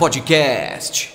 [0.00, 1.12] Podcast.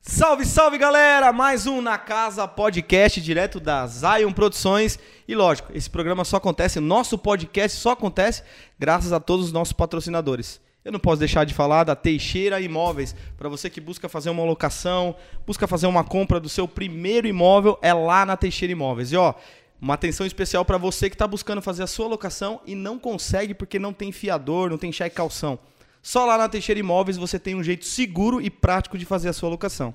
[0.00, 1.34] Salve, salve galera!
[1.34, 4.98] Mais um Na Casa Podcast, direto da Zion Produções.
[5.28, 8.42] E lógico, esse programa só acontece, nosso podcast só acontece
[8.78, 10.58] graças a todos os nossos patrocinadores.
[10.82, 13.14] Eu não posso deixar de falar da Teixeira Imóveis.
[13.36, 15.14] Para você que busca fazer uma locação,
[15.46, 19.12] busca fazer uma compra do seu primeiro imóvel, é lá na Teixeira Imóveis.
[19.12, 19.34] E ó,
[19.78, 23.52] uma atenção especial para você que está buscando fazer a sua locação e não consegue
[23.52, 25.58] porque não tem fiador, não tem cheque calção.
[26.06, 29.32] Só lá na Teixeira Imóveis você tem um jeito seguro e prático de fazer a
[29.32, 29.92] sua locação.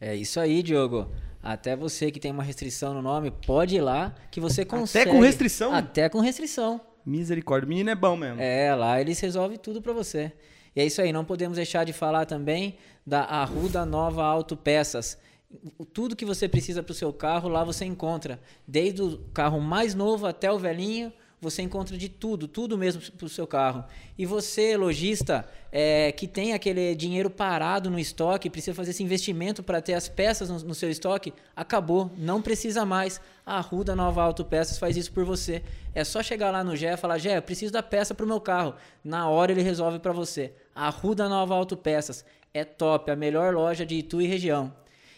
[0.00, 1.12] É isso aí, Diogo.
[1.42, 5.10] Até você que tem uma restrição no nome, pode ir lá que você consegue.
[5.10, 5.74] com restrição?
[5.74, 6.80] Até com restrição.
[7.04, 8.40] Misericórdia, o menino é bom mesmo.
[8.40, 10.32] É, lá eles resolvem tudo para você.
[10.74, 15.18] E é isso aí, não podemos deixar de falar também da Arruda Nova Autopeças.
[15.92, 18.40] Tudo que você precisa para o seu carro, lá você encontra.
[18.66, 23.26] Desde o carro mais novo até o velhinho, você encontra de tudo, tudo mesmo para
[23.26, 23.84] o seu carro.
[24.16, 29.60] E você, lojista, é, que tem aquele dinheiro parado no estoque, precisa fazer esse investimento
[29.60, 33.20] para ter as peças no, no, seu estoque, acabou, não precisa mais.
[33.44, 35.64] A Ruda Nova Autopeças faz isso por você.
[35.92, 38.40] É só chegar lá no Gé e falar, Gé, preciso da peça para o meu
[38.40, 38.76] carro.
[39.02, 40.52] Na hora ele resolve para você.
[40.72, 44.72] A Ruda Nova Autopeças é top, a melhor loja de Itu e região.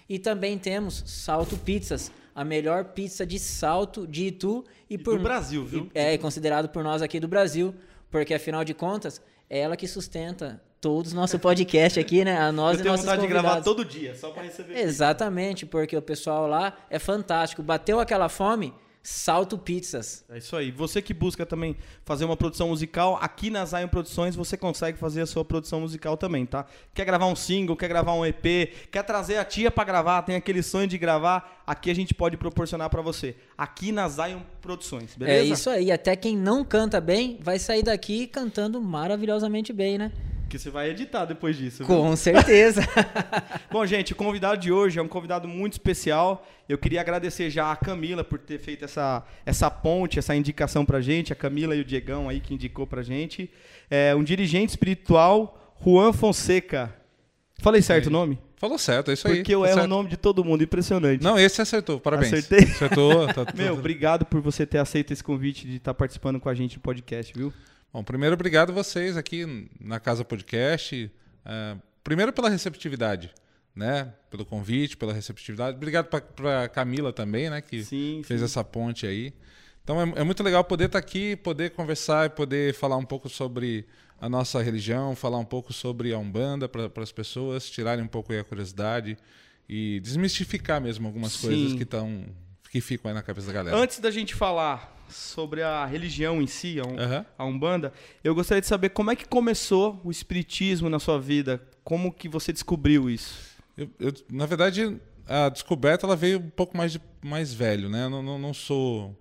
[0.08, 5.16] E também temos Salto Pizzas a melhor pizza de salto de Itu e, e por
[5.18, 5.90] do Brasil, viu?
[5.94, 7.74] E, é considerado por nós aqui do Brasil,
[8.10, 12.36] porque afinal de contas é ela que sustenta todos nosso podcast aqui, né?
[12.36, 13.44] A nós Eu e tenho nossos vontade convidados.
[13.44, 14.76] de gravar todo dia, só para receber.
[14.78, 17.62] Exatamente, porque o pessoal lá é fantástico.
[17.62, 18.74] Bateu aquela fome,
[19.06, 20.24] Salto Pizzas.
[20.30, 20.70] É isso aí.
[20.70, 25.20] Você que busca também fazer uma produção musical, aqui na Zion Produções você consegue fazer
[25.20, 26.64] a sua produção musical também, tá?
[26.94, 30.36] Quer gravar um single, quer gravar um EP, quer trazer a tia para gravar, tem
[30.36, 33.36] aquele sonho de gravar, aqui a gente pode proporcionar para você.
[33.58, 35.38] Aqui na Zion Produções, beleza?
[35.38, 35.92] É isso aí.
[35.92, 40.12] Até quem não canta bem vai sair daqui cantando maravilhosamente bem, né?
[40.54, 41.78] Que você vai editar depois disso.
[41.78, 41.86] Viu?
[41.88, 42.80] Com certeza.
[43.72, 46.46] Bom, gente, o convidado de hoje é um convidado muito especial.
[46.68, 51.00] Eu queria agradecer já a Camila por ter feito essa, essa ponte, essa indicação pra
[51.00, 51.32] gente.
[51.32, 53.50] A Camila e o Diegão aí que indicou pra gente.
[53.90, 56.94] É um dirigente espiritual, Juan Fonseca.
[57.58, 58.38] Falei certo o nome?
[58.56, 59.38] Falou certo, é isso aí.
[59.38, 61.20] Porque eu tá erro o nome de todo mundo, impressionante.
[61.20, 62.32] Não, esse acertou, parabéns.
[62.32, 62.70] Acertei?
[62.70, 63.26] Acertou.
[63.26, 66.54] Tá, Meu, tudo- obrigado por você ter aceito esse convite de estar participando com a
[66.54, 67.52] gente do podcast, viu?
[67.94, 71.08] Bom, primeiro, obrigado a vocês aqui na Casa Podcast.
[71.44, 73.32] É, primeiro pela receptividade,
[73.72, 74.12] né?
[74.28, 75.76] Pelo convite, pela receptividade.
[75.76, 77.60] Obrigado para Camila também, né?
[77.60, 78.46] Que Sim, fez sim.
[78.46, 79.32] essa ponte aí.
[79.84, 83.28] Então é, é muito legal poder estar aqui, poder conversar e poder falar um pouco
[83.28, 83.86] sobre
[84.20, 88.32] a nossa religião, falar um pouco sobre a Umbanda para as pessoas tirarem um pouco
[88.32, 89.16] aí a curiosidade
[89.68, 91.46] e desmistificar mesmo algumas Sim.
[91.46, 92.26] coisas que estão
[92.72, 93.76] que ficam aí na cabeça da galera.
[93.76, 97.26] Antes da gente falar sobre a religião em si, a, um- Aham.
[97.38, 97.92] a Umbanda,
[98.22, 101.62] eu gostaria de saber como é que começou o espiritismo na sua vida?
[101.82, 103.38] Como que você descobriu isso?
[103.76, 108.04] Eu- eu- na verdade, a descoberta ela veio um pouco mais, de, mais velho, né?
[108.04, 109.18] Eu não, não, não sou.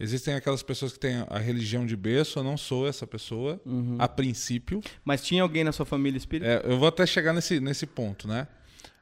[0.00, 3.60] Existem aquelas pessoas que têm a religião de berço, eu não sou essa pessoa,
[4.00, 4.80] a princípio.
[5.04, 6.50] Mas tinha alguém na sua família espírita?
[6.50, 8.48] É, eu vou até chegar nesse, nesse ponto, né?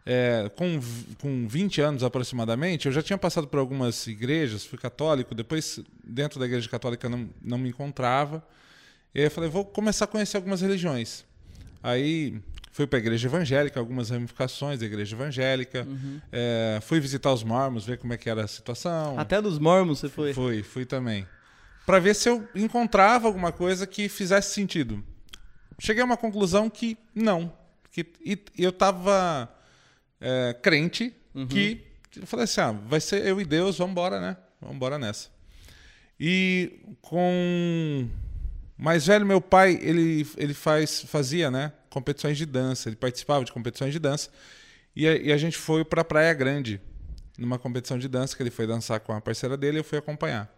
[0.04, 0.80] É, com,
[1.20, 6.40] com 20 anos aproximadamente, eu já tinha passado por algumas igrejas, fui católico, depois dentro
[6.40, 8.42] da igreja católica não, não me encontrava.
[9.14, 11.24] E aí eu falei, vou começar a conhecer algumas religiões.
[11.82, 12.40] Aí
[12.72, 15.86] fui para a igreja evangélica, algumas ramificações da igreja evangélica.
[16.32, 19.18] É, fui visitar os mormons, ver como é que era a situação.
[19.18, 20.32] Até dos mormons você foi?
[20.32, 21.26] Fui, fui também.
[21.84, 25.02] Para ver se eu encontrava alguma coisa que fizesse sentido.
[25.78, 27.52] Cheguei a uma conclusão que não.
[27.90, 29.50] Que, e, eu tava
[30.20, 31.14] é, crente
[32.10, 34.36] que eu falei assim: ah, vai ser eu e Deus, vamos embora, né?
[34.60, 35.28] Vamos embora nessa.
[36.18, 38.08] E com
[38.76, 41.72] mais velho, meu pai, ele, ele faz, fazia, né?
[41.88, 44.30] Competições de dança, ele participava de competições de dança.
[44.94, 46.80] E a, e a gente foi para Praia Grande,
[47.38, 49.98] numa competição de dança, que ele foi dançar com a parceira dele e eu fui
[49.98, 50.52] acompanhar.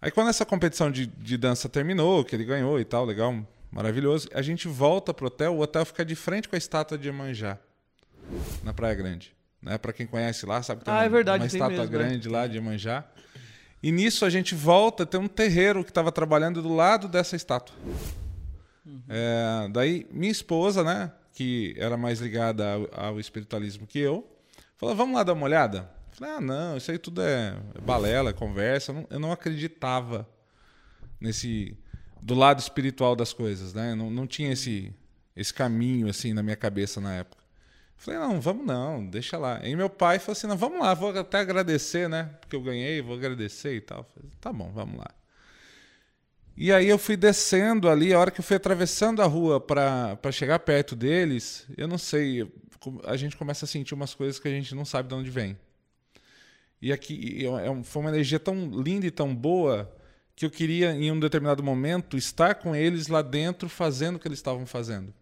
[0.00, 4.28] Aí quando essa competição de, de dança terminou, que ele ganhou e tal, legal, maravilhoso,
[4.34, 7.58] a gente volta pro hotel, o hotel fica de frente com a estátua de Iemanjá,
[8.62, 9.34] na Praia Grande.
[9.62, 9.78] Né?
[9.78, 11.88] Para quem conhece lá, sabe que tem Ah, uma, é verdade, uma estátua mesmo, é.
[11.98, 13.04] grande lá de Iemanjá.
[13.82, 17.74] E nisso a gente volta, tem um terreiro que estava trabalhando do lado dessa estátua.
[19.08, 24.26] É, daí minha esposa, né, que era mais ligada ao, ao espiritualismo que eu,
[24.76, 25.90] falou: vamos lá dar uma olhada?
[26.12, 28.90] Falei, ah, não, isso aí tudo é balela, é conversa.
[28.90, 30.26] Eu não, eu não acreditava
[31.20, 31.76] nesse
[32.22, 33.94] do lado espiritual das coisas, né?
[33.94, 34.94] Não, não tinha esse
[35.36, 37.44] esse caminho assim na minha cabeça na época.
[37.96, 39.58] Falei, não, vamos não, deixa lá.
[39.62, 42.30] Aí meu pai falou assim, não, vamos lá, vou até agradecer, né?
[42.40, 44.04] Porque eu ganhei, vou agradecer e tal.
[44.14, 45.10] Falei, tá bom, vamos lá.
[46.56, 50.32] E aí eu fui descendo ali, a hora que eu fui atravessando a rua para
[50.32, 52.50] chegar perto deles, eu não sei,
[53.04, 55.58] a gente começa a sentir umas coisas que a gente não sabe de onde vem.
[56.80, 59.94] E aqui é foi uma energia tão linda e tão boa
[60.34, 64.28] que eu queria, em um determinado momento, estar com eles lá dentro fazendo o que
[64.28, 65.12] eles estavam fazendo.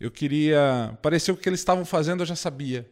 [0.00, 0.98] Eu queria.
[1.02, 2.90] Pareceu que o que eles estavam fazendo eu já sabia.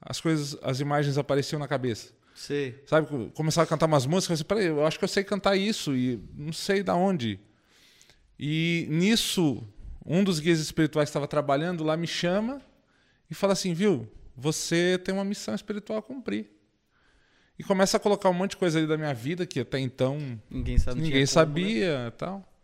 [0.00, 2.12] As coisas, as imagens apareciam na cabeça.
[2.34, 2.82] Sei.
[2.86, 5.96] Sabe, começava a cantar umas músicas, eu peraí, eu acho que eu sei cantar isso
[5.96, 7.40] e não sei da onde.
[8.38, 9.66] E nisso,
[10.04, 12.60] um dos guias espirituais que estava trabalhando lá me chama
[13.30, 14.06] e fala assim, viu,
[14.36, 16.50] você tem uma missão espiritual a cumprir.
[17.58, 20.38] E começa a colocar um monte de coisa ali da minha vida que até então
[20.50, 22.10] ninguém, sabe, ninguém sabia como, né?
[22.10, 22.55] tal.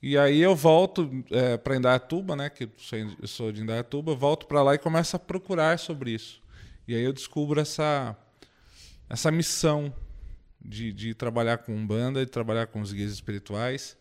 [0.00, 2.48] E aí eu volto é, para Indaiatuba, né?
[2.48, 6.40] Que eu sou de Indaiatuba, volto para lá e começo a procurar sobre isso.
[6.86, 8.16] E aí eu descubro essa
[9.08, 9.92] essa missão
[10.60, 13.96] de, de trabalhar com banda, de trabalhar com os guias espirituais.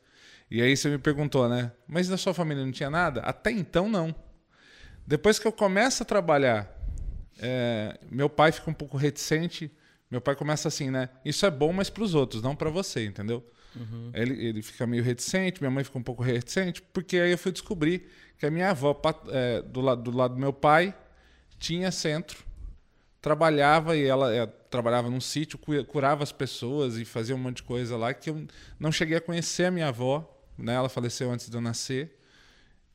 [0.51, 1.71] E aí você me perguntou, né?
[1.87, 3.21] Mas na sua família não tinha nada?
[3.21, 4.13] Até então, não.
[5.05, 6.69] Depois que eu começo a trabalhar,
[7.39, 9.71] é, meu pai fica um pouco reticente.
[10.09, 11.09] Meu pai começa assim, né?
[11.23, 13.43] Isso é bom, mas para os outros, não para você, entendeu?
[13.79, 14.11] Uhum.
[14.13, 17.51] Ele, ele fica meio reticente, minha mãe fica um pouco reticente, porque aí eu fui
[17.51, 18.07] descobrir
[18.37, 20.95] que a minha avó, é, do, lado, do lado do meu pai,
[21.59, 22.47] tinha centro
[23.27, 27.63] trabalhava e ela, ela trabalhava num sítio, curava as pessoas e fazia um monte de
[27.63, 28.47] coisa lá que eu
[28.79, 30.27] não cheguei a conhecer a minha avó,
[30.57, 30.75] né?
[30.75, 32.15] Ela faleceu antes de eu nascer.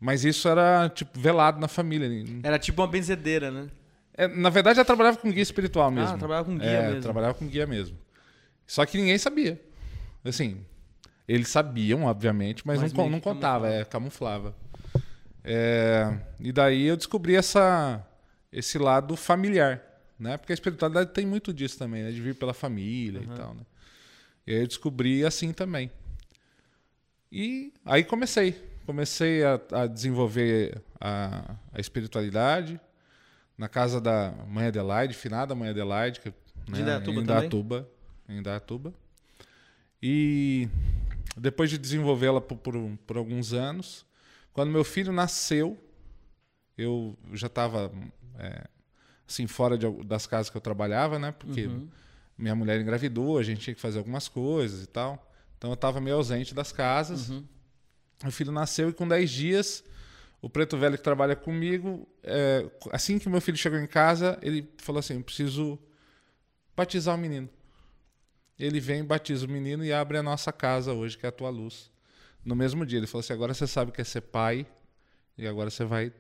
[0.00, 2.08] Mas isso era tipo velado na família.
[2.43, 3.69] Era tipo uma benzedeira, né?
[4.14, 6.14] É, na verdade, ela trabalhava com guia espiritual ah, mesmo.
[6.14, 7.02] Ah, trabalhava com guia é, mesmo.
[7.02, 7.96] trabalhava com guia mesmo.
[8.67, 9.61] Só que ninguém sabia.
[10.25, 10.64] Assim,
[11.34, 13.81] eles sabiam, obviamente, mas, mas não, não contava, camuflava.
[13.81, 14.55] É, camuflava.
[15.44, 18.05] É, e daí eu descobri essa,
[18.52, 19.93] esse lado familiar
[20.23, 20.37] né?
[20.37, 22.12] Porque a espiritualidade tem muito disso também, né?
[22.12, 23.34] De vir pela família uhum.
[23.34, 23.62] e tal, né?
[24.46, 25.90] E aí eu descobri assim também.
[27.31, 28.55] E aí comecei.
[28.87, 32.81] Comecei a, a desenvolver a, a, espiritualidade
[33.58, 36.32] na casa da mãe Adelaide, finada mãe Adelaide, que,
[36.69, 37.00] né?
[37.00, 37.88] De em Indaiatuba,
[38.29, 38.94] em Indaiatuba.
[40.00, 40.69] E
[41.36, 42.74] depois de desenvolvê-la por, por,
[43.06, 44.04] por alguns anos,
[44.52, 45.78] quando meu filho nasceu,
[46.76, 47.92] eu já estava
[48.38, 48.66] é,
[49.26, 51.32] assim, fora de, das casas que eu trabalhava, né?
[51.32, 51.88] Porque uhum.
[52.36, 55.30] minha mulher engravidou, a gente tinha que fazer algumas coisas e tal.
[55.56, 57.30] Então eu estava meio ausente das casas.
[57.30, 57.44] Uhum.
[58.26, 59.84] O filho nasceu e com 10 dias,
[60.40, 64.69] o preto velho que trabalha comigo, é, assim que meu filho chegou em casa, ele
[64.78, 65.78] falou assim: eu preciso
[66.76, 67.48] batizar o menino.
[68.62, 71.50] Ele vem, batiza o menino e abre a nossa casa hoje, que é a tua
[71.50, 71.90] luz.
[72.44, 74.66] No mesmo dia, ele falou assim: agora você sabe que é ser pai
[75.36, 76.12] e agora você vai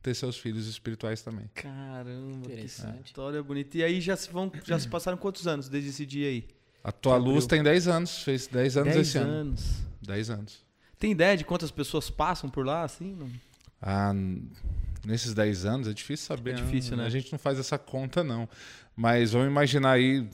[0.00, 1.50] ter seus filhos espirituais também.
[1.54, 2.64] Caramba, que
[3.04, 3.76] história bonita.
[3.78, 6.48] E aí já se, vão, já se passaram quantos anos desde esse dia aí?
[6.82, 9.80] A tua luz tem 10 anos, fez 10 anos dez esse anos.
[9.80, 9.88] ano.
[10.02, 10.64] 10 anos.
[10.98, 13.14] Tem ideia de quantas pessoas passam por lá, assim?
[13.14, 13.28] Não?
[13.82, 14.12] Ah,
[15.04, 16.52] nesses 10 anos é difícil saber.
[16.52, 17.04] É difícil, né?
[17.04, 18.48] A gente não faz essa conta, não.
[18.96, 20.28] Mas vamos imaginar aí.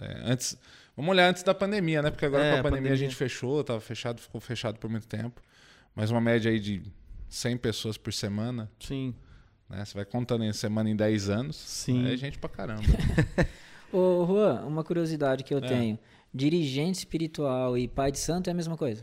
[0.00, 0.56] É, antes.
[0.96, 2.10] Vamos olhar antes da pandemia, né?
[2.10, 4.90] Porque agora é, com a pandemia, pandemia, a gente fechou, estava fechado, ficou fechado por
[4.90, 5.40] muito tempo.
[5.94, 6.82] Mas uma média aí de
[7.28, 8.70] 100 pessoas por semana.
[8.78, 9.14] Sim.
[9.68, 9.84] Né?
[9.84, 11.56] Você vai contando em semana em 10 anos.
[11.56, 12.12] Sim.
[12.12, 12.82] É gente pra caramba.
[13.92, 15.68] Ô, Juan, uma curiosidade que eu é.
[15.68, 15.98] tenho.
[16.32, 19.02] Dirigente espiritual e pai de santo é a mesma coisa?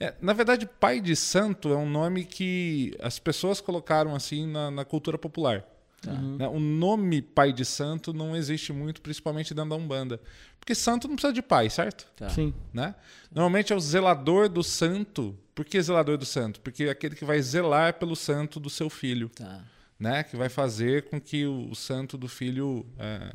[0.00, 4.70] É, na verdade, pai de santo é um nome que as pessoas colocaram assim na,
[4.70, 5.64] na cultura popular.
[6.10, 6.36] Uhum.
[6.36, 6.48] Né?
[6.48, 10.20] O nome pai de santo não existe muito, principalmente dentro da Umbanda.
[10.58, 12.06] Porque santo não precisa de pai, certo?
[12.16, 12.28] Tá.
[12.28, 12.54] Sim.
[12.72, 12.94] Né?
[13.30, 15.36] Normalmente é o zelador do santo.
[15.54, 16.60] Por que zelador do santo?
[16.60, 19.28] Porque é aquele que vai zelar pelo santo do seu filho.
[19.28, 19.62] Tá.
[19.98, 20.22] Né?
[20.22, 23.34] Que vai fazer com que o, o santo do filho é,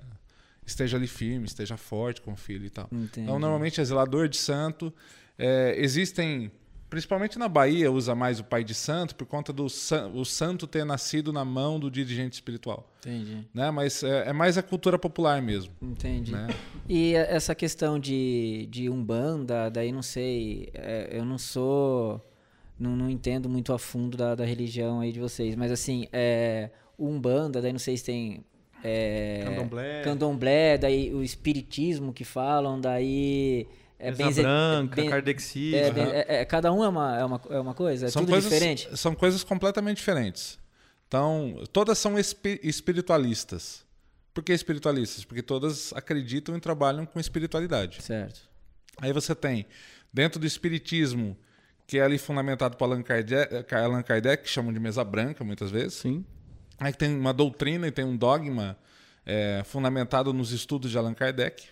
[0.65, 2.87] esteja ali firme, esteja forte com o filho e tal.
[2.91, 3.21] Entendi.
[3.21, 4.93] Então, normalmente é zelador de santo.
[5.37, 6.51] É, existem
[6.89, 10.65] Principalmente na Bahia usa mais o pai de santo por conta do san o santo
[10.65, 12.89] ter nascido na mão do dirigente espiritual.
[12.99, 13.45] Entendi.
[13.53, 13.69] Né?
[13.71, 15.73] Mas é, é mais a cultura popular mesmo.
[15.81, 16.31] Entendi.
[16.31, 16.47] Né?
[16.87, 22.25] E essa questão de, de Umbanda, daí não sei, é, eu não sou.
[22.79, 26.69] Não, não entendo muito a fundo da, da religião aí de vocês, mas assim, é,
[26.97, 28.45] Umbanda, daí não sei se tem
[28.83, 30.01] é, candomblé.
[30.03, 33.67] candomblé, daí o espiritismo que falam, daí
[33.99, 34.41] é benze...
[34.41, 35.09] branca, ben...
[35.09, 35.77] kardexismo.
[35.77, 36.11] É, uhum.
[36.11, 38.07] é, é, cada um é uma, é uma, é uma coisa?
[38.07, 38.97] É são tudo coisas, diferente?
[38.97, 40.59] São coisas completamente diferentes.
[41.07, 43.85] Então, todas são espiritualistas.
[44.33, 45.25] Por que espiritualistas?
[45.25, 48.03] Porque todas acreditam e trabalham com espiritualidade.
[48.03, 48.41] Certo.
[49.01, 49.65] Aí você tem,
[50.13, 51.37] dentro do espiritismo,
[51.87, 55.71] que é ali fundamentado por Allan Kardec, Allan Kardec, que chamam de mesa branca muitas
[55.71, 55.93] vezes.
[55.95, 56.25] Sim.
[56.77, 58.77] Aí tem uma doutrina e tem um dogma
[59.25, 61.69] é, fundamentado nos estudos de Allan Kardec.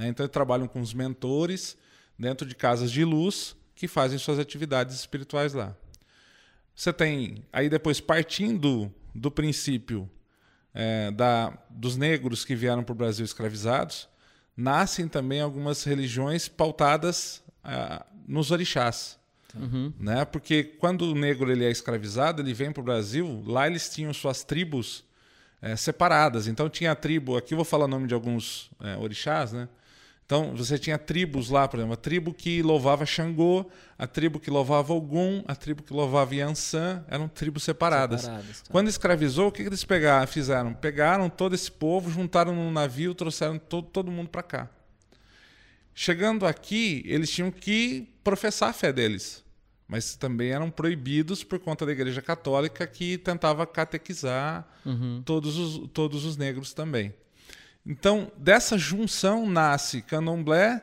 [0.00, 0.08] Né?
[0.08, 1.76] Então, eles trabalham com os mentores
[2.18, 5.76] dentro de casas de luz que fazem suas atividades espirituais lá.
[6.74, 10.10] Você tem, aí depois partindo do princípio
[10.72, 14.08] é, da, dos negros que vieram para o Brasil escravizados,
[14.56, 19.18] nascem também algumas religiões pautadas ah, nos orixás.
[19.54, 19.92] Uhum.
[19.98, 20.24] Né?
[20.24, 24.12] Porque quando o negro ele é escravizado, ele vem para o Brasil, lá eles tinham
[24.14, 25.04] suas tribos
[25.60, 26.46] é, separadas.
[26.46, 29.68] Então tinha a tribo, aqui eu vou falar o nome de alguns é, orixás, né?
[30.30, 33.68] Então você tinha tribos lá, por exemplo, a tribo que louvava Xangô,
[33.98, 38.20] a tribo que louvava Ogum, a tribo que louvava Yansan, eram tribos separadas.
[38.20, 38.68] Separadas, tá.
[38.70, 40.72] Quando escravizou, o que, eles pegaram, fizeram?
[40.72, 44.70] Pegaram todo esse povo, juntaram num navio, trouxeram todo, todo mundo para cá.
[45.92, 49.42] Chegando aqui, eles tinham que professar a fé deles,
[49.88, 55.22] mas também eram proibidos por conta da Igreja Católica que tentava catequizar Uhum.
[55.26, 57.12] todos os, todos os negros também.
[57.84, 60.82] Então, dessa junção nasce candomblé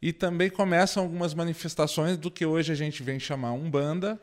[0.00, 4.20] e também começam algumas manifestações do que hoje a gente vem chamar Umbanda,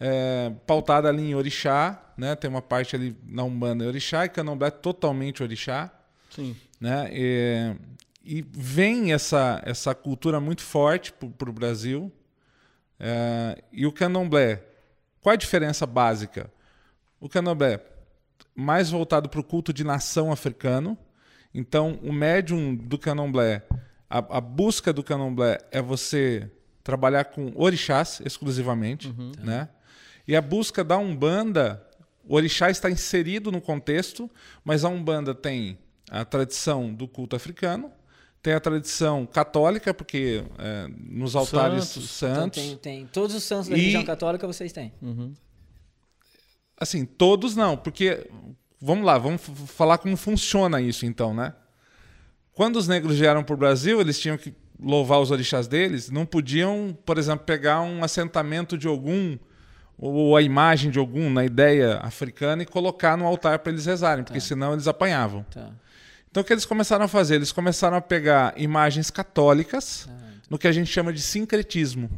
[0.00, 2.34] é, pautada ali em Orixá, né?
[2.34, 5.92] tem uma parte ali na Umbanda Orixá, e candomblé é totalmente Orixá.
[6.30, 6.56] Sim.
[6.80, 7.08] Né?
[7.12, 7.76] E,
[8.24, 12.10] e vem essa, essa cultura muito forte para o Brasil.
[12.98, 14.62] É, e o candomblé,
[15.20, 16.52] qual a diferença básica?
[17.20, 17.80] O candomblé
[18.54, 20.96] mais voltado para o culto de nação africano.
[21.54, 23.62] Então, o médium do candomblé,
[24.10, 26.50] a, a busca do candomblé é você
[26.82, 29.68] trabalhar com orixás exclusivamente, né?
[30.26, 31.86] E a busca da Umbanda,
[32.26, 34.28] o orixá está inserido no contexto,
[34.64, 35.78] mas a Umbanda tem
[36.10, 37.90] a tradição do culto africano,
[38.42, 42.10] tem a tradição católica, porque é, nos altares Santos.
[42.10, 44.92] santos, Então tem, tem todos os santos da E- religião católica vocês têm.
[46.76, 48.28] Assim, todos não, porque
[48.84, 51.54] vamos lá, vamos falar como funciona isso então, né?
[52.52, 56.26] Quando os negros vieram para o Brasil, eles tinham que louvar os orixás deles, não
[56.26, 59.38] podiam, por exemplo, pegar um assentamento de algum
[59.96, 64.22] ou a imagem de algum na ideia africana e colocar no altar para eles rezarem,
[64.22, 65.44] porque senão eles apanhavam.
[65.50, 65.70] Tá.
[66.30, 67.36] Então o que eles começaram a fazer?
[67.36, 70.08] Eles começaram a pegar imagens católicas
[70.50, 72.10] no que a gente chama de sincretismo.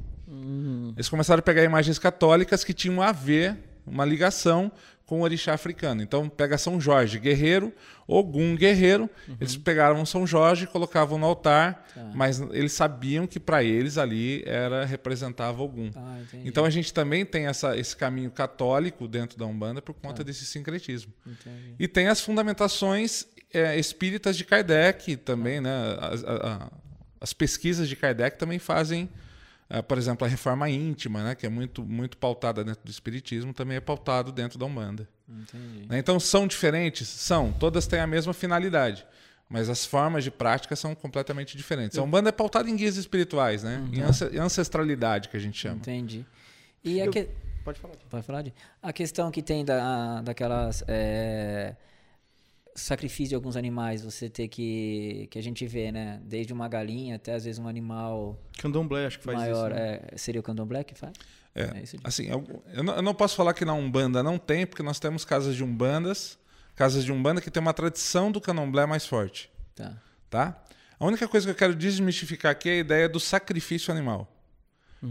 [0.97, 3.57] Eles começaram a pegar imagens católicas que tinham a ver,
[3.87, 4.73] uma ligação
[5.07, 6.03] com o orixá africano.
[6.03, 7.73] Então pega São Jorge, guerreiro,
[8.09, 9.09] Ogum, guerreiro.
[9.41, 14.85] Eles pegaram São Jorge colocavam no altar, mas eles sabiam que para eles ali era
[14.85, 15.91] representava Ogum.
[15.95, 16.19] Ah.
[16.45, 20.45] Então a gente também tem essa, esse caminho católico dentro da Umbanda por conta desse
[20.45, 21.13] sincretismo.
[21.25, 21.75] Entendi.
[21.79, 25.71] E tem as fundamentações é, espíritas de Kardec também, né?
[26.01, 26.71] As, a- a-
[27.21, 29.09] as pesquisas de Kardec também fazem,
[29.89, 31.35] por exemplo, a reforma íntima, né?
[31.35, 35.09] Que é muito, muito pautada dentro do espiritismo, também é pautado dentro da Umbanda.
[35.29, 35.87] Entendi.
[35.89, 35.99] né?
[35.99, 37.09] Então são diferentes?
[37.09, 37.53] São.
[37.53, 39.05] Todas têm a mesma finalidade.
[39.49, 41.97] Mas as formas de prática são completamente diferentes.
[41.99, 43.81] A Umbanda é pautada em guias espirituais, né?
[43.93, 45.77] Em ance- em ancestralidade, que a gente chama.
[45.77, 46.25] Entendi.
[46.83, 47.29] E a Eu- que...
[47.65, 47.95] Pode falar.
[48.09, 48.53] Pode falar de...
[48.83, 50.85] A questão que tem da, daquelas...
[50.87, 51.75] é,
[52.79, 55.27] Sacrifício de alguns animais, você ter que...
[55.31, 56.21] Que a gente vê, né?
[56.25, 59.71] Desde uma galinha até às vezes um animal Candomblé, acho que faz maior.
[59.71, 59.81] isso.
[59.81, 60.01] né?
[60.13, 61.13] é, seria o candomblé que faz?
[61.55, 61.97] É, isso.
[62.05, 64.99] assim, eu, eu não, eu não posso falar que na Umbanda não tem, porque nós
[65.01, 66.39] temos casas de Umbandas,
[66.75, 69.97] casas de Umbanda que tem uma tradição do candomblé mais forte, Tá.
[70.29, 70.63] tá?
[71.01, 74.31] A única coisa que eu quero desmistificar aqui é a ideia do sacrifício animal.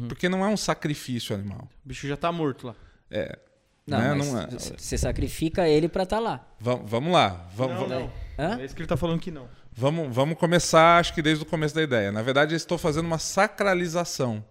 [0.07, 1.69] Porque não é um sacrifício animal.
[1.86, 2.75] O bicho já tá morto lá.
[3.10, 3.38] É,
[3.87, 4.13] Não, né?
[4.15, 6.47] mas Não é- você sacrifica ele pra estar lá.
[6.59, 8.11] Va- vamos lá, va- Não, não.
[8.37, 8.59] Hã?
[8.59, 9.47] É isso que ele tá falando que não.
[9.71, 12.11] Vamos, vamos começar, acho que desde o começo da ideia.
[12.11, 14.43] Na verdade, eu estou fazendo uma sacralização.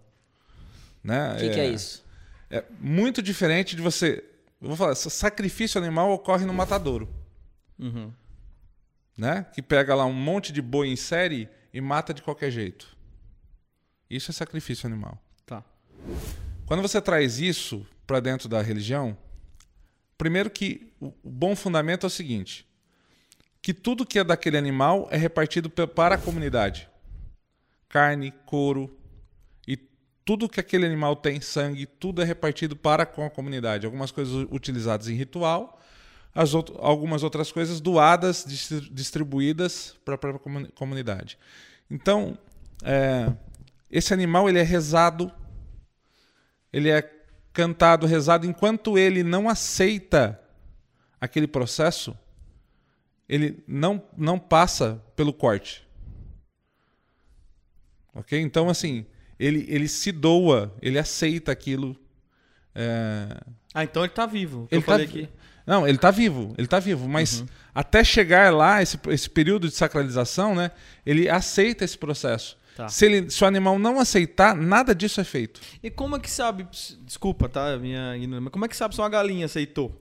[1.02, 1.34] Né?
[1.34, 2.04] O que, que é isso?
[2.50, 4.22] É muito diferente de você.
[4.60, 7.08] Eu vou falar, sacrifício animal ocorre no matadouro.
[7.78, 8.12] Uhum.
[9.16, 9.44] Né?
[9.52, 12.96] Que pega lá um monte de boi em série e mata de qualquer jeito.
[14.08, 15.18] Isso é sacrifício animal.
[15.44, 15.62] Tá.
[16.66, 19.16] Quando você traz isso para dentro da religião,
[20.16, 22.66] primeiro que o bom fundamento é o seguinte:
[23.61, 26.88] que tudo que é daquele animal é repartido para a comunidade.
[27.88, 28.99] Carne, couro
[29.68, 29.76] e
[30.25, 33.87] tudo que aquele animal tem, sangue, tudo é repartido para com a comunidade.
[33.87, 35.80] Algumas coisas utilizadas em ritual,
[36.35, 41.38] out- algumas outras coisas doadas, distri- distribuídas para a própria comu- comunidade.
[41.88, 42.37] Então,
[42.83, 43.33] é,
[43.90, 45.33] esse animal ele é rezado
[46.73, 47.00] ele é
[47.54, 50.38] cantado, rezado, enquanto ele não aceita
[51.20, 52.14] aquele processo,
[53.26, 55.87] ele não, não passa pelo corte.
[58.14, 58.38] Ok?
[58.40, 59.06] Então, assim,
[59.38, 61.96] ele, ele se doa, ele aceita aquilo.
[62.75, 63.28] é,
[63.73, 64.68] Ah, então ele tá vivo.
[64.70, 65.28] Ele eu falei tá- aqui.
[65.66, 67.46] Não, ele está vivo, ele está vivo, mas Uhum.
[67.75, 70.70] até chegar lá, esse, esse período de sacralização, né,
[71.06, 72.58] ele aceita esse processo.
[72.76, 72.88] Tá.
[72.88, 75.61] Se, ele, se o animal não aceitar, nada disso é feito.
[75.83, 76.66] E como é que sabe.
[77.02, 77.76] Desculpa, tá?
[77.76, 79.93] Minha ignorância, Mas como é que sabe se uma galinha aceitou?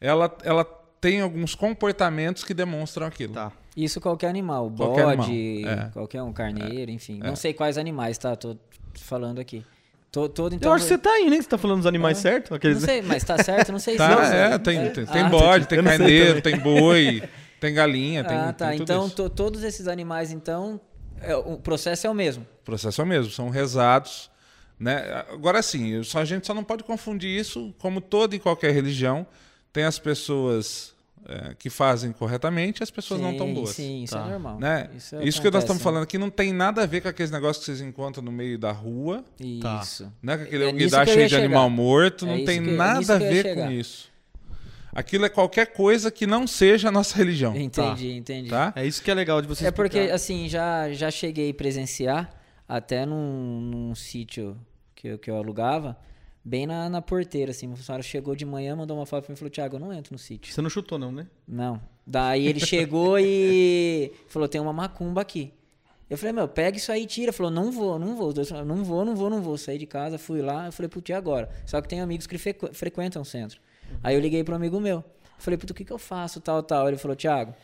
[0.00, 0.64] Ela, ela
[1.00, 3.34] tem alguns comportamentos que demonstram aquilo.
[3.34, 3.52] Tá.
[3.76, 5.90] Isso qualquer animal, Qualquer bode, animal, é.
[5.92, 7.18] qualquer um, carneiro, enfim.
[7.22, 8.34] Não sei quais animais, tá?
[8.36, 8.56] Tô
[8.94, 9.64] falando aqui.
[10.10, 11.36] Tô, todo, então, Eu acho que você tá aí, né?
[11.40, 12.50] Você tá falando dos animais certos?
[12.50, 12.82] Não Aqueles...
[12.82, 13.70] sei, mas tá certo?
[13.70, 14.58] Não sei se Tá, não, é, né?
[14.58, 14.88] tem, É.
[14.90, 17.22] tem, tem Ah, bode, tem não carneiro, tem boi,
[17.60, 18.68] tem galinha, tem, Ah, tá.
[18.70, 20.80] tem tudo Então, to- todos esses animais, então,
[21.22, 22.46] é, o processo é o mesmo.
[22.62, 24.30] O processo é o mesmo, são rezados.
[24.78, 25.24] Né?
[25.32, 29.26] Agora sim, a gente só não pode confundir isso, como toda e qualquer religião,
[29.72, 30.94] tem as pessoas
[31.26, 34.24] é, que fazem corretamente e as pessoas não tão Sim, Sim, Sim, isso Tá.
[34.26, 34.58] é normal.
[34.60, 34.88] Né?
[34.96, 37.58] Isso, Isso, que nós estamos falando aqui não tem nada a ver com aqueles negócios
[37.58, 39.24] que vocês encontram no meio da rua.
[39.40, 40.10] Isso.
[40.22, 40.36] né?
[40.36, 40.78] com aquele É eu
[41.14, 41.44] cheio de chegar.
[41.44, 44.07] animal morto, É não tem que- é nada a ver com isso.
[44.92, 47.54] Aquilo é qualquer coisa que não seja a nossa religião.
[47.56, 48.48] Entendi, entendi.
[48.50, 48.72] Tá?
[48.76, 52.30] É isso que é legal de você É porque, assim, já, já cheguei a presenciar,
[52.66, 54.56] até num, num sítio
[54.94, 55.96] que eu, que eu alugava,
[56.44, 57.70] bem na, na porteira, assim.
[57.70, 59.92] O funcionário chegou de manhã, mandou uma foto pra mim e falou, Thiago, eu não
[59.92, 60.52] entro no sítio.
[60.52, 61.26] Você não chutou, não, né?
[61.46, 61.80] Não.
[62.06, 65.52] Daí ele chegou e falou, tem uma macumba aqui.
[66.08, 67.34] Eu falei, meu, pega isso aí e tira.
[67.34, 68.28] Falou, não vou, não vou.
[68.28, 69.58] Os dois falaram, não vou, não vou, não vou.
[69.58, 71.50] Saí de casa, fui lá, eu falei, putz, e agora?
[71.66, 73.60] Só que tem amigos que frequ- frequentam o centro.
[74.02, 75.04] Aí eu liguei pro amigo meu.
[75.38, 76.88] Falei, puto, o que que eu faço, tal, tal.
[76.88, 77.54] Ele falou, Thiago,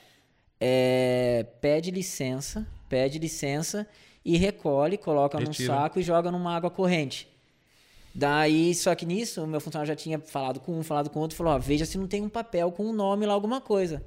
[0.61, 3.87] é, pede licença, pede licença
[4.25, 5.75] e recolhe, coloca num Retira.
[5.75, 7.29] saco e joga numa água corrente.
[8.15, 11.37] Daí, só que nisso, o meu funcionário já tinha falado com um, falado com outro,
[11.37, 14.03] falou, ó, veja se não tem um papel com um nome lá, alguma coisa.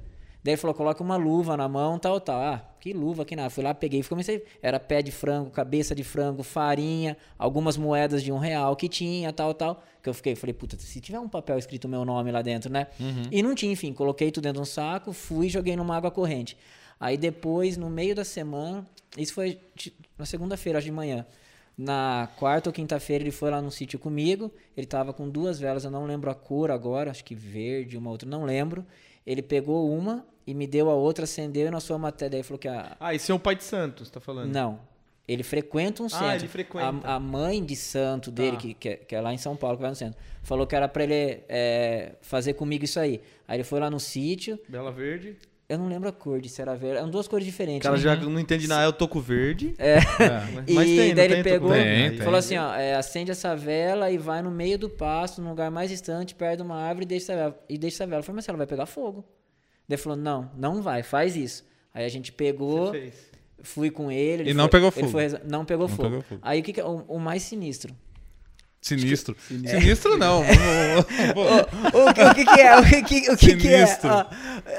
[0.48, 2.40] Daí ele falou, coloca uma luva na mão, tal, tal.
[2.40, 3.50] Ah, que luva, que nada.
[3.50, 4.42] Fui lá, peguei e comecei.
[4.62, 9.30] Era pé de frango, cabeça de frango, farinha, algumas moedas de um real que tinha,
[9.30, 9.84] tal, tal.
[10.02, 12.86] Que eu fiquei, falei, puta, se tiver um papel escrito meu nome lá dentro, né?
[13.30, 16.10] E não tinha, enfim, coloquei tudo dentro de um saco, fui e joguei numa água
[16.10, 16.56] corrente.
[16.98, 18.86] Aí depois, no meio da semana,
[19.18, 19.60] isso foi
[20.16, 21.26] na segunda-feira, de manhã.
[21.76, 24.50] Na quarta ou quinta-feira ele foi lá no sítio comigo.
[24.74, 28.08] Ele tava com duas velas, eu não lembro a cor agora, acho que verde, uma
[28.08, 28.86] outra, não lembro.
[29.26, 32.28] Ele pegou uma e me deu a outra, acendeu e nós fomos até.
[32.28, 32.96] Daí falou que a.
[32.98, 34.52] Ah, esse é o pai de Santos, tá falando?
[34.52, 34.80] Não.
[35.26, 36.26] Ele frequenta um centro.
[36.36, 37.06] ele frequenta.
[37.06, 38.62] A, a mãe de santo dele, Tá.
[38.62, 40.74] que, que, é, que é lá em São Paulo, que vai no centro, falou que
[40.74, 43.20] era pra ele é, fazer comigo isso aí.
[43.46, 44.58] Aí ele foi lá no sítio.
[44.68, 45.36] Bela Verde.
[45.68, 46.96] Eu não lembro a cor de se era verde.
[46.96, 47.82] Eram duas cores O diferentes.
[47.82, 48.02] cara né?
[48.02, 49.74] já não entende nada, eu tô com verde.
[49.76, 49.96] É.
[50.54, 52.16] Mas, E mas tem, daí ele tem, pegou, Tem, Verde?
[52.16, 52.24] tem.
[52.24, 55.70] falou assim, ó, é, acende essa vela e vai no meio do pasto, num lugar
[55.70, 57.60] mais distante, perto de uma árvore e deixa essa vela.
[57.68, 58.20] E deixa essa vela.
[58.20, 59.22] Eu falei, mas ela vai pegar fogo.
[59.88, 61.64] Daí ele falou, não, não vai, faz isso.
[61.94, 62.92] Aí a gente pegou,
[63.62, 64.42] fui com ele.
[64.44, 65.10] ele E não foi- pegou ele fogo.
[65.12, 66.08] foi não pegou Não fogo.
[66.08, 66.40] pegou fogo.
[66.42, 67.94] Aí o que, que é o, o mais sinistro?
[68.80, 69.36] Sinistro.
[69.40, 70.42] Sinistro não.
[71.34, 72.78] vamos- vamos- o, que, o que que é?
[72.78, 73.86] O que, que- o que, que é?
[73.86, 74.10] Sinistro.
[74.10, 74.26] Ó,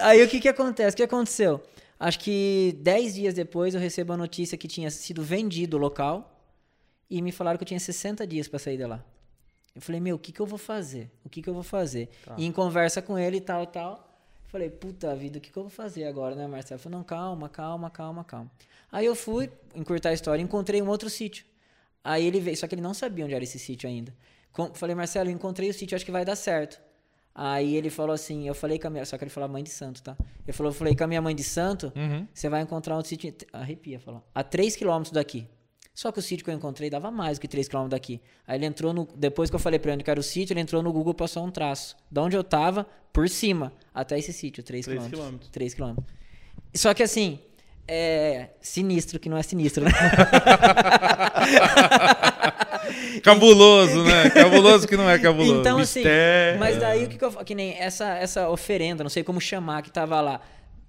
[0.02, 0.94] aí o que, que acontece?
[0.94, 1.62] O que aconteceu?
[2.00, 6.40] Acho que 10 dias depois eu recebo a notícia que tinha sido vendido o local
[7.10, 9.04] e me falaram que eu tinha 60 dias para sair de lá.
[9.76, 11.12] Eu falei, meu, o que, que eu vou fazer?
[11.26, 12.10] O que, que eu vou fazer?
[12.38, 14.09] E em conversa com ele e tal, tal.
[14.52, 16.80] Falei, puta vida, o que, que eu vou fazer agora, né, Marcelo?
[16.80, 18.52] Falou, não, calma, calma, calma, calma.
[18.92, 21.46] Aí eu fui, encurtar a história, encontrei um outro sítio.
[22.04, 24.12] Aí ele veio, só que ele não sabia onde era esse sítio ainda.
[24.52, 26.82] Com- falei, Marcelo, eu encontrei o sítio, acho que vai dar certo.
[27.36, 29.70] Aí ele falou assim, eu falei com a minha, só que ele falou mãe de
[29.70, 30.18] santo, tá?
[30.46, 32.28] Ele falou, eu falei com a minha mãe de santo, Uhum.
[32.34, 35.48] você vai encontrar um sítio, arrepia, falou, a 3 quilômetros daqui.
[36.00, 38.22] Só que o sítio que eu encontrei dava mais do que 3 quilômetros daqui.
[38.48, 40.54] Aí ele entrou no, depois que eu falei pra ele onde que era o sítio,
[40.54, 41.98] ele entrou no Google e passou um traço.
[42.10, 45.20] Da onde eu tava, por cima, até esse sítio, 3 Três quilômetros.
[45.20, 45.50] quilômetros.
[45.52, 46.06] 3 quilômetros.
[46.74, 47.38] Só que assim,
[47.86, 49.92] é sinistro que não é sinistro, né?
[53.22, 54.30] Cabuloso, né?
[54.30, 55.60] Cabuloso que não é cabuloso.
[55.60, 56.62] Então, assim, Mistério.
[56.62, 57.32] mas daí o que, que eu?
[57.44, 60.40] Que nem essa, essa oferenda, não sei como chamar, que tava lá.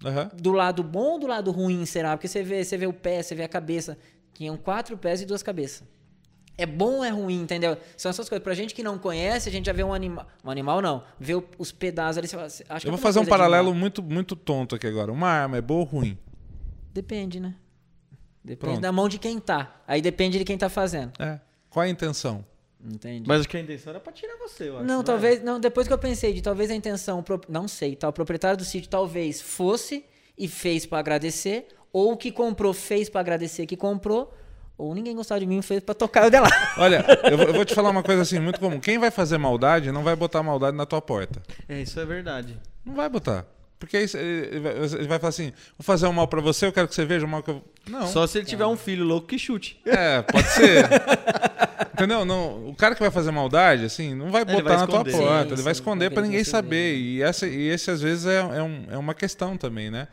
[0.04, 0.30] Aham.
[0.34, 2.16] Do lado bom ou do lado ruim, será?
[2.16, 3.98] Porque você vê, você vê o pé, você vê a cabeça.
[4.40, 5.86] Tinham quatro pés e duas cabeças.
[6.56, 7.76] É bom ou é ruim, entendeu?
[7.94, 8.42] São essas coisas.
[8.42, 10.26] Pra gente que não conhece, a gente já vê um animal.
[10.42, 11.04] Um animal não.
[11.18, 12.26] Vê os pedaços ali.
[12.26, 15.12] Você fala, "Acho que Eu vou fazer um paralelo mal." muito, muito tonto aqui agora.
[15.12, 16.16] Uma arma é boa ou ruim?
[16.90, 17.54] Depende, né?
[18.42, 18.80] Depende Pronto.
[18.80, 19.82] da mão de quem tá.
[19.86, 21.12] Aí depende de quem tá fazendo.
[21.22, 21.38] É.
[21.68, 22.42] Qual é a intenção?
[22.82, 23.28] Entende?
[23.28, 24.86] Mas que a intenção era pra tirar você, eu acho.
[24.86, 25.04] Não, é?
[25.04, 25.42] talvez.
[25.42, 28.64] Não, depois que eu pensei de talvez a intenção, não sei, tá, o proprietário do
[28.64, 30.02] sítio talvez fosse
[30.38, 34.32] e fez pra agradecer, ou o que comprou fez pra agradecer que comprou,
[34.78, 36.48] ou ninguém gostava de mim e fez pra tocar eu de lá.
[36.78, 38.80] Olha, eu vou, eu vou te falar uma coisa assim muito comum.
[38.80, 41.42] Quem vai fazer maldade não vai botar maldade na tua porta.
[41.68, 42.56] É, isso é verdade.
[42.84, 43.44] Não vai botar.
[43.78, 44.60] Porque aí ele
[45.06, 47.28] vai- falar assim: vou fazer um mal pra você, eu quero que você veja o
[47.28, 47.62] mal que eu.
[47.88, 48.06] Não.
[48.06, 49.80] Só se ele tiver um filho louco que chute.
[49.86, 50.84] É, pode ser.
[51.94, 52.24] Entendeu?
[52.24, 55.12] Não, o cara que vai fazer maldade, assim, não vai botar vai na tua esconder.
[55.12, 55.44] porta.
[55.48, 56.94] Sim, ele vai sim, esconder vai pra querer ninguém saber.
[56.96, 60.08] E, essa, e esse, às vezes, é, é, um- é uma questão também, né?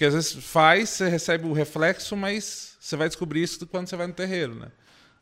[0.00, 3.96] Porque às vezes faz, você recebe o reflexo, mas você vai descobrir isso quando você
[3.96, 4.68] vai no terreiro, né?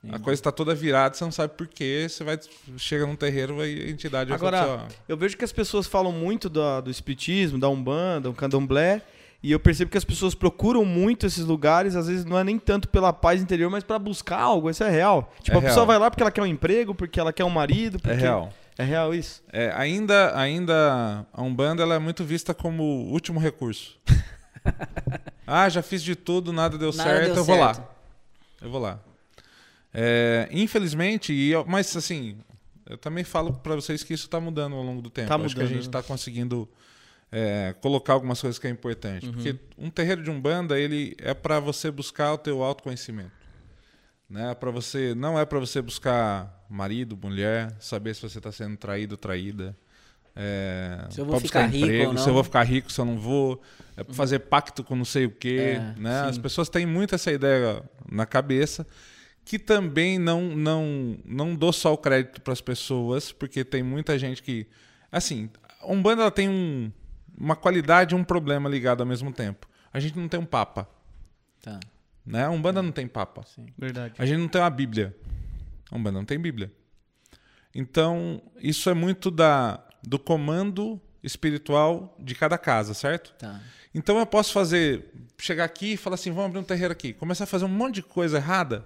[0.08, 2.06] A coisa está toda virada, você não sabe por quê.
[2.08, 2.38] Você vai,
[2.76, 6.12] chega num terreiro e a entidade vai Agora, assim, eu vejo que as pessoas falam
[6.12, 9.02] muito do, do espiritismo, da umbanda, do candomblé,
[9.42, 12.56] e eu percebo que as pessoas procuram muito esses lugares, às vezes não é nem
[12.56, 15.34] tanto pela paz interior, mas pra buscar algo, isso é real.
[15.42, 15.86] Tipo, É a pessoa real.
[15.86, 18.14] vai lá porque ela quer um emprego, porque ela quer um marido, é porque...
[18.14, 18.52] real.
[18.78, 19.42] É real isso?
[19.52, 23.98] É, ainda, ainda a Umbanda ela é muito vista como o último recurso.
[25.46, 27.78] ah, já fiz de tudo, nada deu Nada certo, deu eu vou certo.
[27.78, 27.94] lá.
[28.60, 29.00] Eu vou lá.
[29.92, 32.38] É, infelizmente, e eu- mas assim,
[32.88, 35.28] eu também falo para vocês que isso está mudando ao longo do tempo.
[35.28, 36.68] Tá Acho que a gente está conseguindo
[37.30, 39.26] é, colocar algumas coisas que é importante.
[39.26, 39.32] Uhum.
[39.32, 43.32] Porque um terreiro de Umbanda, ele é para você buscar o teu autoconhecimento.
[44.28, 44.54] Né?
[44.54, 49.14] Para você, não é para você buscar marido, mulher, saber se você está sendo traído
[49.14, 49.76] ou traída.
[50.40, 53.18] É, Se eu vou ficar rico emprego, se eu vou ficar rico, se eu não
[53.18, 53.60] vou,
[53.96, 56.20] é pra fazer pacto com não sei o quê, É, né?
[56.20, 56.40] As sim.
[56.42, 58.86] pessoas têm muito essa ideia na cabeça,
[59.44, 64.16] que também não não não dou só o crédito para as pessoas, porque tem muita
[64.16, 64.66] gente que
[65.10, 66.92] assim, a Umbanda ela tem um,
[67.36, 69.66] uma qualidade e um problema ligado ao mesmo tempo.
[69.92, 70.88] A gente não tem um papa,
[71.60, 71.80] Tá.
[72.24, 72.44] né?
[72.44, 73.42] A Umbanda não tem papa.
[73.76, 74.14] Verdade.
[74.18, 75.16] A gente não tem uma Bíblia.
[75.90, 76.70] A Umbanda não tem Bíblia.
[77.74, 83.32] Então, isso é muito da do comando espiritual de cada casa, certo?
[83.38, 83.60] Tá.
[83.94, 87.44] Então eu posso fazer, chegar aqui e falar assim, vamos abrir um terreiro aqui, começar
[87.44, 88.84] a fazer um monte de coisa errada,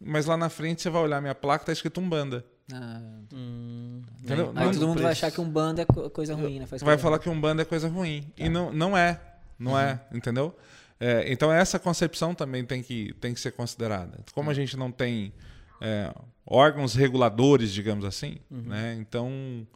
[0.00, 2.44] mas lá na frente você vai olhar minha placa, tá escrito Umbanda.
[2.72, 3.00] Ah,
[3.32, 4.52] Hum, Entendeu?
[4.54, 6.66] aí Não- todo mundo vai achar que um bando é co- coisa ruim, né?
[6.66, 8.22] Faz vai coisa falar que Umbanda é coisa ruim.
[8.36, 8.44] Tá.
[8.44, 9.20] E não, não é.
[9.58, 9.78] Não Uhum.
[9.78, 10.56] é, entendeu?
[11.00, 14.18] É, então essa concepção também tem que, tem que ser considerada.
[14.32, 15.32] Como a gente não tem
[15.80, 16.12] é,
[16.46, 18.62] órgãos reguladores, digamos assim, Uhum.
[18.62, 18.96] né?
[19.00, 19.66] Então,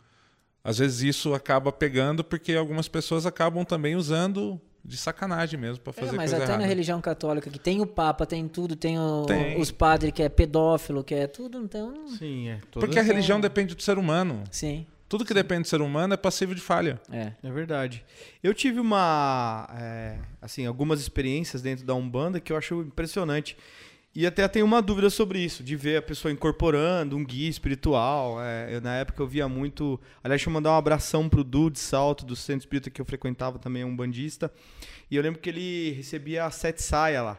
[0.64, 5.92] às vezes isso acaba pegando porque algumas pessoas acabam também usando de sacanagem mesmo para
[5.92, 6.62] É, fazer mas coisa até errada.
[6.62, 9.61] na religião católica, que tem o Papa, tem tudo, tem, o- Tem.
[9.61, 12.09] os padres que é pedófilo, que é tudo, então.
[12.18, 12.61] Sim, é.
[12.72, 14.42] Porque a são- religião depende do ser humano.
[14.51, 16.98] Sim, Tudo que depende do ser humano é passível de falha.
[17.12, 17.33] é.
[17.42, 18.03] É verdade.
[18.42, 23.55] Eu tive uma, é, assim, algumas experiências dentro da Umbanda que eu acho impressionante.
[24.14, 28.42] E até tenho uma dúvida sobre isso, de ver a pessoa incorporando um guia espiritual.
[28.42, 29.98] É, eu, na época eu via muito.
[30.22, 33.59] Aliás, deixa eu mandar um abração pro Du Salto, do centro espírita que eu frequentava
[33.59, 34.53] também, é um bandista.
[35.12, 37.38] E eu lembro que ele recebia a sete saia lá.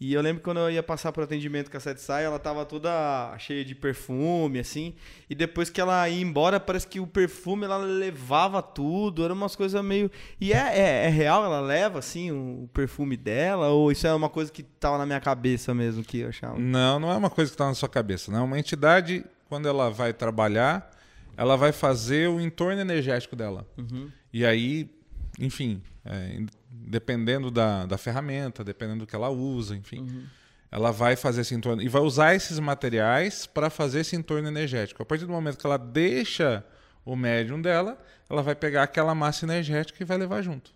[0.00, 2.38] E eu lembro que quando eu ia passar por atendimento com a Sete Saia, ela
[2.38, 4.94] tava toda cheia de perfume, assim.
[5.30, 9.24] E depois que ela ia embora, parece que o perfume ela levava tudo.
[9.24, 10.10] Era umas coisas meio.
[10.40, 11.44] E é, é, é real?
[11.44, 13.68] Ela leva, assim, o perfume dela?
[13.68, 16.58] Ou isso é uma coisa que tava na minha cabeça mesmo, que eu achava?
[16.58, 18.32] Não, não é uma coisa que está na sua cabeça.
[18.32, 18.44] Não.
[18.44, 20.90] Uma entidade, quando ela vai trabalhar,
[21.36, 23.66] ela vai fazer o entorno energético dela.
[23.78, 24.10] Uhum.
[24.32, 24.90] E aí,
[25.38, 26.42] enfim, é,
[26.86, 30.24] dependendo da, da ferramenta, dependendo do que ela usa, enfim, Uhum.
[30.70, 35.02] ela vai fazer esse entorno e vai usar esses materiais para fazer esse entorno energético.
[35.02, 36.64] A partir do momento que ela deixa
[37.04, 40.72] o médium dela, ela vai pegar aquela massa energética e vai levar junto.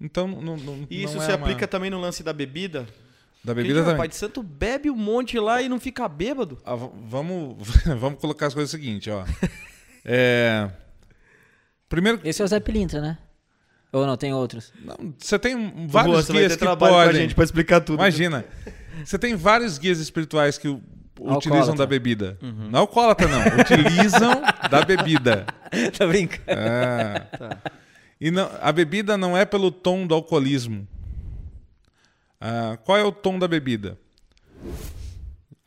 [0.00, 0.86] Então, não, não, Uhum.
[0.90, 2.86] E isso não é se uma- aplica também no lance da bebida?
[3.42, 3.96] da bebida também.
[3.96, 6.58] Pai de Santo bebe um monte lá e não fica bêbado.
[6.64, 7.56] Ah, vamos,
[8.00, 9.24] vamos colocar as coisas o seguinte, ó.
[10.04, 10.68] É,
[11.88, 13.18] primeiro, Esse é o Zé Pilintra, né?
[13.96, 14.72] Ou não, tem outros?
[14.84, 17.20] não, você tem vários você vai guias ter que trabalho com a podem.
[17.22, 17.98] gente pra explicar tudo.
[17.98, 18.44] Imagina,
[19.04, 21.76] você tem vários guias espirituais que utilizam Alcoólatra.
[21.76, 22.38] da bebida.
[22.42, 22.68] Uhum.
[22.70, 23.40] Não alcoólatra, não.
[23.58, 25.46] utilizam da bebida.
[25.96, 26.42] tá brincando?
[26.46, 27.20] É.
[27.38, 27.58] Tá.
[28.20, 30.86] E não, a bebida não é pelo tom do alcoolismo.
[32.38, 33.98] Ah, qual é o tom da bebida?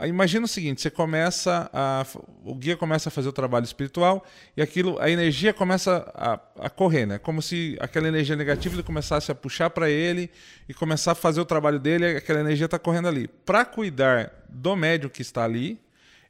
[0.01, 2.05] Ah, Imagina o seguinte: você começa a.
[2.45, 6.69] O guia começa a fazer o trabalho espiritual e aquilo, a energia começa a, a
[6.69, 7.17] correr, né?
[7.19, 10.29] Como se aquela energia negativa ele começasse a puxar para ele
[10.69, 13.27] e começar a fazer o trabalho dele, aquela energia está correndo ali.
[13.27, 15.77] Para cuidar do médium que está ali,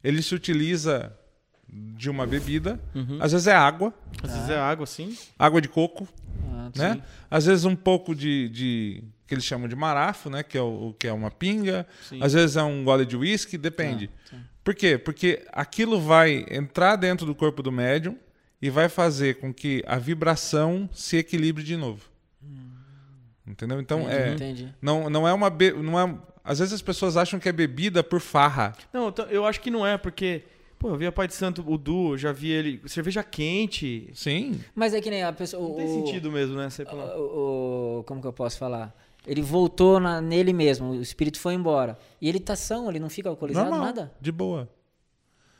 [0.02, 1.16] ele se utiliza
[1.72, 2.80] de uma bebida,
[3.20, 5.16] às vezes é água, Às vezes é água, assim.
[5.38, 6.08] água de coco,
[6.52, 6.94] Ah, né?
[6.94, 7.02] sim.
[7.30, 10.42] Às vezes um pouco de, de que eles chamam de marafo, né?
[10.42, 11.86] Que é o que é uma pinga.
[12.02, 12.18] Sim.
[12.20, 14.08] Às vezes é um gole de uísque, depende.
[14.08, 14.42] Tá, tá.
[14.64, 14.98] Por quê?
[14.98, 18.18] Porque aquilo vai entrar dentro do corpo do médium
[18.60, 22.10] e vai fazer com que a vibração se equilibre de novo.
[23.46, 23.80] Entendeu?
[23.80, 24.74] Então entendi, é entendi.
[24.82, 25.70] não, não é uma be...
[25.72, 28.74] não é às vezes as pessoas acham que é bebida por farra.
[28.92, 30.42] Não, eu acho que não é, porque.
[30.78, 32.80] Pô, eu vi a Pai de Santo, o Du, eu já vi ele.
[32.86, 34.08] Cerveja quente.
[34.14, 34.58] Sim.
[34.74, 35.62] Mas é que nem a pessoa.
[35.68, 36.68] Não tem o- sentido mesmo, né?
[37.16, 38.94] O, o- como que eu posso falar?
[39.26, 41.98] Ele voltou na- nele mesmo, o espírito foi embora.
[42.20, 43.86] E ele tá são, ele não fica alcoolizado, Normal.
[43.86, 44.12] nada?
[44.20, 44.68] De boa.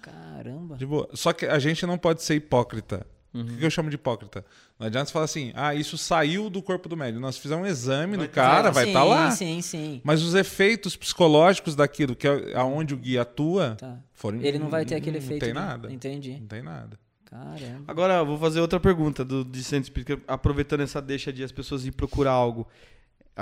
[0.02, 0.76] Caramba.
[0.76, 1.08] De boa.
[1.12, 3.06] Só que a gente não pode ser hipócrita.
[3.32, 4.44] O que que eu chamo de hipócrita?
[4.76, 7.20] Não adianta você falar assim, ah, isso saiu do corpo do médico.
[7.20, 9.30] Nós fizemos um exame Vai do tá cara, vai sim, estar lá.
[9.30, 10.00] Sim, sim.
[10.02, 13.98] Mas os efeitos psicológicos daquilo, que é aonde o guia atua, Tá.
[14.14, 14.40] foram.
[14.40, 15.40] Ele não vai ter aquele não efeito.
[15.40, 15.92] tem de- nada.
[15.92, 16.38] Entendi.
[16.40, 16.98] Não tem nada.
[17.24, 17.84] Caramba.
[17.86, 21.52] Agora, eu vou fazer outra pergunta do, de centro espírita, aproveitando essa deixa de as
[21.52, 22.66] pessoas ir procurar algo.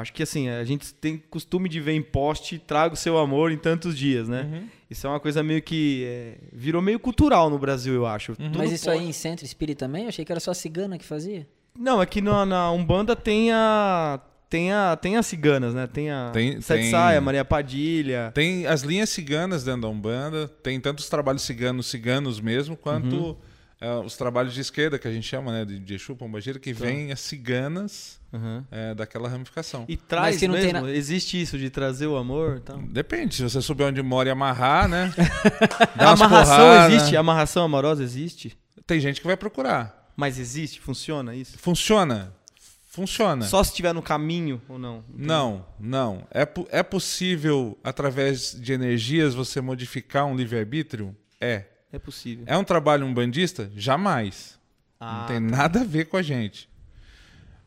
[0.01, 3.53] Acho que assim, a gente tem costume de ver em poste, traga o seu amor
[3.53, 4.43] em tantos dias, né?
[4.43, 4.69] Uhum.
[4.91, 6.05] Isso é uma coisa meio que.
[6.07, 8.35] é, virou meio cultural no Brasil, eu acho.
[8.37, 8.53] Tudo Uhum.
[8.59, 10.05] Mas isso poste- aí em centro espírita também?
[10.05, 11.47] Eu achei que era só a cigana que fazia.
[11.79, 14.21] Não, aqui na, na Umbanda tem a.
[14.51, 15.87] Tem, a, tem as ciganas, né?
[15.87, 18.31] Tem a Tem- Sete tem- Saia, Maria Padilha.
[18.35, 23.15] Tem as linhas ciganas dentro da Umbanda, tem tanto os trabalhos ciganos, ciganos mesmo, quanto
[23.15, 23.37] Uhum.
[23.81, 26.61] Eh, os trabalhos de esquerda, que a gente chama, né, de, de Exu, Pombagira, Tá.
[26.65, 28.63] que vem as ciganas Uhum.
[28.71, 29.85] eh, daquela ramificação.
[29.89, 30.89] E traz não tem mesmo?
[30.89, 32.79] Existe isso de trazer o amor e tal?
[32.79, 35.13] Depende, se você souber onde mora e amarrar, né?
[35.17, 36.95] A Dá amarração porrada.
[36.95, 37.17] existe?
[37.17, 38.59] A amarração amorosa existe?
[38.87, 40.13] Tem gente que vai procurar.
[40.17, 40.81] Mas existe?
[40.81, 41.57] Funciona isso?
[41.59, 42.35] Funciona.
[42.91, 43.45] Funciona.
[43.45, 45.05] Só se estiver no caminho ou não?
[45.15, 46.27] Não, não.
[46.31, 51.15] É, po- é possível, através de energias, você modificar um livre-arbítrio?
[51.41, 51.65] É.
[51.93, 52.45] É possível.
[52.47, 53.71] É um trabalho umbandista?
[53.77, 54.59] Jamais.
[55.01, 56.69] Ah, não tem nada a ver com a gente.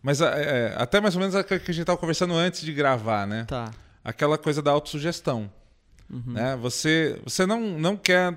[0.03, 2.73] Mas é, é, até mais ou menos aquilo que a gente estava conversando antes de
[2.73, 3.45] gravar, né?
[3.47, 3.71] Tá.
[4.03, 5.51] Aquela coisa da autossugestão.
[6.09, 6.33] Uhum.
[6.33, 6.55] Né?
[6.57, 8.35] Você, você não, não quer.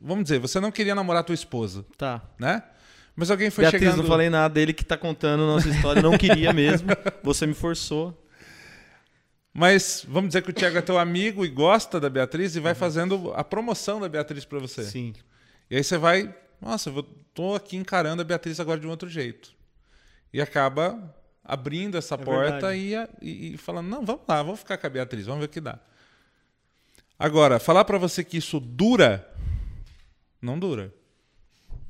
[0.00, 2.22] Vamos dizer, você não queria namorar tua esposa, Tá.
[2.38, 2.62] né?
[3.14, 4.02] Mas alguém foi Beatriz, chegando.
[4.02, 4.60] não falei nada.
[4.60, 6.02] Ele que tá contando a nossa história.
[6.02, 6.88] Não queria mesmo.
[7.24, 8.25] Você me forçou.
[9.58, 12.74] Mas vamos dizer que o Tiago é teu amigo e gosta da Beatriz e vai
[12.74, 14.82] fazendo a promoção da Beatriz para você.
[14.82, 14.86] Uhum.
[14.90, 15.14] Sim.
[15.70, 19.08] E aí você vai, nossa, eu tô aqui encarando a Beatriz agora de um outro
[19.08, 19.54] jeito.
[20.32, 22.92] E acaba abrindo essa É porta e,
[23.22, 25.60] e- e falando, não, vamos lá, vamos ficar com a Beatriz, vamos ver o que
[25.60, 25.78] dá.
[27.18, 29.26] Agora, falar para você que isso dura,
[30.42, 30.92] não dura.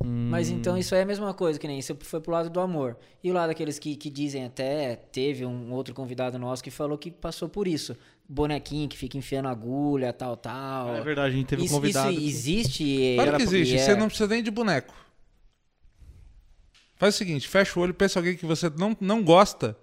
[0.03, 0.55] Mas Hum.
[0.57, 2.97] então isso aí é a mesma coisa, que nem isso foi pro lado do amor.
[3.23, 6.97] E o lado daqueles que, que dizem até, teve um outro convidado nosso que falou
[6.97, 7.97] que passou por isso.
[8.29, 10.95] Bonequinho que fica enfiando agulha, tal, tal.
[10.95, 12.11] É verdade, a gente teve um isso, convidado.
[12.11, 13.13] isso existe?
[13.15, 14.93] Claro que existe, é- você não precisa nem de boneco.
[16.97, 19.77] Faz o seguinte, fecha o olho, pensa em alguém que você não, não gosta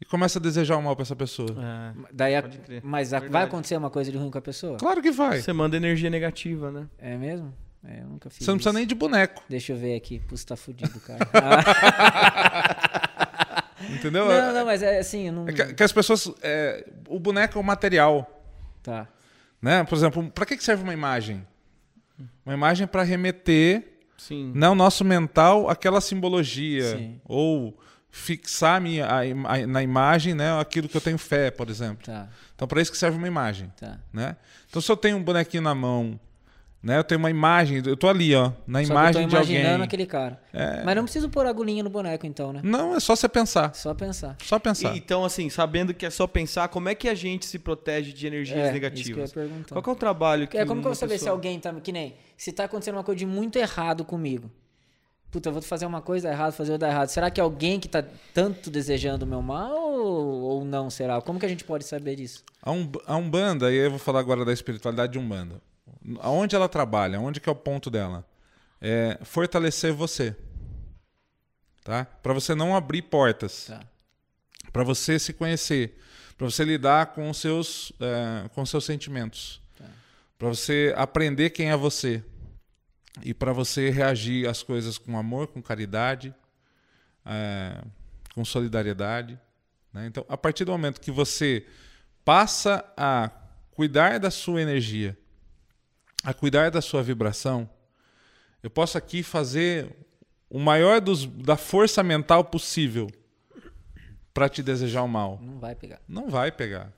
[0.00, 1.48] e começa a desejar o mal para essa pessoa.
[1.58, 1.94] É.
[2.12, 2.44] Daí a-.
[2.82, 4.76] Mas a- vai acontecer uma coisa de ruim com a pessoa?
[4.78, 5.40] Claro que vai.
[5.40, 6.86] Você manda energia negativa, né?
[6.98, 7.52] É mesmo?
[7.84, 8.78] É, eu nunca fiz Você não precisa isso.
[8.78, 10.18] nem de boneco, Deixa eu ver aqui.
[10.20, 11.20] Putz, tá fudido, cara.
[13.82, 14.26] Ah, entendeu?
[14.28, 15.48] não, não, mas é assim, eu não...
[15.48, 16.30] É que, que as pessoas.
[16.42, 18.44] é, o boneco é o material.
[18.82, 19.08] Tá.
[19.60, 19.82] Né?
[19.84, 21.46] Por exemplo, para que serve uma imagem?
[22.44, 23.88] Uma imagem para remeter
[24.18, 24.52] Sim.
[24.54, 26.96] no nosso mental aquela simbologia.
[26.98, 27.20] Sim.
[27.24, 27.78] Ou
[28.10, 32.04] fixar a minha, a a- na imagem né, aquilo que eu tenho fé, por exemplo.
[32.04, 33.72] Tá, Então, para isso que serve uma imagem.
[33.80, 33.98] tá.
[34.12, 34.36] Né?
[34.68, 36.18] Então, se eu tenho um bonequinho na mão,
[36.82, 39.30] né, eu tenho uma imagem, eu tô ali, ó, na Só que imagem eu de
[39.34, 39.84] tô imaginando alguém.
[39.84, 40.40] aquele cara.
[40.52, 40.82] É.
[40.82, 42.60] Mas não preciso pôr agulhinha no boneco, então, né?
[42.64, 43.74] Não, é só você pensar.
[43.74, 44.36] Só pensar.
[44.42, 44.94] Só pensar.
[44.94, 48.12] E, então, assim, sabendo que é só pensar, como é que a gente se protege
[48.12, 49.24] de energias É, negativas?
[49.24, 49.74] Isso que eu ia perguntar.
[49.74, 51.60] Qual que é o trabalho que É como que eu vou saber se pessoa- alguém
[51.60, 51.72] tá.
[51.74, 52.14] Que nem.
[52.36, 54.50] Se tá acontecendo uma coisa de muito errado comigo.
[55.30, 57.06] Puta, eu vou fazer uma coisa errada, fazer outra errada.
[57.06, 58.02] Será que é alguém que tá
[58.34, 61.20] tanto desejando o meu mal ou, não será?
[61.20, 62.42] Como que a gente pode saber disso?
[62.60, 65.60] A, um, a Umbanda, e aí eu vou falar agora da espiritualidade de Umbanda.
[66.20, 68.26] Aonde ela trabalha, onde que é o ponto dela?
[68.80, 70.34] É fortalecer você.
[71.84, 72.04] Tá?
[72.04, 73.66] Para você não abrir portas.
[73.66, 73.80] Tá.
[74.72, 75.98] Para você se conhecer.
[76.36, 79.60] Para você lidar com os seus, é, com seus sentimentos.
[79.76, 79.84] Tá.
[80.38, 82.24] Para você aprender quem é você.
[83.22, 86.34] E para você reagir às coisas com amor, com caridade,
[87.26, 87.82] é,
[88.34, 89.38] com solidariedade.
[89.92, 90.06] né?
[90.06, 91.66] Então, a partir do momento que você
[92.24, 93.30] passa a
[93.72, 95.18] cuidar da sua energia,
[96.24, 97.68] a cuidar da sua vibração,
[98.62, 99.90] eu posso aqui fazer
[100.48, 103.08] o maior dos, da força mental possível
[104.34, 105.38] para te desejar o mal.
[105.42, 106.00] Não vai pegar.
[106.08, 106.92] Não vai pegar.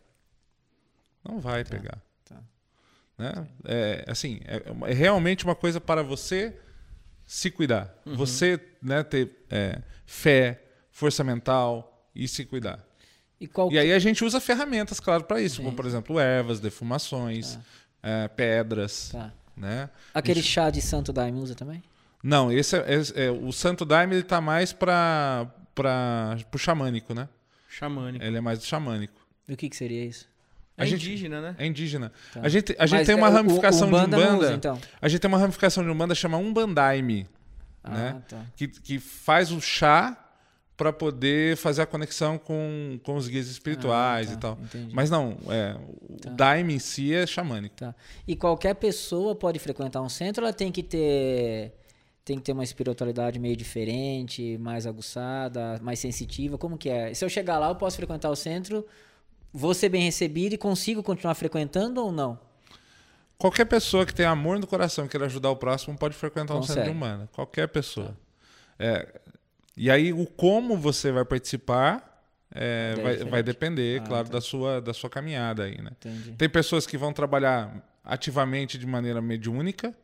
[1.25, 1.99] Não vai pegar.
[2.25, 2.37] tá.
[3.17, 3.47] Né?
[3.65, 6.57] É, assim, é, uma- é realmente uma coisa para você
[7.25, 7.95] se cuidar.
[8.05, 12.85] Você né, ter é, fé, força mental e se cuidar.
[13.41, 16.61] E qual E aí a gente usa ferramentas, claro, para isso, como por exemplo ervas,
[16.61, 17.59] defumações,
[18.03, 19.33] é, pedras, Tá.
[19.57, 19.89] né?
[20.13, 21.83] Aquele chá de santo daime usa também?
[22.23, 27.15] Não, esse é, esse é- o Santo Daime ele tá mais para para o xamânico,
[27.15, 27.29] né?
[27.69, 28.25] Xamânico.
[28.25, 29.15] Ele é mais do xamânico.
[29.49, 30.29] E o que, que seria isso?
[30.77, 31.55] É gente- indígena, né?
[31.59, 32.13] É indígena.
[32.33, 32.41] Tá.
[32.43, 34.39] A gente, a gente Mas tem uma é, o- ramificação o Umbanda de Umbanda.
[34.45, 34.79] usa, então.
[35.01, 37.27] A gente tem uma ramificação de Umbanda chama Umbandaime,
[37.83, 38.23] Ah, né?
[38.29, 38.43] tá.
[38.57, 40.17] que, que faz o chá
[40.83, 44.59] para poder fazer a conexão com, com os guias espirituais Ah, tá, e tal.
[44.65, 44.93] entendi.
[44.93, 45.77] Mas não, é,
[46.11, 46.31] o Tá.
[46.31, 47.77] daime em si é xamânico.
[47.77, 47.95] Tá.
[48.27, 51.73] E qualquer pessoa pode frequentar um centro ela tem que ter
[52.25, 56.59] tem que ter uma espiritualidade meio diferente, mais aguçada, mais sensitiva?
[56.59, 57.15] Como que é?
[57.15, 58.85] Se eu chegar lá, eu posso frequentar o centro,
[59.53, 62.39] vou ser bem recebido e consigo continuar frequentando ou não?
[63.39, 66.75] Qualquer pessoa que tem amor no coração, queira ajudar o próximo, pode frequentar um Consegue.
[66.81, 67.29] centro de humana.
[67.33, 68.17] Qualquer pessoa.
[68.79, 69.21] É,
[69.77, 72.11] e aí, o como você vai participar
[72.55, 74.35] é, vai, vai depender, Ah, claro, tá.
[74.35, 75.91] da, sua, da sua caminhada aí, né?
[75.93, 76.33] Entendi.
[76.33, 79.95] Tem pessoas que vão trabalhar ativamente de maneira mediúnica,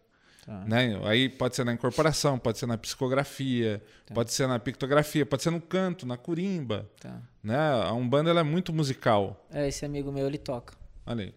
[0.47, 0.65] Tá.
[0.67, 0.99] né?
[1.05, 3.83] Aí pode ser na incorporação, pode ser na psicografia,
[4.15, 7.21] pode ser na pictografia, pode ser no canto, na curimba, Tá.
[7.43, 7.55] né?
[7.59, 9.47] A Umbanda ela é muito musical.
[9.53, 10.73] É, esse amigo meu, ele toca.
[11.05, 11.35] Olha aí.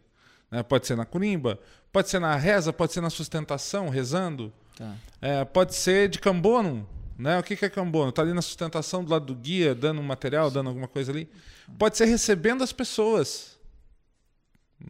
[0.50, 0.64] Né?
[0.64, 1.60] Pode ser na curimba,
[1.92, 4.54] pode ser na reza, pode ser na sustentação, rezando.
[4.78, 4.96] Tá.
[5.22, 6.88] É, pode ser de cambono.
[7.18, 7.38] Né?
[7.38, 8.12] O que que é cambono?
[8.12, 11.30] Tá ali na sustentação do lado do guia, dando um material, dando alguma coisa ali.
[11.78, 13.60] Pode ser recebendo as pessoas.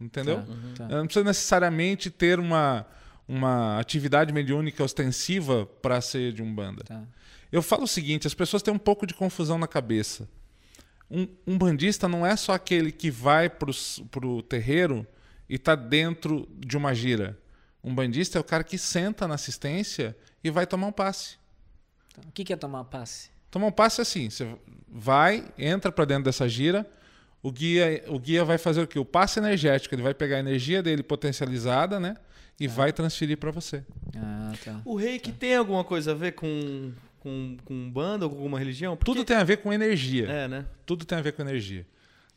[0.00, 0.42] Entendeu?
[0.76, 0.88] Tá.
[0.88, 2.86] Não precisa necessariamente ter uma,
[3.28, 6.84] uma atividade mediúnica ostensiva para ser de Umbanda.
[6.84, 7.02] Tá.
[7.50, 10.28] Eu falo o seguinte: as pessoas têm um pouco de confusão na cabeça.
[11.10, 13.70] Um, um bandista não é só aquele que vai para
[14.26, 15.06] o terreiro
[15.48, 17.38] e está dentro de uma gira.
[17.84, 21.36] Um bandista é o cara que senta na assistência e vai tomar um passe.
[22.12, 22.20] Tá.
[22.26, 23.30] O que que é tomar passe?
[23.50, 24.46] Tomar um passe é assim: você
[24.88, 26.86] vai, entra para dentro dessa gira,
[27.42, 28.98] o guia, o guia vai fazer o quê?
[28.98, 29.94] O passe energético.
[29.94, 32.16] Ele vai pegar a energia dele potencializada, né?
[32.60, 33.82] E vai transferir para você.
[34.16, 34.80] Ah, tá.
[34.84, 38.96] O reiki tem alguma coisa a ver com, com, com banda ou com alguma religião?
[38.96, 40.28] Porque- Tudo tem a ver com energia.
[40.28, 40.66] É, né?
[40.86, 41.84] Tudo tem a ver com energia.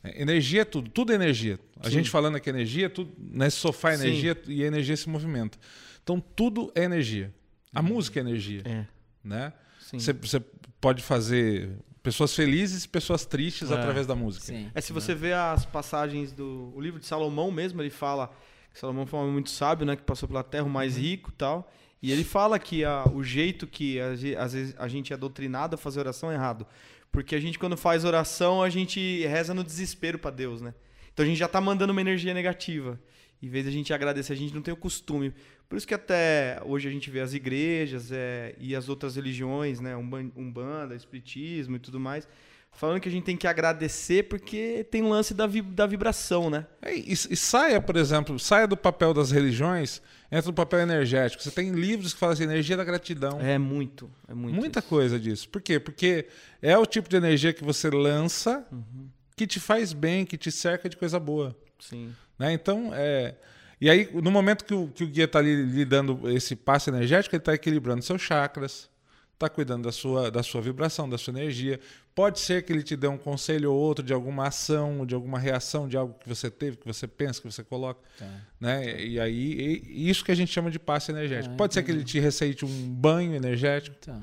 [0.04, 1.60] É, Energia é tudo, tudo é energia.
[1.80, 1.92] A Sim.
[1.92, 4.08] gente falando aqui energia, tudo, nesse sofá é Sim.
[4.08, 5.58] energia e a energia se movimenta.
[6.04, 7.32] Então tudo é energia.
[7.74, 8.86] A música é energia, É.
[9.24, 9.52] né?
[9.86, 10.00] Sim.
[10.00, 10.40] Você, você
[10.82, 11.70] pode fazer
[12.02, 13.76] pessoas felizes e pessoas tristes É.
[13.76, 14.46] através da música.
[14.46, 14.70] Sim.
[14.74, 18.32] É se você vê as passagens do o livro de Salomão mesmo, ele fala
[18.74, 21.30] que Salomão foi um homem muito sábio, né, que passou pela terra, o mais rico,
[21.30, 21.72] e tal.
[22.02, 24.10] E ele fala que a- o jeito que a
[24.44, 26.66] às vezes a gente é doutrinado a fazer oração é errado,
[27.12, 30.74] porque a gente quando faz oração, a gente reza no desespero para Deus, né?
[31.14, 33.00] Então a gente já tá mandando uma energia negativa.
[33.42, 35.34] Em vez de a gente agradecer, a gente não tem o costume.
[35.68, 39.80] Por isso que até hoje a gente vê as igrejas é, e as outras religiões,
[39.80, 42.28] né, Umban- Umbanda, Espiritismo e tudo mais,
[42.72, 46.50] falando que a gente tem que agradecer porque tem um lance da, vi- da vibração,
[46.50, 46.68] né?
[46.82, 50.02] É, E, e saia, por exemplo, saia do papel das religiões,
[50.32, 51.42] entra no papel energético.
[51.42, 53.40] Você tem livros que falam assim, energia da gratidão.
[53.42, 54.56] É muito, é muito.
[54.56, 54.88] Muita isso.
[54.90, 55.50] coisa disso.
[55.50, 55.80] Por quê?
[55.80, 56.28] Porque
[56.62, 58.66] é o tipo de energia que você lança
[59.36, 61.56] que te faz bem, que te cerca de coisa boa.
[61.80, 62.14] Sim.
[62.38, 62.54] Né?
[62.54, 63.36] Então, é.
[63.80, 67.36] E aí, no momento que o, que o guia está lhe dando esse passe energético,
[67.36, 68.90] ele está equilibrando seus chakras,
[69.34, 71.80] está cuidando da sua, da sua vibração, da sua energia.
[72.16, 75.38] Pode ser que ele te dê um conselho ou outro de alguma ação, de alguma
[75.38, 78.00] reação de algo que você teve, que você pensa, que você coloca.
[78.18, 78.26] Tá.
[78.62, 79.04] Né?
[79.04, 81.54] E aí, e- isso que a gente chama de passe energético.
[81.54, 84.18] Ah, Pode ser que ele te receite um banho energético Tá.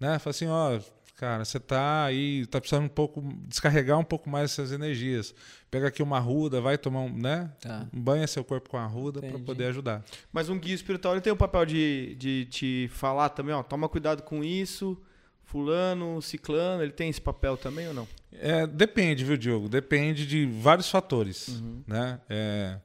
[0.00, 0.18] né?
[0.18, 0.80] Fala assim, ó,
[1.16, 5.34] cara, você tá aí, tá precisando um pouco descarregar um pouco mais essas energias.
[5.70, 7.50] Pega aqui uma arruda, vai tomar um, né?
[7.60, 7.86] Tá.
[7.92, 10.04] Banha seu corpo com a arruda para poder ajudar.
[10.32, 13.88] Mas um guia espiritual ele tem o papel de, de te falar também, ó, toma
[13.88, 14.96] cuidado com isso,
[15.44, 18.06] fulano, ciclano, ele tem esse papel também ou não?
[18.32, 19.68] É, depende, viu, Diogo?
[19.68, 21.82] Depende de vários fatores, Uhum.
[21.86, 22.20] né?
[22.28, 22.78] É,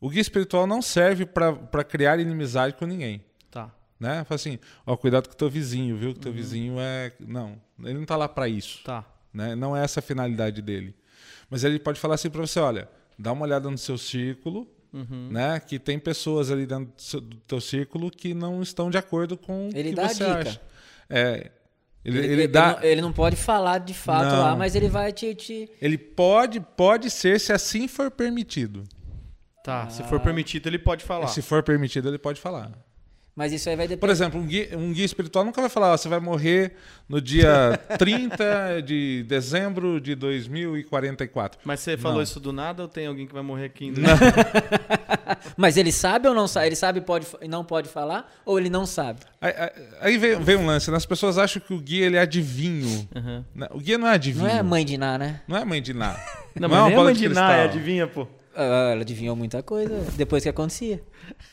[0.00, 3.24] o guia espiritual não serve para criar inimizade com ninguém.
[4.04, 4.22] Né?
[4.24, 6.10] Fala assim, ó, cuidado com o teu vizinho, viu?
[6.10, 6.22] Que Uhum.
[6.24, 7.10] teu vizinho é.
[7.18, 8.82] Não, ele não tá lá para isso.
[8.84, 9.02] Tá.
[9.32, 9.54] né?
[9.56, 10.94] Não é essa a finalidade dele.
[11.48, 12.86] Mas ele pode falar assim para você, olha,
[13.18, 15.28] dá uma olhada no seu círculo, Uhum.
[15.30, 15.58] né?
[15.58, 19.36] Que tem pessoas ali dentro do seu- do teu círculo que não estão de acordo
[19.38, 20.38] com o Ele que dá a você dica.
[20.50, 20.60] acha.
[21.10, 21.50] É,
[22.04, 24.42] ele, Ele, ele ele dá, não, ele não pode falar de fato Não.
[24.42, 25.34] lá, mas ele vai te.
[25.34, 25.68] te...
[25.80, 28.84] ele pode, pode ser se assim for permitido.
[29.64, 29.88] Tá.
[29.88, 31.26] Se for permitido, ele pode falar.
[31.28, 32.70] Se for permitido, ele pode falar.
[33.36, 34.12] Mas isso aí vai Por depender.
[34.12, 36.74] exemplo, um guia, um guia espiritual nunca vai falar, ó, você vai morrer
[37.08, 41.58] no dia 30 de dezembro de 2044.
[41.64, 42.22] Mas você falou Não.
[42.22, 44.02] isso do nada ou tem alguém que vai morrer aqui ainda?
[45.56, 46.66] Mas ele sabe ou não sabe?
[46.68, 48.32] Ele sabe e pode, e não pode falar?
[48.44, 49.20] Ou ele não sabe?
[49.40, 49.52] Aí,
[50.00, 50.96] aí- vem, vem um lance, né?
[50.96, 53.08] as pessoas acham que o guia ele é adivinho.
[53.14, 53.44] Uhum.
[53.72, 54.44] O guia não é adivinho.
[54.46, 55.40] Não é a mãe de Ná, né?
[55.48, 56.18] Não é mãe de nada.
[56.54, 57.28] Não, é mas uma nem a bola mãe de.
[57.30, 58.28] Ná, adivinha, pô.
[58.54, 61.02] Ah, Ela adivinhou muita coisa depois que acontecia.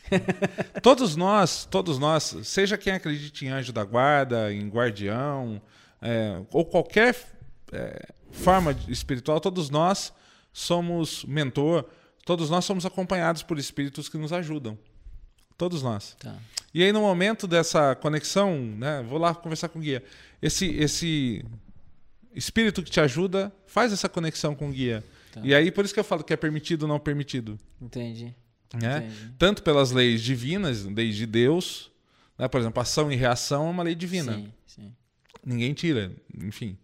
[0.83, 5.61] Todos nós, todos nós, seja quem acredite em anjo da guarda, em guardião,
[6.01, 7.15] é, ou qualquer
[7.71, 10.13] é, forma espiritual, todos nós
[10.51, 11.85] somos mentor,
[12.25, 14.77] todos nós somos acompanhados por espíritos que nos ajudam.
[15.57, 16.15] Todos nós.
[16.19, 16.35] Tá.
[16.73, 20.03] E aí, no momento dessa conexão, né, vou lá conversar com o guia.
[20.41, 21.45] Esse, esse
[22.33, 25.03] espírito que te ajuda faz essa conexão com o guia.
[25.31, 25.41] Tá.
[25.43, 27.57] E aí, por isso que eu falo que é permitido ou não permitido.
[27.81, 28.35] Entendi.
[28.73, 28.97] Né?
[28.97, 29.33] Entendi.
[29.37, 31.91] Tanto pelas leis divinas, leis de Deus,
[32.37, 32.47] Né?
[32.47, 34.33] Por exemplo, ação e reação é uma lei divina.
[34.33, 34.95] Sim, sim.
[35.45, 36.77] Ninguém tira, enfim.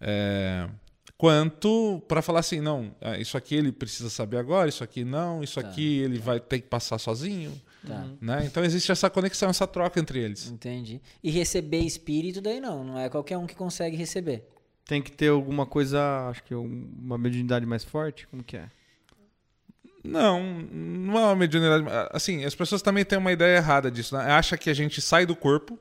[0.00, 0.68] É,
[1.18, 5.42] Quanto para falar assim, não, é, isso aqui ele precisa saber agora, isso aqui não,
[5.42, 7.58] isso Tá, aqui ele vai ter que passar sozinho.
[7.86, 8.06] Tá.
[8.20, 8.44] Né?
[8.44, 10.50] Então existe essa conexão, essa troca entre eles.
[10.50, 11.00] Entendi.
[11.22, 14.46] E receber espírito daí não, não é qualquer um que consegue receber.
[14.86, 18.26] Tem que ter alguma coisa, acho que um- uma mediunidade mais forte?
[18.28, 18.70] Como que é?
[20.04, 21.84] Não, não é uma mediunidade.
[22.12, 24.16] Assim, as pessoas também têm uma ideia errada disso.
[24.16, 24.24] Né?
[24.30, 25.76] Acha que a gente sai do corpo,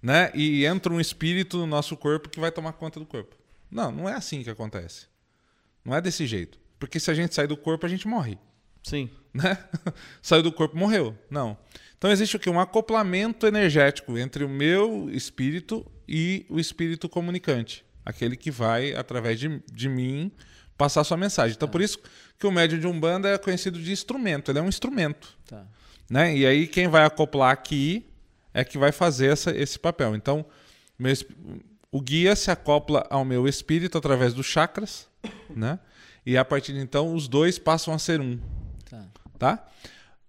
[0.00, 0.30] né?
[0.34, 3.36] E entra um espírito no nosso corpo que vai tomar conta do corpo.
[3.68, 5.06] Não, não é assim que acontece.
[5.84, 6.58] Não é desse jeito.
[6.78, 8.38] Porque se a gente sai do corpo, a gente morre.
[8.84, 9.10] Sim.
[9.34, 9.58] né?
[10.22, 11.16] Saiu do corpo, morreu.
[11.28, 11.58] Não.
[11.98, 12.48] Então existe o que?
[12.48, 17.84] Um acoplamento energético entre o meu espírito e o espírito comunicante.
[18.06, 20.32] Aquele que vai, através de, de mim,
[20.78, 21.54] passar sua mensagem.
[21.54, 21.98] Então por isso
[22.38, 24.50] que o médium de Umbanda é conhecido de instrumento.
[24.50, 25.36] Ele é um instrumento.
[25.46, 25.64] Tá.
[26.08, 26.36] Né?
[26.36, 28.06] E aí quem vai acoplar aqui
[28.54, 30.14] é que vai fazer essa, esse papel.
[30.14, 30.46] Então,
[30.98, 31.12] meu
[31.90, 35.08] o guia se acopla ao meu espírito através dos chakras,
[35.54, 35.78] né?
[36.24, 38.38] E a partir de então os dois passam a ser um
[38.88, 39.04] Tá.
[39.38, 39.66] tá?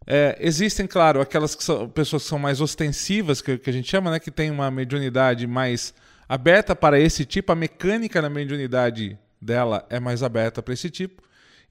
[0.06, 3.90] É, existem, claro, aquelas que são, pessoas que são mais ostensivas, que, que a gente
[3.90, 4.20] chama, né?
[4.20, 5.94] Que tem uma mediunidade mais
[6.28, 7.52] aberta para esse tipo.
[7.52, 11.22] A mecânica da mediunidade dela é mais aberta para esse tipo.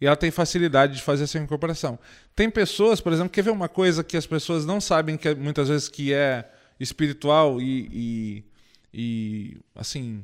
[0.00, 1.98] E ela tem facilidade de fazer essa incorporação.
[2.34, 5.34] Tem pessoas, por exemplo, quer ver uma coisa que as pessoas não sabem que é-
[5.34, 8.44] muitas vezes que é espiritual e, e,
[8.92, 10.22] e, assim,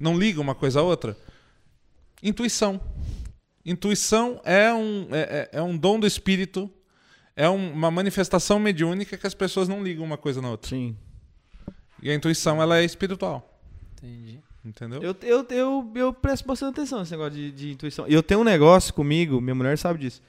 [0.00, 1.14] não liga uma coisa à outra?
[2.22, 2.80] Intuição.
[3.64, 6.70] Intuição é um, é, é- é um dom do espírito,
[7.36, 10.70] é um- uma manifestação mediúnica que as pessoas não ligam uma coisa na outra.
[10.70, 10.96] Sim.
[12.02, 13.51] E a intuição ela é espiritual,
[14.02, 14.40] Entendi.
[14.64, 15.00] entendeu?
[15.00, 18.06] Eu, eu, eu, eu presto bastante atenção nesse negócio de, de intuição.
[18.08, 20.20] E eu tenho um negócio comigo, minha mulher sabe disso.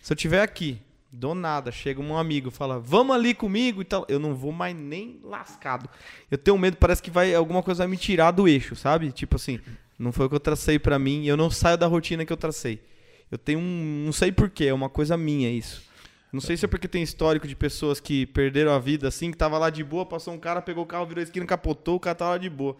[0.00, 0.78] Se eu tiver aqui,
[1.12, 4.74] do nada, chega um amigo, fala, vamos ali comigo e tal, eu não vou mais
[4.74, 5.88] nem lascado.
[6.30, 9.12] Eu tenho medo, parece que vai alguma coisa vai me tirar do eixo, sabe?
[9.12, 9.60] Tipo assim,
[9.98, 12.36] não foi o que eu tracei pra mim, eu não saio da rotina que eu
[12.36, 12.82] tracei.
[13.30, 15.82] Eu tenho um, não sei porquê, é uma coisa minha isso.
[16.30, 19.36] Não sei se é porque tem histórico de pessoas que perderam a vida assim, que
[19.36, 22.00] tava lá de boa, passou um cara, pegou o carro, virou a esquina, capotou, o
[22.00, 22.76] cara tava lá de boa.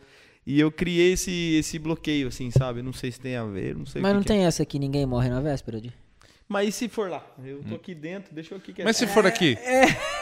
[0.51, 2.80] E eu criei esse, esse bloqueio, assim, sabe?
[2.80, 4.34] Não sei se tem a ver, não sei o Mas que não que é.
[4.34, 5.92] tem essa que ninguém morre na véspera de.
[6.49, 7.22] Mas e se for lá?
[7.44, 8.86] Eu tô aqui dentro, deixa eu aqui quieto.
[8.86, 9.59] Mas se for aqui,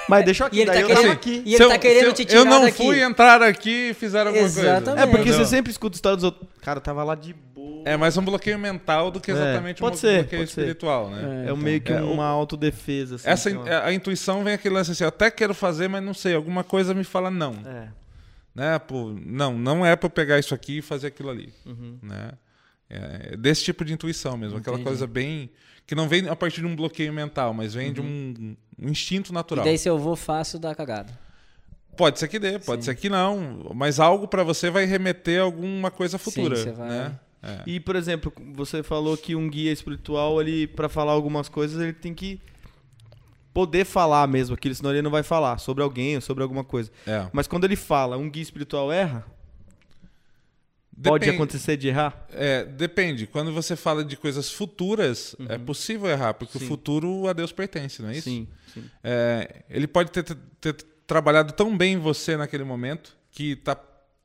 [0.09, 1.43] Mas deixa eu aqui, E ele daí tá eu querendo- tava Assim, aqui.
[1.47, 2.77] E ele se eu- tá querendo te tirar Eu não daqui.
[2.85, 4.85] fui entrar aqui e fizeram alguma Exatamente.
[4.87, 5.01] coisa.
[5.01, 5.45] É, porque entendeu?
[5.47, 6.49] você sempre escuta história dos outros.
[6.61, 7.83] Cara, eu tava lá de boa.
[7.85, 10.61] É mais um bloqueio mental do que É, exatamente pode um ser, bloqueio pode ser.
[10.63, 11.45] espiritual, né?
[11.49, 13.29] É, um meio que É, uma autodefesa, assim.
[13.29, 13.71] Essa, sei lá.
[13.71, 16.65] a, a intuição vem aquele lance assim, eu até quero fazer, mas não sei, alguma
[16.65, 17.53] coisa me fala não.
[17.65, 17.87] É.
[18.57, 18.79] né?
[18.79, 21.99] Pô, não, não é para eu pegar isso aqui e fazer aquilo ali, Uhum.
[22.03, 22.33] né?
[22.89, 24.89] É desse tipo de intuição mesmo, aquela Entendi.
[24.89, 25.51] coisa bem
[25.87, 29.31] que não vem a partir de um bloqueio mental, mas vem de um, um instinto
[29.31, 29.65] E natural.
[29.65, 31.13] daí se eu vou, faço da cagada.
[31.97, 32.91] Pode ser que dê, pode Sim.
[32.93, 36.89] ser que não, mas algo para você vai remeter a alguma coisa futura, você vai-
[36.89, 37.19] né?
[37.43, 37.63] É.
[37.67, 41.93] E, por exemplo, você falou que um guia espiritual, ele, pra falar algumas coisas, ele
[41.93, 42.41] tem que
[43.57, 46.91] poder falar mesmo aquilo, senão ele não vai falar sobre alguém ou sobre alguma coisa.
[47.07, 47.27] É.
[47.33, 49.25] Mas quando ele fala, um guia espiritual erra?
[51.03, 52.27] Pode Depende- acontecer de errar?
[52.33, 53.27] É, depende.
[53.27, 56.61] Quando você fala de coisas futuras, é possível errar, porque Uhum.
[56.61, 56.67] Sim.
[56.67, 58.23] o futuro a Deus pertence, não é isso?
[58.29, 58.85] Sim, sim.
[59.03, 60.23] É, ele pode ter,
[60.61, 60.77] ter-
[61.07, 63.75] trabalhado tão bem em você naquele momento que tá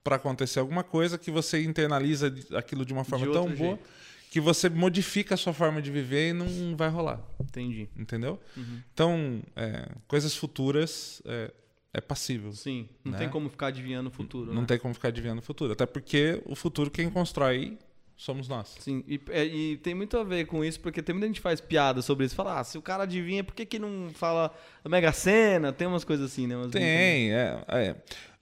[0.03, 3.83] para acontecer alguma coisa que você internaliza aquilo de uma forma De tão boa jeito.
[4.31, 7.89] Que você modifica a sua forma de viver e não vai rolar, Entendi.
[7.97, 8.39] entendeu?
[8.55, 8.79] Uhum.
[8.93, 11.51] Então, é, coisas futuras é,
[11.93, 12.53] é passível.
[12.53, 12.87] Sim.
[13.03, 13.17] Não Né?
[13.17, 14.53] tem como ficar adivinhando o futuro.
[14.53, 14.67] Não né?
[14.67, 17.77] tem como ficar adivinhando o futuro, até porque o futuro quem constrói
[18.15, 18.77] somos nós.
[18.79, 21.41] Sim, e, é, e tem muito a ver com isso, porque tem muita gente que
[21.41, 22.33] faz piada sobre isso.
[22.33, 24.55] Fala, ah, se o cara adivinha, por que, que não fala
[24.87, 25.73] Mega Sena?
[25.73, 26.55] Tem umas coisas assim, né?
[26.55, 27.65] Umas Tem, é.
[27.67, 27.95] é.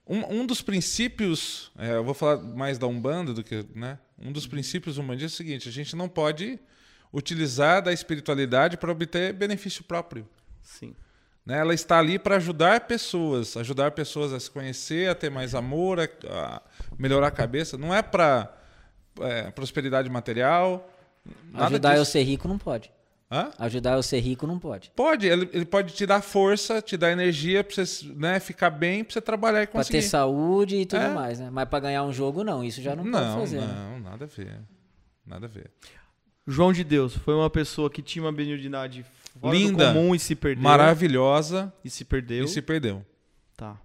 [0.05, 3.97] Um, um dos princípios, é, eu vou falar mais da Umbanda do que, né?
[4.21, 6.59] Um dos princípios umbandistas é o seguinte: a gente não pode
[7.11, 10.27] utilizar da espiritualidade para obter benefício próprio.
[10.61, 10.95] Sim.
[11.45, 11.57] Né?
[11.57, 15.99] Ela está ali para ajudar pessoas, ajudar pessoas a se conhecer, a ter mais amor,
[15.99, 16.61] a, a
[16.97, 17.77] melhorar a cabeça.
[17.77, 18.53] Não é para
[19.55, 20.87] prosperidade material.
[21.53, 22.11] Ajudar eu disso.
[22.11, 22.91] ser rico não pode.
[23.31, 23.51] Hã?
[23.59, 24.91] Ajudar eu ser rico não pode.
[24.95, 29.03] Pode, ele, ele pode te dar força, te dar energia para você né, ficar bem,
[29.03, 29.99] para você trabalhar e Pra conseguir.
[29.99, 31.09] ter saúde e tudo É.
[31.13, 31.49] mais, né?
[31.51, 32.63] Mas pra ganhar um jogo, não.
[32.63, 33.59] Isso já não, pode não, fazer.
[33.61, 33.67] né?
[33.67, 34.59] não, nada a ver.
[35.25, 35.69] Nada a ver.
[36.47, 39.05] João de Deus foi uma pessoa que tinha uma mediunidade
[39.39, 40.63] fora Linda, do comum e se perdeu.
[40.63, 42.45] Maravilhosa E se perdeu.
[42.45, 43.05] e se perdeu.
[43.55, 43.77] Tá.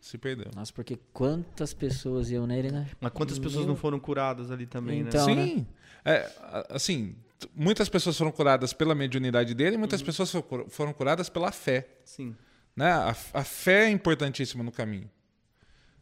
[0.00, 0.50] Se perdeu.
[0.54, 2.88] Nossa, porque quantas pessoas iam nele, né?
[3.00, 3.68] Mas quantas pessoas Meu.
[3.68, 5.34] não foram curadas ali também, Então, né?
[5.36, 5.46] né?
[5.46, 5.66] Sim.
[6.04, 6.28] É,
[6.70, 7.14] assim,
[7.54, 10.06] muitas pessoas foram curadas pela mediunidade dele e muitas Uhum.
[10.06, 11.88] pessoas fo- foram curadas pela fé.
[12.04, 12.36] Sim.
[12.76, 12.90] Né?
[12.90, 15.10] A, a fé é importantíssima no caminho.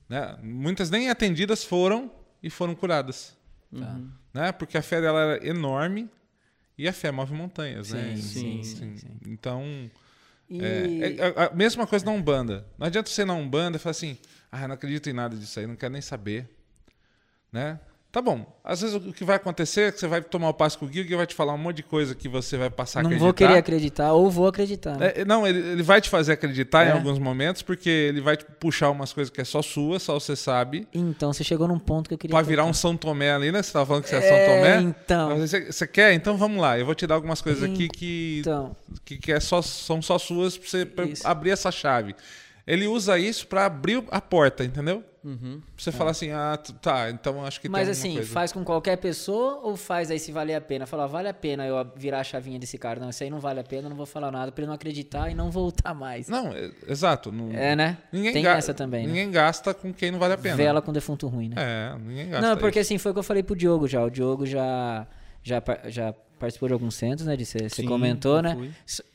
[0.09, 0.36] Né?
[0.43, 2.11] Muitas nem atendidas foram
[2.43, 3.36] e foram curadas.
[3.76, 3.99] Tá.
[4.34, 4.53] Né?
[4.53, 6.09] Porque a fé dela era enorme
[6.76, 7.90] e a fé move montanhas.
[7.93, 8.16] né?
[8.16, 9.18] Sim, sim, sim, sim.
[9.26, 9.90] Então,
[10.51, 12.66] E é, é a, a mesma coisa na Umbanda.
[12.78, 14.18] Não adianta você ir na Umbanda e falar assim,
[14.51, 16.49] ah, não acredito em nada disso aí, não quero nem saber.
[17.51, 17.78] Né?
[18.13, 18.45] Tá bom.
[18.63, 20.89] Às vezes o que vai acontecer é que você vai tomar o passo com o
[20.89, 23.03] Gui, o Gui vai te falar um monte de coisa que você vai passar a
[23.03, 23.25] não acreditar.
[23.25, 24.99] vou querer acreditar ou vou acreditar.
[24.99, 25.13] né?
[25.17, 26.93] É, não, ele, ele vai te fazer acreditar em É.
[26.93, 30.37] alguns momentos, porque ele vai te puxar umas coisas que é só sua, só você
[30.37, 30.87] sabe.
[30.93, 32.35] Então, você chegou num ponto que eu queria.
[32.37, 32.75] Pra virar um.
[32.75, 33.63] São Tomé ali, né?
[33.63, 34.81] Você tava falando que você é, É, São Tomé.
[34.83, 35.39] então.
[35.39, 36.13] Você, você quer?
[36.13, 36.79] Então vamos lá.
[36.79, 40.19] Eu vou te dar algumas coisas aqui que, Então, que, que é só, são só
[40.19, 42.15] suas pra você pra abrir essa chave.
[42.67, 45.03] Ele usa isso pra abrir a porta, entendeu?
[45.25, 45.61] Uhum.
[45.77, 47.71] Você falar assim, ah, tá, então acho que É.
[47.71, 48.33] mas assim, coisa.
[48.33, 50.85] faz com qualquer pessoa ou faz aí se valer a pena?
[50.85, 52.99] Falar, vale a pena eu virar a chavinha desse cara?
[52.99, 54.75] Não, isso aí não vale a pena, eu não vou falar nada pra ele não
[54.75, 56.29] acreditar e não voltar mais.
[56.29, 57.31] Não, é- exato.
[57.31, 57.99] Não, É, né?
[58.13, 59.09] ninguém Tem essa também, né?
[59.09, 60.57] Ninguém gasta com quem não vale a pena.
[60.57, 61.55] Vela com defunto ruim, né?
[61.59, 62.49] É, ninguém gasta.
[62.49, 62.89] Não, porque isso.
[62.93, 64.03] assim, foi o que eu falei pro Diogo já.
[64.05, 65.07] O Diogo já,
[65.43, 67.36] já, já participou de alguns centros, né?
[67.36, 68.57] Você comentou, né?
[68.57, 68.70] fui.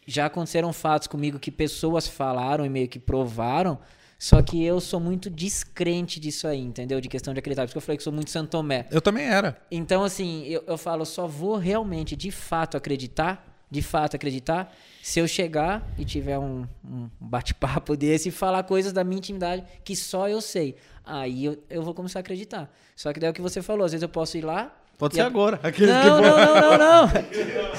[0.05, 3.77] Já aconteceram fatos comigo que pessoas falaram e meio que provaram.
[4.17, 7.01] Só que eu sou muito descrente disso aí, entendeu?
[7.01, 7.63] De questão de acreditar.
[7.63, 8.85] Por isso que eu falei que sou muito Santo Tomé.
[8.89, 9.61] Eu também era.
[9.69, 14.73] Então, assim, eu, eu falo, só vou realmente, de fato, acreditar, de fato acreditar,
[15.03, 19.65] se eu chegar e tiver um, um bate-papo desse e falar coisas da minha intimidade
[19.83, 20.77] que só eu sei.
[21.05, 22.73] Aí eu, eu vou começar a acreditar.
[22.95, 24.73] Só que daí é o que você falou, às vezes eu posso ir lá.
[24.97, 25.59] Pode ser a- agora.
[25.63, 27.11] Aquele que- Não, não, não, não, não.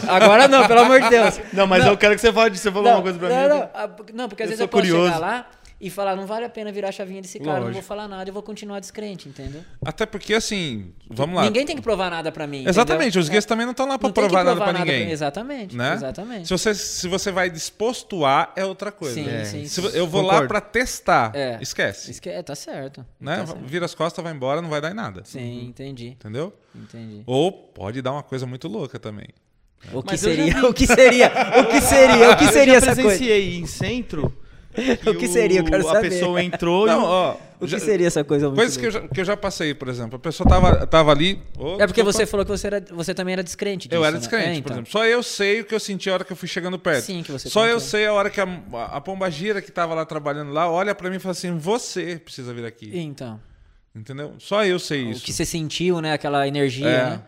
[0.08, 1.40] Agora não, pelo amor de Deus.
[1.52, 2.56] Não, mas eu quero que você fale.
[2.56, 3.48] Você falou uma coisa pra não, mim.
[3.48, 5.12] Não, porque- não, porque às Eu vezes eu posso curioso.
[5.12, 5.46] chegar lá
[5.80, 7.84] e falar, não vale a pena virar a chavinha desse cara, não vou Lógico.
[7.84, 9.62] falar nada, eu vou continuar descrente, entendeu?
[9.84, 11.44] Até porque, assim, vamos lá.
[11.44, 12.64] Ninguém tem que provar nada pra mim.
[12.66, 13.22] Exatamente, entendeu?
[13.22, 14.78] os guias também não estão lá pra Não tem que provar nada pra mim.
[14.80, 15.10] ninguém.
[15.10, 15.94] Exatamente, né?
[15.94, 16.48] exatamente.
[16.48, 19.14] Se você, se você vai disposto a, é outra coisa.
[19.14, 19.44] Sim, É.
[19.44, 19.88] sim, Se sim.
[19.96, 20.48] eu vou lá Concordo.
[20.48, 21.58] pra testar, É.
[21.60, 22.10] esquece.
[22.10, 23.06] Isso que é, tá certo.
[23.20, 23.36] Né?
[23.38, 23.64] Tá certo.
[23.64, 25.22] Vira as costas, vai embora, não vai dar em nada.
[25.24, 26.52] Sim, entendi, Entendeu?
[26.74, 27.22] entendi.
[27.24, 29.28] Ou pode dar uma coisa muito louca também.
[29.92, 30.62] O que Mas eu já seria?
[30.68, 31.28] O que seria?
[31.60, 32.30] O que seria?
[32.32, 33.02] O que seria eu essa coisa?
[33.10, 34.36] presenciei em centro.
[35.06, 35.60] O que seria?
[35.60, 36.10] Eu quero A saber.
[36.10, 36.90] pessoa entrou e.
[36.90, 37.36] Não, ó.
[37.60, 38.48] O que já- seria essa coisa?
[38.50, 40.14] Coisas que eu, já, que eu já passei, por exemplo.
[40.16, 41.42] A pessoa tava, tava ali.
[41.58, 42.12] ô, É porque desculpa.
[42.12, 44.18] você falou que você, era, você também era descrente disso, Eu era né?
[44.20, 44.72] descrente, É, por então.
[44.76, 44.92] exemplo.
[44.92, 47.04] Só eu sei o que eu senti a hora que eu fui chegando perto.
[47.04, 47.80] Sim, que você Só eu contou.
[47.88, 48.44] sei a hora que a,
[48.92, 52.16] a pomba gira que tava lá trabalhando lá olha pra mim e fala assim: você
[52.24, 52.90] precisa vir aqui.
[52.96, 53.40] Então,
[53.94, 54.34] Entendeu?
[54.38, 55.24] Só eu sei o isso.
[55.24, 56.12] que você sentiu, né?
[56.12, 57.04] Aquela energia, É.
[57.10, 57.22] né?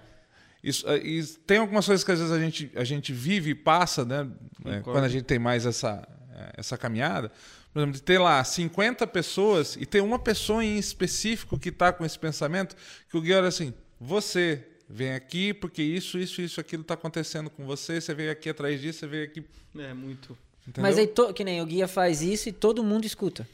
[0.63, 3.55] Isso, é, e tem algumas coisas que às vezes a gente, a gente vive e
[3.55, 4.29] passa, né?
[4.67, 6.20] É, quando a gente tem mais essa, é,
[6.57, 7.31] essa caminhada.
[7.73, 11.93] Por exemplo, de ter lá 50 pessoas e ter uma pessoa em específico que está
[11.93, 12.75] com esse pensamento,
[13.09, 17.49] que o guia olha assim, você vem aqui porque isso, isso, isso, aquilo está acontecendo
[17.49, 19.45] com você, você veio aqui atrás disso, você veio aqui.
[19.79, 20.37] É, muito.
[20.67, 20.83] Entendeu?
[20.83, 23.49] Mas aí, to- que nem o guia faz isso e todo mundo escuta.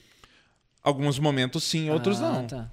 [0.83, 2.47] Alguns momentos sim, outros Ah, não.
[2.47, 2.71] Tá.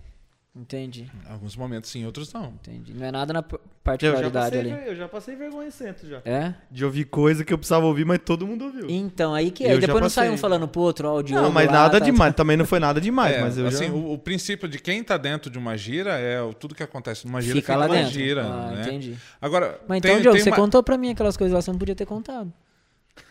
[0.55, 2.49] Entendi, Alguns momentos sim, outros não.
[2.49, 2.93] entendi.
[2.93, 3.43] Não é nada na
[3.83, 4.87] p- Eu já, particularidade passei, ali.
[4.87, 6.21] eu já passei vergonha em centro já.
[6.23, 6.53] É?
[6.71, 8.85] De ouvir coisa que eu precisava ouvir, mas todo mundo ouviu.
[8.89, 9.73] Então, aí que Eu é.
[9.75, 10.23] já Depois não passei.
[10.23, 12.33] sai um falando pro outro, ó, o Diogo não, mas lá, nada tá- demais.
[12.35, 13.93] Também não foi nada demais, É, mas eu assim, já...
[13.93, 17.41] o, o princípio de quem está dentro de uma gira é tudo que acontece numa
[17.41, 18.11] gira Fica lá numa dentro.
[18.13, 18.43] gira.
[18.45, 18.81] Ah, né?
[18.83, 19.17] entendi.
[19.41, 21.71] Agora, Mas então, tem, Diogo, tem você uma, contou pra mim aquelas coisas lá, você
[21.71, 22.51] não podia ter contado.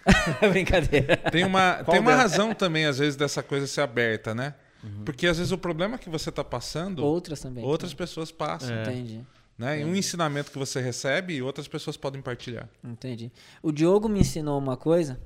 [0.50, 1.16] Brincadeira.
[1.16, 4.54] tem uma, Qual tem uma razão também, às vezes, dessa coisa ser aberta, né?
[4.82, 5.04] Uhum.
[5.04, 7.64] Porque às vezes o problema que você está passando, Outras também.
[7.64, 8.74] outras pessoas passam.
[8.74, 8.82] É.
[8.82, 9.20] Entendi.
[9.62, 9.80] Né?
[9.80, 12.68] E um ensinamento que você recebe, outras pessoas podem partilhar.
[12.82, 13.30] Entendi.
[13.62, 15.20] O Diogo me ensinou uma coisa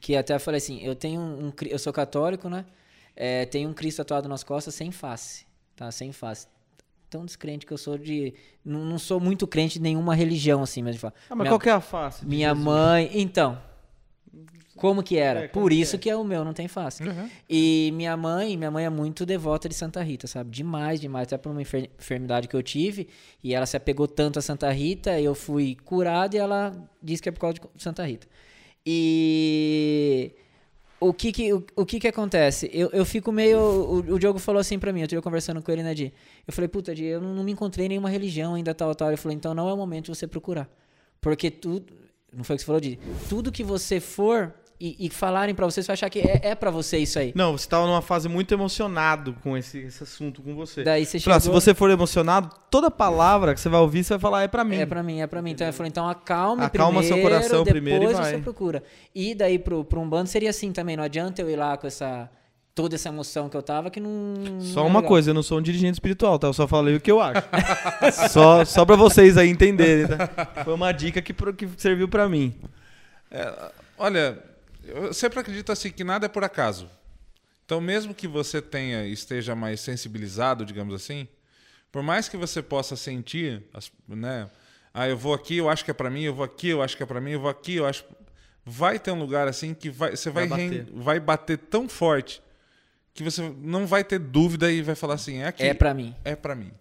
[0.00, 2.64] que até eu falei assim, eu tenho um, cri- eu sou católico, né?
[3.14, 5.44] É, tenho um Cristo atuado nas costas sem face,
[5.76, 5.92] tá?
[5.92, 6.46] Sem face.
[7.10, 8.32] Tão descrente que eu sou de,
[8.64, 11.12] não, não sou muito crente de nenhuma religião assim, mas de falar.
[11.28, 12.24] Ah, mas minha, qual que é a face?
[12.24, 12.64] minha Jesus?
[12.64, 13.60] mãe, então.
[14.76, 15.40] Como que era?
[15.40, 15.98] É, como Por que isso é?
[15.98, 17.02] que é o meu, não tem face.
[17.02, 17.28] Uhum.
[17.48, 20.50] E minha mãe, minha mãe é muito devota de Santa Rita, sabe?
[20.50, 21.26] Demais, demais.
[21.28, 23.08] Até por uma enfer- enfermidade que eu tive.
[23.44, 27.28] E ela se apegou tanto a Santa Rita, eu fui curado e ela disse que
[27.28, 28.26] é por causa de Santa Rita.
[28.84, 30.32] E
[31.00, 32.70] o que que, o, o que que acontece?
[32.72, 33.58] Eu, eu fico meio...
[33.58, 36.12] O, o Diogo falou assim pra mim, eu tive conversando com ele, né, Di?
[36.46, 39.08] Eu falei, puta, Di, eu não, não me encontrei em nenhuma religião ainda, tal, tal.
[39.08, 40.68] Ele falou, então não é o momento de você procurar.
[41.20, 41.92] Porque tudo...
[42.32, 42.98] Não foi o que você falou, Di?
[43.28, 44.54] Tudo que você for
[44.84, 47.32] e, e falarem pra você, você vai achar que é, é pra você isso aí.
[47.36, 50.82] Não, você tava numa fase muito emocionado com esse, esse assunto com você.
[50.82, 51.38] Daí você chegou...
[51.38, 54.64] se você for emocionado, toda palavra que você vai ouvir, você vai falar, é pra
[54.64, 54.74] mim.
[54.74, 55.52] É pra mim, é pra mim.
[55.52, 58.40] Então eu falei, então acalme Acalma primeiro, seu coração depois primeiro e você vai.
[58.40, 58.82] procura.
[59.14, 61.86] E daí pro, pro um bando seria assim também, não adianta eu ir lá com
[61.86, 62.28] essa
[62.74, 65.08] toda essa emoção que eu tava que não Só não é uma legal.
[65.10, 66.48] coisa, eu não sou um dirigente espiritual, tá?
[66.48, 67.40] Eu só falei o que eu acho.
[68.30, 70.64] só, só pra vocês aí entenderem, tá?
[70.64, 72.52] Foi uma dica que, que serviu pra mim.
[73.96, 74.51] Olha,
[74.84, 76.88] eu sempre acredito assim que nada é por acaso.
[77.64, 81.26] Então, mesmo que você tenha esteja mais sensibilizado, digamos assim,
[81.90, 83.62] por mais que você possa sentir,
[84.08, 84.50] né?
[84.92, 86.96] Ah, eu vou aqui, eu acho que é para mim, eu vou aqui, eu acho
[86.96, 88.04] que é para mim, eu vou aqui, eu acho
[88.64, 90.86] vai ter um lugar assim que vai, você vai, Vai bater.
[90.92, 92.42] vai bater tão forte
[93.14, 95.62] que você não vai ter dúvida e vai falar assim, é aqui.
[95.62, 96.14] É pra mim.
[96.24, 96.72] É para mim.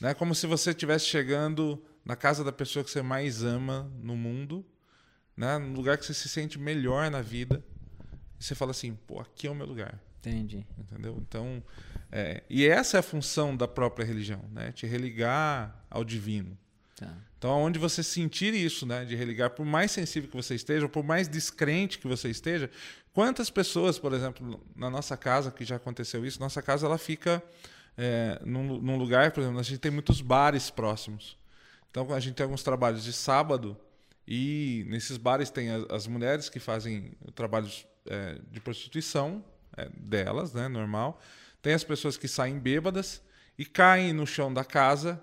[0.00, 0.14] Né?
[0.14, 4.64] Como se você estivesse chegando na casa da pessoa que você mais ama no mundo,
[5.36, 5.58] né?
[5.58, 7.62] no lugar que você se sente melhor na vida.
[8.38, 10.00] E você fala assim, pô, aqui é o meu lugar.
[10.20, 10.66] Entendi.
[10.78, 11.18] Entendeu?
[11.20, 11.62] Então,
[12.10, 14.72] é, e essa é a função da própria religião, né?
[14.72, 16.56] Te religar ao divino.
[16.96, 17.14] Tá.
[17.38, 20.88] Então, onde você sentir isso, né, de religar, por mais sensível que você esteja, ou
[20.88, 22.70] por mais descrente que você esteja,
[23.12, 27.42] quantas pessoas, por exemplo, na nossa casa, que já aconteceu isso, nossa casa ela fica
[27.96, 31.36] é, num, num lugar, por exemplo, a gente tem muitos bares próximos.
[31.90, 33.76] Então, a gente tem alguns trabalhos de sábado
[34.26, 39.44] e nesses bares tem as, as mulheres que fazem trabalhos é, de prostituição
[39.76, 41.20] é, delas, né, normal.
[41.62, 43.22] Tem as pessoas que saem bêbadas
[43.58, 45.22] e caem no chão da casa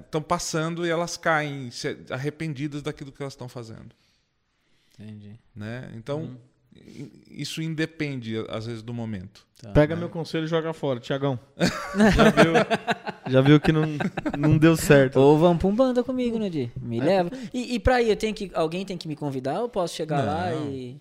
[0.00, 1.70] estão passando e elas caem
[2.10, 3.94] arrependidas daquilo que elas estão fazendo.
[4.98, 5.38] Entendi.
[5.54, 5.92] Né?
[5.94, 6.47] Então, i-
[7.30, 9.46] isso independe, às vezes, do momento.
[9.60, 9.70] Tá.
[9.70, 11.38] Pega meu conselho e joga fora, Tiagão.
[12.16, 12.52] Já viu,
[13.32, 13.82] já viu que não,
[14.38, 15.16] não deu certo.
[15.16, 16.70] Ou vamos pra um banda comigo, né, Di?
[16.80, 17.30] Me leva.
[17.52, 19.94] E, e pra ir, eu tenho que, alguém tem que me convidar ou eu posso
[19.96, 20.70] chegar lá Não.
[20.70, 21.00] e.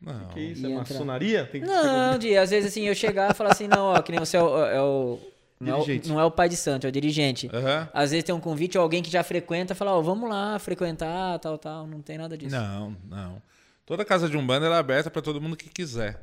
[0.00, 0.28] Não.
[0.28, 1.44] Que isso, E é entra- maçonaria?
[1.44, 4.10] Tem que Não, Di, às vezes assim, eu chegar e falar assim, não, ó, que
[4.10, 4.64] nem você é o.
[4.64, 5.18] é o-
[5.60, 7.48] não, é não é o pai de santo, é o dirigente.
[7.52, 7.88] Aham.
[7.94, 11.38] Às vezes tem um convite ou alguém que já frequenta fala, ó, vamos lá frequentar,
[11.38, 11.86] tal, tal.
[11.86, 12.54] Não tem nada disso.
[12.56, 13.42] Não, não.
[13.86, 16.20] Toda casa de umbanda ela é aberta para todo mundo que quiser.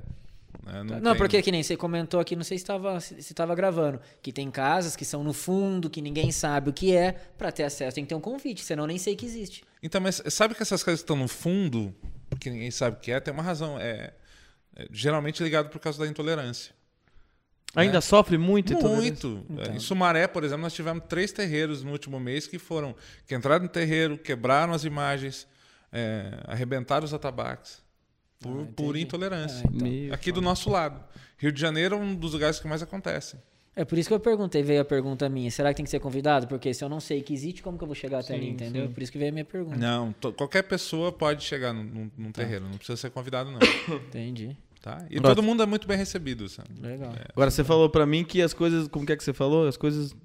[0.63, 0.83] né?
[0.83, 3.99] Não, tem- porque que nem você comentou aqui, não sei se estava se estava gravando,
[4.21, 7.63] que tem casas que são no fundo, que ninguém sabe o que é, pra ter
[7.63, 9.63] acesso tem que ter um convite, senão nem sei que existe.
[9.81, 11.93] Então, mas sabe que essas casas que estão no fundo,
[12.29, 13.79] porque ninguém sabe o que é, tem uma razão.
[13.79, 14.13] É,
[14.75, 16.73] é geralmente ligado por causa da intolerância.
[17.75, 18.73] Ainda sofre muito?
[18.73, 19.45] Muito.
[19.49, 19.75] Então.
[19.75, 22.95] Em Sumaré, por exemplo, nós tivemos três terreiros no último mês que foram
[23.25, 25.47] que entraram no terreiro, quebraram as imagens,
[25.93, 27.81] é, arrebentaram os atabaques
[28.39, 29.63] por, Ah, por intolerância.
[29.65, 30.13] Ah, então.
[30.13, 31.01] Aqui do nosso lado.
[31.37, 33.37] Rio de Janeiro é um dos lugares que mais acontece.
[33.75, 35.99] É por isso que eu perguntei, veio a pergunta minha, será que tem que ser
[35.99, 36.45] convidado?
[36.47, 38.51] Porque se eu não sei que existe, como que eu vou chegar até ali, Sim,
[38.51, 38.85] entendeu?
[38.87, 38.93] sim.
[38.93, 39.77] Por isso que veio a minha pergunta.
[39.77, 42.43] Não, qualquer pessoa pode chegar num, num- Tá.
[42.43, 43.57] terreiro, não precisa ser convidado não,
[44.09, 44.55] Entendi.
[44.79, 45.03] tá?
[45.09, 46.69] E Agora- todo mundo é muito bem recebido, sabe?
[46.79, 47.13] Legal.
[47.31, 49.67] Agora você falou pra mim que as coisas, como que é que você falou?
[49.67, 50.15] As coisas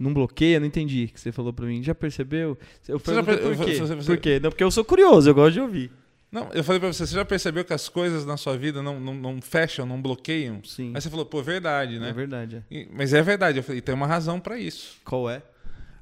[0.00, 1.82] não bloqueia, não entendi o que você falou pra mim.
[1.82, 2.58] Já percebeu?
[2.88, 3.74] Eu perguntei per- por quê?
[3.76, 4.40] você- você- Por quê?
[4.42, 5.92] Não, porque eu sou curioso, eu gosto de ouvir.
[6.32, 8.98] Não, eu falei pra você, você já percebeu que as coisas na sua vida não,
[9.00, 10.62] não, não fecham, não bloqueiam?
[10.64, 10.92] Sim.
[10.94, 12.10] Aí você falou, pô, verdade, né?
[12.10, 12.56] É verdade.
[12.70, 12.74] é.
[12.74, 14.96] E- mas é verdade, eu falei, tem uma razão pra isso.
[15.04, 15.42] Qual é?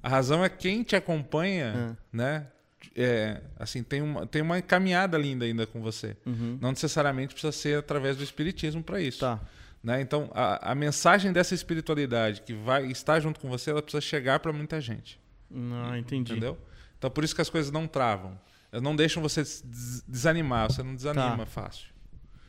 [0.02, 2.46] A razão é quem te acompanha, né?
[2.94, 6.16] É, assim, tem uma, tem uma caminhada linda ainda com você.
[6.26, 6.58] Uhum.
[6.60, 9.20] Não necessariamente precisa ser através do espiritismo para isso.
[9.20, 9.40] Tá.
[9.82, 10.00] Né?
[10.00, 14.40] Então, a, a mensagem dessa espiritualidade que vai estar junto com você, ela precisa chegar
[14.40, 15.20] para muita gente.
[15.52, 16.32] Ah, entendi.
[16.32, 16.58] Entendeu?
[16.98, 18.38] Então, por isso que as coisas não travam.
[18.72, 20.70] Elas não deixam você des- desanimar.
[20.70, 21.46] Você não desanima Tá.
[21.46, 21.86] fácil.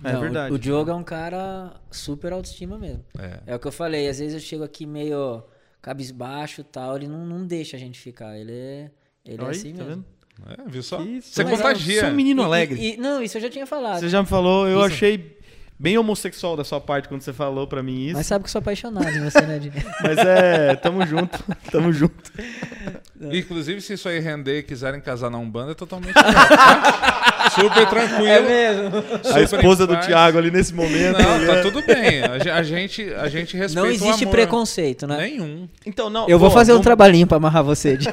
[0.03, 0.53] É Não, o- verdade.
[0.53, 3.05] O, Diogo é um cara super autoestima mesmo.
[3.17, 3.39] É.
[3.47, 5.43] É o que eu falei, às vezes eu chego aqui meio
[5.81, 8.37] cabisbaixo e tal, ele não, não deixa a gente ficar.
[8.37, 8.91] Ele é,
[9.25, 10.03] ele é Aí, assim tá mesmo.
[10.03, 10.05] vendo?
[10.65, 11.01] É, viu só?
[11.01, 11.95] Isso, você mas contagia.
[11.95, 12.79] Eu sou um menino E- alegre.
[12.79, 13.99] e- e- não, isso eu já tinha falado.
[13.99, 14.87] Você já me falou, eu Isso.
[14.87, 15.37] achei
[15.79, 18.17] bem homossexual da sua parte quando você falou pra mim isso.
[18.17, 19.71] Mas sabe que eu sou apaixonado em você, né, Di?
[20.03, 21.39] Mas é, tamo junto,
[21.71, 22.31] tamo junto.
[23.31, 26.13] Inclusive, se isso aí render e quiserem casar na Umbanda, é totalmente?
[27.61, 28.27] Super tranquilo.
[28.27, 28.91] É mesmo.
[29.33, 29.95] A esposa do.
[29.97, 31.17] Thiago ali nesse momento.
[31.17, 31.61] Não, tá é.
[31.61, 32.23] tudo bem.
[32.23, 34.31] A ge- a gente, a gente respeita Não o existe amor.
[34.31, 35.17] preconceito, né?
[35.17, 35.67] Nenhum.
[35.85, 36.27] Então, não.
[36.27, 37.97] Eu vou pô, fazer um vamos- trabalhinho pra amarrar você.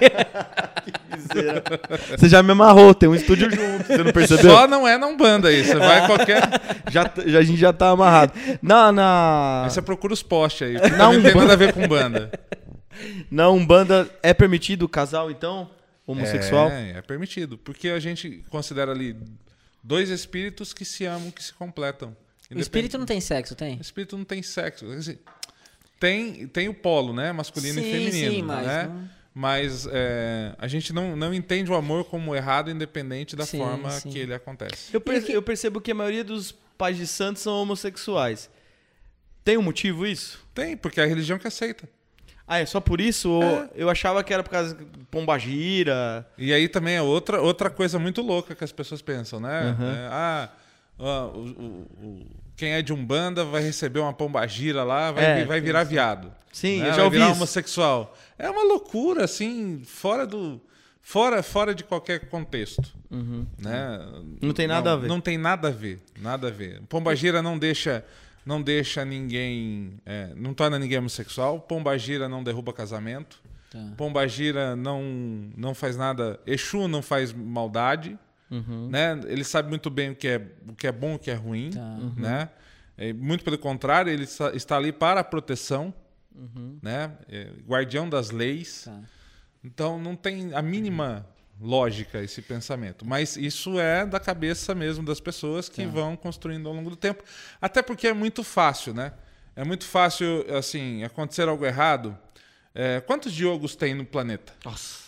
[1.17, 1.63] Miseira.
[2.17, 4.51] Você já me amarrou, tem um estúdio junto, você não percebeu?
[4.51, 5.65] Só não é na Umbanda aí.
[5.65, 6.43] Você vai qualquer.
[6.91, 8.33] Já, já- a gente já tá amarrado.
[8.63, 10.75] Na, na, Aí você procura os postes aí.
[10.93, 12.31] Não, Não, não tem nada a ver com banda.
[13.31, 15.69] na Umbanda é permitido o casal, então?
[16.07, 16.71] Homossexual?
[16.71, 17.59] É, é permitido.
[17.59, 19.17] Porque a gente considera ali
[19.83, 22.17] dois espíritos que se amam, que se completam.
[22.55, 23.77] O espírito não tem sexo, tem?
[23.77, 24.87] O espírito não tem sexo.
[25.99, 27.33] Tem, tem o polo, né?
[27.33, 28.33] Masculino Sim, e feminino.
[28.35, 28.85] sim, mas né?
[28.85, 33.59] não- Mas é, a gente não, não entende o amor como errado, independente da Sim,
[33.59, 34.11] forma sim.
[34.11, 34.95] que ele acontece.
[34.95, 38.49] Eu, perce- eu percebo que a maioria dos pais de santos são homossexuais.
[39.45, 40.39] Tem um motivo isso?
[40.55, 41.89] Tem, porque é a religião que aceita.
[42.49, 43.41] Ah, é só por isso?
[43.43, 43.71] É.
[43.75, 46.27] eu achava que era por causa de pombagira.
[46.39, 49.77] E aí também é outra, outra coisa muito louca que as pessoas pensam, né?
[49.79, 49.87] Uhum.
[49.87, 50.49] É, ah,
[50.99, 52.27] o- o- o-
[52.57, 56.33] quem é de Umbanda vai receber uma pombagira lá, vai, É, vai virar viado.
[56.53, 56.87] Sim, né?
[56.87, 57.37] eu já vai ouvi virar isso.
[57.37, 58.17] homossexual.
[58.39, 60.61] É uma loucura, assim, fora do,
[61.03, 62.95] fora, fora de qualquer contexto.
[63.11, 63.99] Né?
[64.15, 64.37] Uhum.
[64.41, 65.09] Não tem nada a ver.
[65.09, 66.01] Não tem nada a ver.
[66.21, 66.81] Nada a ver.
[66.89, 68.05] Pombagira não deixa,
[68.47, 70.01] não deixa ninguém.
[70.07, 71.61] é, não torna ninguém homossexual.
[71.61, 73.43] Pombagira não derruba casamento.
[73.69, 73.93] Tá.
[73.97, 75.03] Pombagira não,
[75.57, 76.39] não faz nada.
[76.47, 78.17] Exu não faz maldade.
[78.49, 78.89] Uhum.
[78.89, 79.21] Né?
[79.27, 81.35] Ele sabe muito bem o que é, o que é bom e o que é
[81.35, 81.71] ruim.
[81.71, 81.99] Tá.
[82.17, 82.49] Né?
[82.97, 85.93] É, muito pelo contrário, ele está, está ali para a proteção.
[86.33, 86.79] Uhum.
[86.81, 87.13] Né?
[87.29, 88.85] É, guardião das leis.
[88.85, 89.01] Tá.
[89.65, 91.27] Então não tem a mínima
[91.61, 93.05] lógica esse pensamento.
[93.07, 95.89] Mas isso é da cabeça mesmo das pessoas que Tá.
[95.91, 97.23] vão construindo ao longo do tempo.
[97.61, 99.13] Até porque é muito fácil, né?
[99.55, 102.17] É muito fácil, assim, acontecer algo errado.
[102.75, 104.53] É, quantos Diogos tem no planeta?
[104.65, 105.07] Nossa.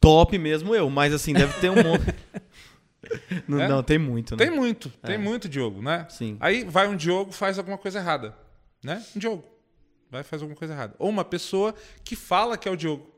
[0.00, 2.14] Top mesmo eu, mas assim, deve ter um monte.
[3.46, 3.68] não, É?
[3.68, 4.44] não, tem muito, né?
[4.46, 5.18] Tem muito, tem É.
[5.18, 6.06] muito Diogo, né?
[6.10, 6.36] Sim.
[6.40, 8.36] Aí vai um Diogo faz alguma coisa errada,
[8.82, 9.04] né?
[9.14, 9.44] Um Diogo
[10.10, 10.94] vai fazer alguma coisa errada.
[10.98, 13.10] Ou uma pessoa que fala que é o Diogo,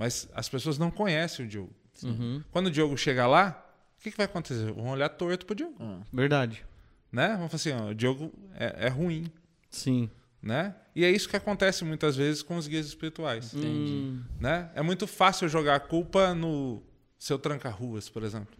[0.00, 1.74] mas as pessoas não conhecem o Diogo.
[2.02, 2.42] Uhum.
[2.50, 3.62] Quando o Diogo chegar lá,
[3.98, 4.72] o que, que vai acontecer?
[4.72, 6.64] Vão olhar torto pro Diogo, Ah, Verdade.
[7.12, 7.36] né?
[7.36, 9.26] Vão falar assim, ó, o Diogo é, é ruim,
[9.68, 10.08] Sim.
[10.42, 10.74] né?
[10.96, 13.92] E é isso que acontece muitas vezes com os guias espirituais, Entendi.
[13.92, 14.70] Hum, né?
[14.74, 16.82] É muito fácil jogar a culpa no
[17.18, 18.56] seu tranca-ruas, por exemplo.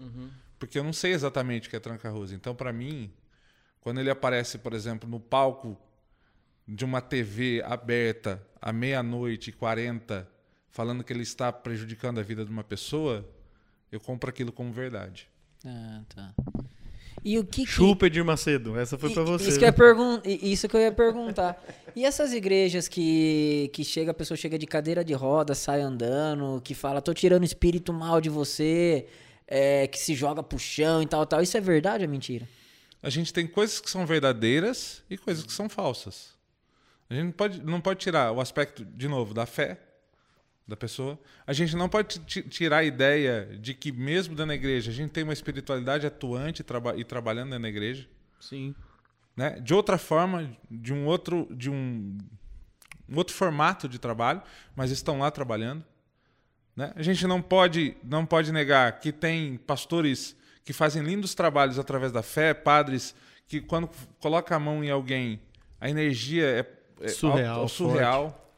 [0.58, 2.32] Porque eu não sei exatamente o que é tranca-ruas.
[2.32, 3.10] Então, para mim,
[3.80, 5.80] quando ele aparece, por exemplo, no palco
[6.68, 10.28] de uma TV aberta à meia-noite e 40,
[10.70, 13.28] falando que ele está prejudicando a vida de uma pessoa,
[13.90, 15.28] eu compro aquilo como verdade.
[15.64, 16.34] Ah, tá.
[17.22, 17.70] E o que que...
[17.70, 18.78] Chupa, Edir Macedo.
[18.78, 19.48] Essa foi pra E- você.
[19.50, 21.62] Isso que, eu ia pergun- isso que eu ia perguntar.
[21.94, 26.60] E essas igrejas que, que chega, a pessoa chega de cadeira de roda, sai andando,
[26.62, 29.06] que fala, tô tirando o espírito mal de você,
[29.46, 31.42] é, que se joga pro chão e tal, tal.
[31.42, 32.48] Isso é verdade ou é mentira?
[33.02, 36.30] A gente tem coisas que são verdadeiras e coisas que são falsas.
[37.10, 39.78] A gente não pode, não pode tirar o aspecto, de novo, da fé
[40.70, 41.18] da pessoa.
[41.46, 44.94] A gente não pode ti- tirar a ideia de que, mesmo dentro da igreja, a
[44.94, 48.08] gente tem uma espiritualidade atuante e, traba- e trabalhando dentro da igreja.
[48.40, 48.74] Sim.
[49.36, 49.60] Né?
[49.60, 52.16] De outra forma, de um outro, de um,
[53.08, 54.40] um outro formato de trabalho,
[54.74, 55.84] mas estão lá trabalhando.
[56.76, 56.92] Né?
[56.96, 62.12] A gente não pode, não pode negar que tem pastores que fazem lindos trabalhos através
[62.12, 63.14] da fé, padres
[63.48, 63.90] que quando
[64.20, 65.40] coloca a mão em alguém,
[65.80, 66.44] a energia
[67.00, 68.49] é, é Surreal, alto- surreal.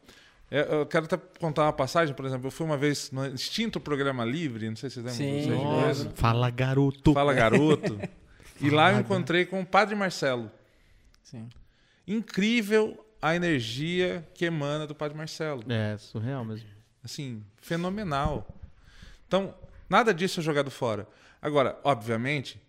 [0.55, 3.81] É, Eu quero até contar uma passagem, por exemplo, eu fui uma vez no extinto
[3.81, 5.95] programa Livre, não sei se vocês lembram.
[5.95, 6.11] Sim.
[6.15, 7.15] Fala, garoto.
[7.15, 7.99] Fala Garoto.
[8.61, 10.51] e lá eu encontrei com o Padre Marcelo.
[11.23, 11.49] Sim.
[12.07, 15.63] Incrível a energia que emana do Padre Marcelo.
[15.73, 16.69] É, surreal mesmo.
[17.03, 18.47] Assim, fenomenal.
[19.27, 19.55] Então,
[19.89, 21.09] nada disso é jogado fora.
[21.41, 22.61] Agora, obviamente,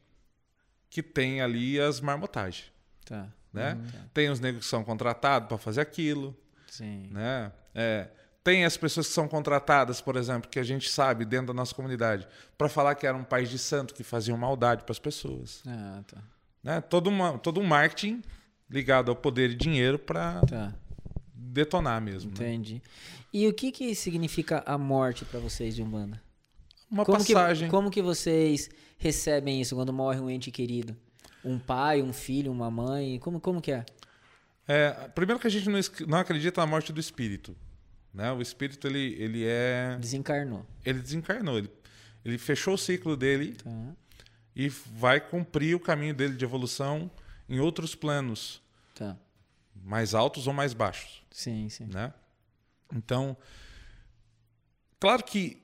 [0.89, 2.71] que tem ali as marmotagens,
[3.05, 3.27] Tá.
[3.51, 3.77] né?
[4.13, 6.33] Tem os negros que são contratados para fazer aquilo,
[6.67, 7.09] Sim.
[7.11, 7.51] né?
[7.75, 8.07] É,
[8.43, 11.73] tem as pessoas que são contratadas, por exemplo, que a gente sabe dentro da nossa
[11.73, 16.03] comunidade, para falar que eram pais de santo que faziam maldade para as pessoas, Ah,
[16.05, 16.17] tá.
[16.63, 16.81] né?
[16.81, 18.21] Todo uma, todo um marketing
[18.69, 20.73] ligado ao poder e dinheiro para Tá.
[21.33, 22.29] detonar mesmo.
[22.31, 22.35] né?
[22.35, 22.81] Entendi.
[23.31, 26.21] E o que que significa a morte pra vocês de Umbanda?
[26.91, 27.69] Uma Como que, passagem.
[27.69, 30.95] como que vocês recebem isso quando morre um ente querido?
[31.43, 33.17] Um pai, um filho, uma mãe?
[33.19, 33.85] Como, como que é?
[34.67, 37.55] É, primeiro que a gente não, não acredita na morte do espírito.
[38.13, 38.31] Né?
[38.31, 39.97] O espírito ele, ele é.
[39.99, 40.65] Desencarnou.
[40.85, 41.57] Ele desencarnou.
[41.57, 41.69] Ele,
[42.23, 43.69] ele fechou o ciclo dele Tá.
[44.55, 47.09] e vai cumprir o caminho dele de evolução
[47.49, 48.61] em outros planos,
[48.95, 49.17] Tá.
[49.75, 51.23] mais altos ou mais baixos.
[51.31, 51.85] Sim, sim.
[51.85, 52.13] Né?
[52.93, 53.35] Então,
[54.99, 55.61] claro que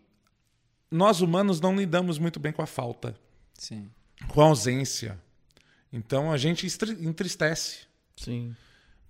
[0.92, 3.16] nós humanos não lidamos muito bem com a falta,
[3.54, 3.90] Sim.
[4.28, 5.20] com a ausência.
[5.94, 6.66] Então a gente
[7.00, 7.82] entristece.
[8.18, 8.56] Sim.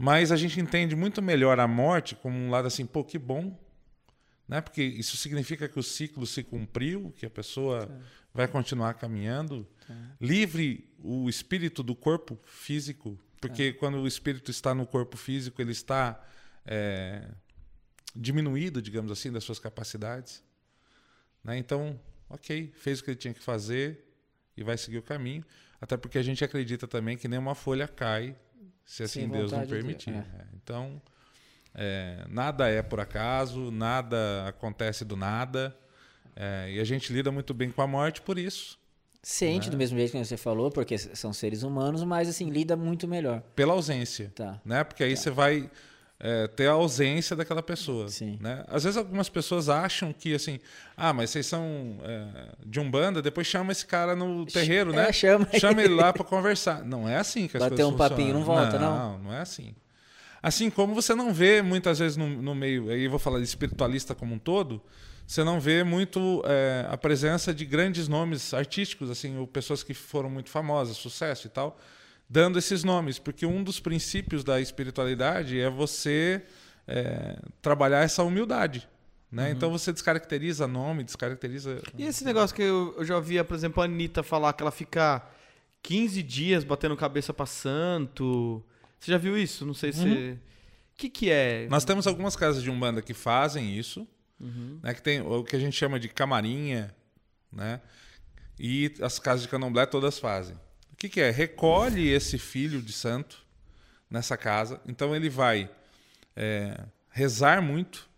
[0.02, 3.60] Mas a gente entende muito melhor a morte como um lado assim, pô, que bom.
[4.48, 4.62] Né?
[4.62, 7.92] Porque isso significa que o ciclo se cumpriu, que a pessoa
[8.34, 9.68] vai continuar caminhando.
[10.22, 13.20] Livre o espírito do corpo físico.
[13.42, 16.26] Porque quando o espírito está no corpo físico, ele está
[16.66, 17.28] é,
[18.16, 20.42] diminuído, digamos assim, das suas capacidades.
[21.44, 21.58] Né?
[21.58, 24.06] Então, ok, fez o que ele tinha que fazer
[24.56, 25.44] e vai seguir o caminho.
[25.82, 28.38] Até porque a gente acredita também que nenhuma folha cai
[28.90, 30.10] se assim Sem Deus não vontade de permitir.
[30.16, 30.24] é.
[30.56, 31.00] Então,
[31.76, 35.76] é, nada é por acaso, nada acontece do nada.
[36.36, 38.80] é, e a gente lida muito bem com a morte por isso.
[39.22, 39.72] Sente Né?
[39.72, 43.42] do mesmo jeito que você falou, porque são seres humanos, mas assim, lida muito melhor.
[43.56, 44.32] Pela ausência.
[44.34, 44.60] Tá.
[44.66, 44.84] Né?
[44.84, 45.70] Porque aí você vai
[46.20, 48.10] é, ter a ausência daquela pessoa.
[48.10, 48.38] Sim.
[48.42, 48.64] Né?
[48.68, 50.60] Às vezes algumas pessoas acham que assim,
[50.98, 55.14] ah, mas vocês são é, de Umbanda, depois chama esse cara no terreiro, É, né?
[55.14, 56.84] chama Chama ele lá para conversar.
[56.84, 58.40] Não é assim que as Bater coisas um papinho, funcionam.
[58.40, 58.98] não volta, não?
[59.12, 59.74] Não, não é assim.
[60.42, 63.44] Assim como você não vê muitas vezes no, no meio, aí eu vou falar de
[63.46, 64.82] espiritualista como um todo,
[65.28, 69.94] você não vê muito é, a presença de grandes nomes artísticos, assim, ou pessoas que
[69.94, 71.78] foram muito famosas, sucesso e tal,
[72.30, 76.44] dando esses nomes, porque um dos princípios da espiritualidade é você
[76.88, 78.88] é, trabalhar essa humildade.
[79.32, 79.46] Né?
[79.46, 79.52] Uhum.
[79.52, 81.82] Então você descaracteriza nome, descaracteriza.
[81.98, 84.72] E esse negócio que eu, eu já ouvia, por exemplo, a Anitta falar que ela
[84.72, 85.28] fica
[85.82, 88.64] 15 dias batendo cabeça pra santo.
[89.00, 89.66] Você já viu isso?
[89.66, 90.06] Não sei se.
[90.06, 90.34] Uhum.
[90.34, 91.68] O que, que é?
[91.70, 94.08] Nós temos algumas casas de Umbanda que fazem isso.
[94.40, 94.80] Uhum.
[94.84, 94.94] Né?
[94.94, 96.94] Que tem o que a gente chama de camarinha.
[97.52, 97.80] Né?
[98.60, 100.58] E as casas de candomblé todas fazem.
[101.00, 101.32] O que, que é?
[101.32, 103.42] Recolhe esse filho de santo
[104.12, 104.82] nessa casa.
[104.86, 105.72] Então ele vai
[106.36, 106.78] é,
[107.10, 108.10] rezar muito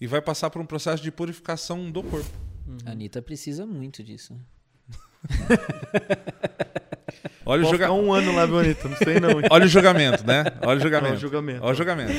[0.00, 2.28] e vai passar por um processo de purificação do corpo.
[2.66, 2.78] Uhum.
[2.84, 4.36] A Anitta precisa muito disso.
[7.46, 7.94] Olha o julgamento.
[7.94, 9.40] um ano lá, Bonita, não sei não.
[9.48, 10.42] Olha o julgamento, né?
[10.60, 11.12] Olha o julgamento.
[11.12, 11.62] Olha o julgamento.
[11.62, 12.12] Olha o julgamento.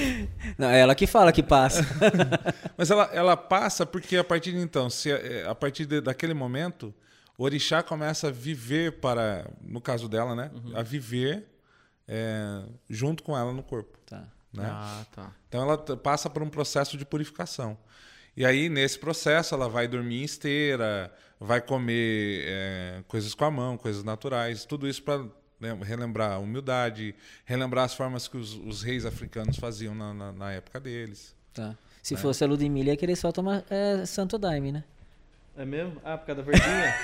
[0.58, 1.86] Não, é ela que fala que passa.
[2.78, 6.34] Mas ela, ela passa porque a partir de então, se é, a partir de, daquele
[6.34, 6.94] momento,
[7.44, 10.52] orixá começa a viver para, no caso dela, né?
[10.54, 10.78] Uhum.
[10.78, 11.48] A viver
[12.08, 13.98] é, junto com ela no corpo.
[14.06, 14.28] Tá.
[14.52, 14.68] Né?
[14.70, 15.32] Ah, tá.
[15.48, 17.78] Então ela passa por um processo de purificação.
[18.36, 23.52] E aí, nesse processo, ela vai dormir em esteira, vai comer é, coisas com a
[23.52, 25.26] mão, coisas naturais, tudo isso para
[25.60, 27.16] né, relembrar a humildade,
[27.46, 31.36] relembrar as formas que os, os reis africanos faziam na, na, na, época deles.
[31.54, 31.76] Tá.
[32.02, 32.20] Se né?
[32.22, 34.84] fosse a Ludmilla, ia querer só tomar é, Santo Daime, né?
[35.60, 35.98] É mesmo?
[36.06, 36.96] Ah, por causa da verdinha?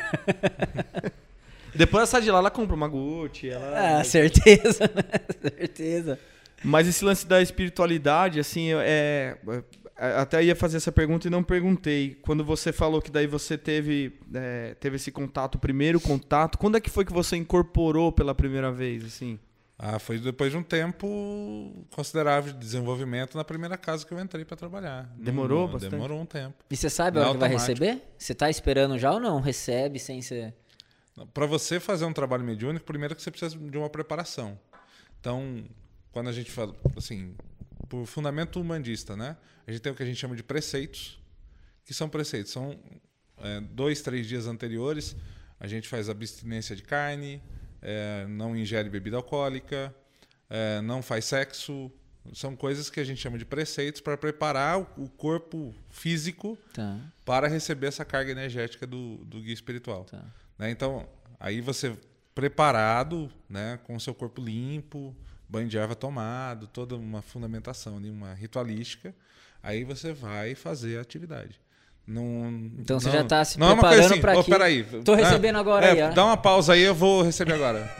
[1.76, 3.50] Depois ela sai de lá, ela compra uma Gucci.
[3.50, 4.00] Ela...
[4.00, 5.04] Ah, certeza, né?
[5.60, 6.18] certeza.
[6.64, 11.44] Mas esse lance da espiritualidade, assim, é, é, até ia fazer essa pergunta e não
[11.44, 12.18] perguntei.
[12.22, 16.78] Quando você falou que daí você teve, é, teve esse contato, o primeiro contato, quando
[16.78, 19.38] é que foi que você incorporou pela primeira vez, assim?
[19.78, 24.46] Ah, foi depois de um tempo considerável de desenvolvimento na primeira casa que eu entrei
[24.46, 25.04] para trabalhar.
[25.18, 25.92] Demorou bastante?
[25.92, 26.56] Demorou um tempo.
[26.70, 28.02] E você sabe a hora que vai receber?
[28.18, 29.42] Você está esperando já ou não?
[29.42, 30.54] Recebe sem ser...
[31.34, 34.58] Para você fazer um trabalho mediúnico, primeiro que você precisa de uma preparação.
[35.20, 35.64] Então,
[36.12, 37.36] quando a gente fala, assim,
[37.90, 39.38] por fundamento humanista, né?
[39.68, 41.20] A gente tem o que a gente chama de preceitos,
[41.86, 42.52] que são preceitos.
[42.52, 42.78] São
[43.38, 45.16] é, dois, três dias anteriores,
[45.60, 47.42] a gente faz abstinência de carne,
[47.86, 49.96] é, não ingere bebida alcoólica,
[50.50, 51.92] é, não faz sexo.
[52.34, 57.00] São coisas que a gente chama de preceitos para preparar o corpo físico tá.
[57.24, 60.06] para receber essa carga energética do, do guia espiritual.
[60.06, 60.26] Tá.
[60.58, 60.72] Né?
[60.72, 61.08] Então,
[61.40, 61.96] aí você
[62.34, 65.16] preparado, né, com o seu corpo limpo,
[65.48, 69.16] banho de erva tomado, toda uma fundamentação, uma ritualística.
[69.62, 71.62] Aí você vai fazer a atividade.
[72.08, 75.16] Não, então você não, já está se não preparando é assim, para oh, peraí, Tô
[75.16, 76.14] recebendo agora é, aí.
[76.14, 77.92] Dá uma pausa aí, eu vou receber agora.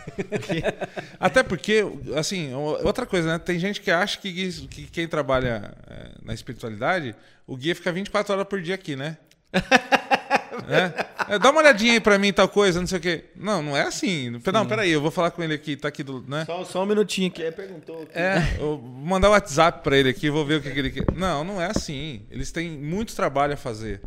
[1.20, 1.84] Até porque,
[2.16, 3.40] assim, outra coisa, né?
[3.40, 7.16] Tem gente que acha que, que quem trabalha é, na espiritualidade,
[7.48, 9.18] o guia fica 24 horas por dia aqui, né?
[10.70, 11.36] É?
[11.36, 13.26] É, dá uma olhadinha aí pra mim, tal coisa, não sei o quê.
[13.36, 14.40] Não, não é assim.
[14.40, 14.52] Sim.
[14.52, 16.24] Não, peraí, eu vou falar com ele aqui, tá aqui do.
[16.28, 16.46] Né?
[16.46, 18.04] Só, só um minutinho que ele perguntou.
[18.04, 18.12] Aqui.
[18.18, 20.80] É, eu vou mandar o um WhatsApp pra ele aqui, vou ver o que, que
[20.80, 21.06] ele quer.
[21.14, 22.26] Não, não é assim.
[22.30, 24.02] Eles têm muito trabalho a fazer.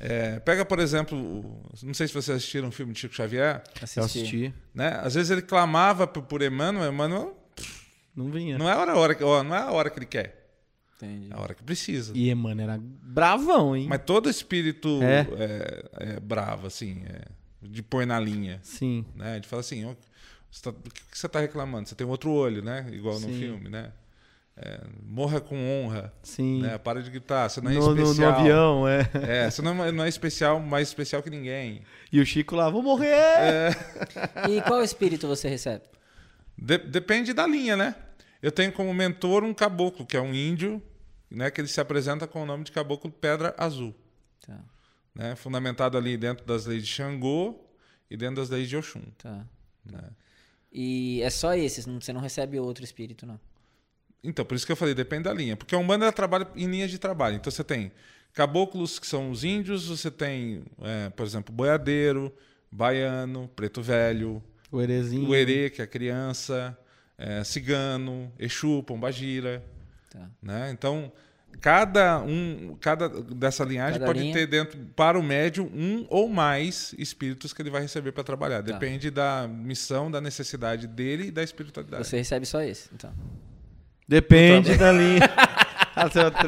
[0.00, 3.62] É, pega, por exemplo, não sei se vocês assistiram um filme de Chico Xavier.
[3.82, 3.98] Assisti.
[3.98, 4.54] Eu assisti.
[4.74, 5.00] Né?
[5.02, 7.36] Às vezes ele clamava por, por Emmanuel, Emmanuel.
[8.14, 8.58] Não vinha.
[8.58, 10.37] Não é a hora, hora, não é a hora que ele quer.
[11.00, 11.28] Entendi.
[11.30, 12.12] A hora que precisa.
[12.12, 13.86] E, mano, era bravão, hein?
[13.88, 17.22] Mas todo espírito é, é, é bravo, assim, é,
[17.62, 18.58] de pôr na linha.
[18.64, 19.06] Sim.
[19.14, 19.38] Né?
[19.38, 19.84] De falar assim,
[20.60, 21.88] tá, o que você está reclamando?
[21.88, 22.84] Você tem outro olho, né?
[22.90, 23.28] Igual Sim.
[23.28, 23.92] no filme, né?
[24.56, 26.12] É, morra com honra.
[26.20, 26.62] Sim.
[26.62, 26.76] Né?
[26.78, 28.04] Para de gritar, você não é no, especial.
[28.04, 29.10] No, no avião, é.
[29.46, 31.82] É, você não, é, não é especial, mais especial que ninguém.
[32.10, 33.06] E o Chico lá, vou morrer!
[33.06, 33.70] É.
[34.50, 35.84] E qual espírito você recebe?
[36.56, 37.94] De, depende da linha, né?
[38.42, 40.82] Eu tenho como mentor um caboclo, que é um índio,
[41.30, 43.94] né, que ele se apresenta com o nome de Caboclo Pedra Azul.
[44.46, 44.58] Tá.
[45.14, 47.58] Né, fundamentado ali dentro das leis de Xangô
[48.10, 49.02] e dentro das leis de Oxum.
[49.18, 49.44] Tá.
[49.84, 50.10] Né?
[50.72, 53.40] E é só esses, você não recebe outro espírito, não?
[54.22, 55.56] Então, por isso que eu falei, depende da linha.
[55.56, 57.36] Porque a Umbanda trabalha em linhas de trabalho.
[57.36, 57.92] Então você tem
[58.32, 62.32] caboclos, que são os índios, você tem, é, por exemplo, boiadeiro,
[62.70, 65.28] baiano, preto velho, o erezinho.
[65.28, 66.76] o erê, que é a criança,
[67.18, 69.62] é, cigano, exu, pombagira.
[70.08, 70.30] Tá.
[70.40, 70.70] Né?
[70.70, 71.12] Então,
[71.60, 74.32] cada um cada dessa linhagem Cada pode linha.
[74.32, 78.62] ter dentro para o médium um ou mais espíritos que ele vai receber para trabalhar.
[78.62, 78.72] Tá.
[78.72, 82.06] Depende da missão, da necessidade dele e da espiritualidade.
[82.06, 83.12] Você recebe só esse, então.
[84.06, 85.20] Depende da linha.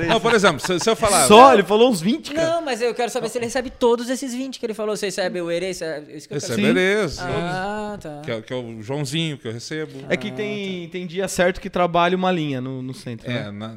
[0.09, 1.27] Não, por exemplo, se, se eu falar.
[1.27, 1.53] Só?
[1.53, 2.49] Ele falou uns 20, cara.
[2.51, 4.97] Não, mas eu quero saber se ele recebe todos esses 20 que ele falou.
[4.97, 7.23] Você recebe o Erê, isso é isso que eu Recebe beleza.
[7.25, 8.23] Ah, tá.
[8.25, 9.93] Que, é, que é o Joãozinho que eu recebo.
[10.09, 13.31] É que tem, tem dia certo que trabalha uma linha no, no centro.
[13.31, 13.51] É, né?
[13.51, 13.77] na-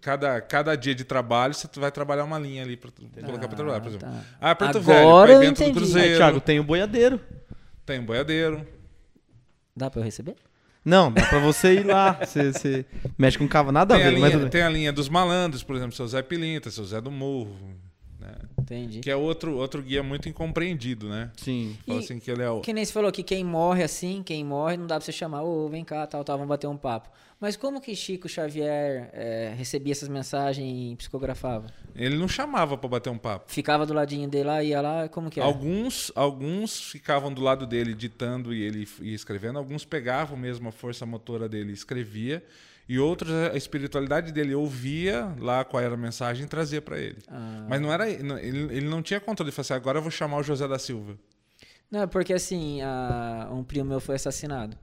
[0.00, 2.90] cada, cada dia de trabalho você vai trabalhar uma linha ali para
[3.24, 4.08] colocar para trabalhar, por exemplo.
[4.08, 4.20] tá.
[4.40, 5.78] Ah, Porto Agora Velho, dentro do entendi.
[5.78, 7.20] Aí, Cruzeiro, Thiago, tem o boiadeiro.
[7.86, 8.66] tem um boiadeiro.
[9.76, 10.36] Dá pra eu receber?
[10.84, 12.12] Não, dá pra você ir lá.
[12.24, 14.68] Você, você mexe com cava, nada a Tem a, ver, mas tudo linha, tem a
[14.68, 17.56] linha dos malandros, por exemplo, seu Zé Pilintra, seu Zé do Morro,
[18.20, 18.34] né?
[18.60, 19.00] Entendi.
[19.00, 21.30] que é outro, outro guia muito incompreendido, né?
[21.36, 21.76] Sim.
[21.86, 22.60] Fala E- assim que ele é o...
[22.60, 25.42] Que nem você falou que quem morre assim, quem morre, não dá pra você chamar,
[25.42, 27.08] ô, vem cá, tal, tal, vamos bater um papo.
[27.44, 31.66] Mas como que Chico Xavier é, recebia essas mensagens e psicografava?
[31.94, 33.52] Ele não chamava para bater um papo.
[33.52, 35.42] Ficava do ladinho dele lá, ia lá, como que é?
[35.42, 40.72] Alguns, alguns ficavam do lado dele ditando e ele ia escrevendo, alguns pegavam mesmo a
[40.72, 42.42] força motora dele e escrevia,
[42.88, 47.18] e outros a espiritualidade dele ouvia lá qual era a mensagem e trazia para ele.
[47.28, 47.66] Ah.
[47.68, 50.38] Mas não era ele, ele não tinha controle, ele falou assim, agora eu vou chamar
[50.38, 51.18] o José da Silva.
[51.90, 54.78] Não, é porque assim, a- um primo meu foi assassinado.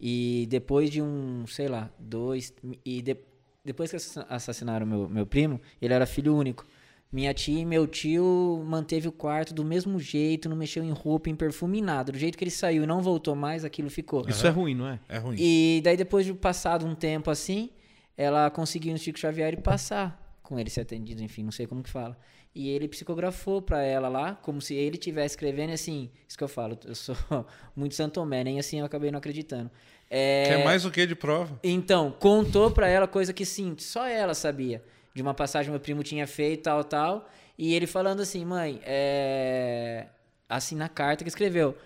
[0.00, 2.52] E depois de um, sei lá, dois.
[2.84, 3.16] E de-
[3.64, 6.64] depois que assassina- assassinaram meu, meu primo, ele era filho único.
[7.12, 11.30] Minha tia e meu tio manteve o quarto do mesmo jeito, não mexeu em roupa,
[11.30, 12.10] em perfume, em nada.
[12.12, 14.24] Do jeito que ele saiu e não voltou mais, aquilo ficou.
[14.28, 15.00] Isso é ruim, não é?
[15.08, 15.36] É ruim.
[15.38, 17.70] E daí, depois de passado um tempo assim,
[18.16, 21.82] ela conseguiu no Chico Xavier e passar com ele ser atendido, enfim, não sei como
[21.82, 22.18] que fala.
[22.58, 26.48] E ele psicografou pra ela lá, como se ele estivesse escrevendo, assim, isso que eu
[26.48, 27.14] falo, eu sou
[27.76, 29.70] muito santomé, nem assim eu acabei não acreditando.
[30.08, 31.60] É, Quer mais o que de prova?
[31.62, 34.82] Então, contou pra ela coisa que sim, só ela sabia.
[35.12, 37.28] De uma passagem que meu primo tinha feito, tal, tal.
[37.58, 40.06] E ele falando assim, mãe, é...
[40.48, 41.76] assim na carta que escreveu.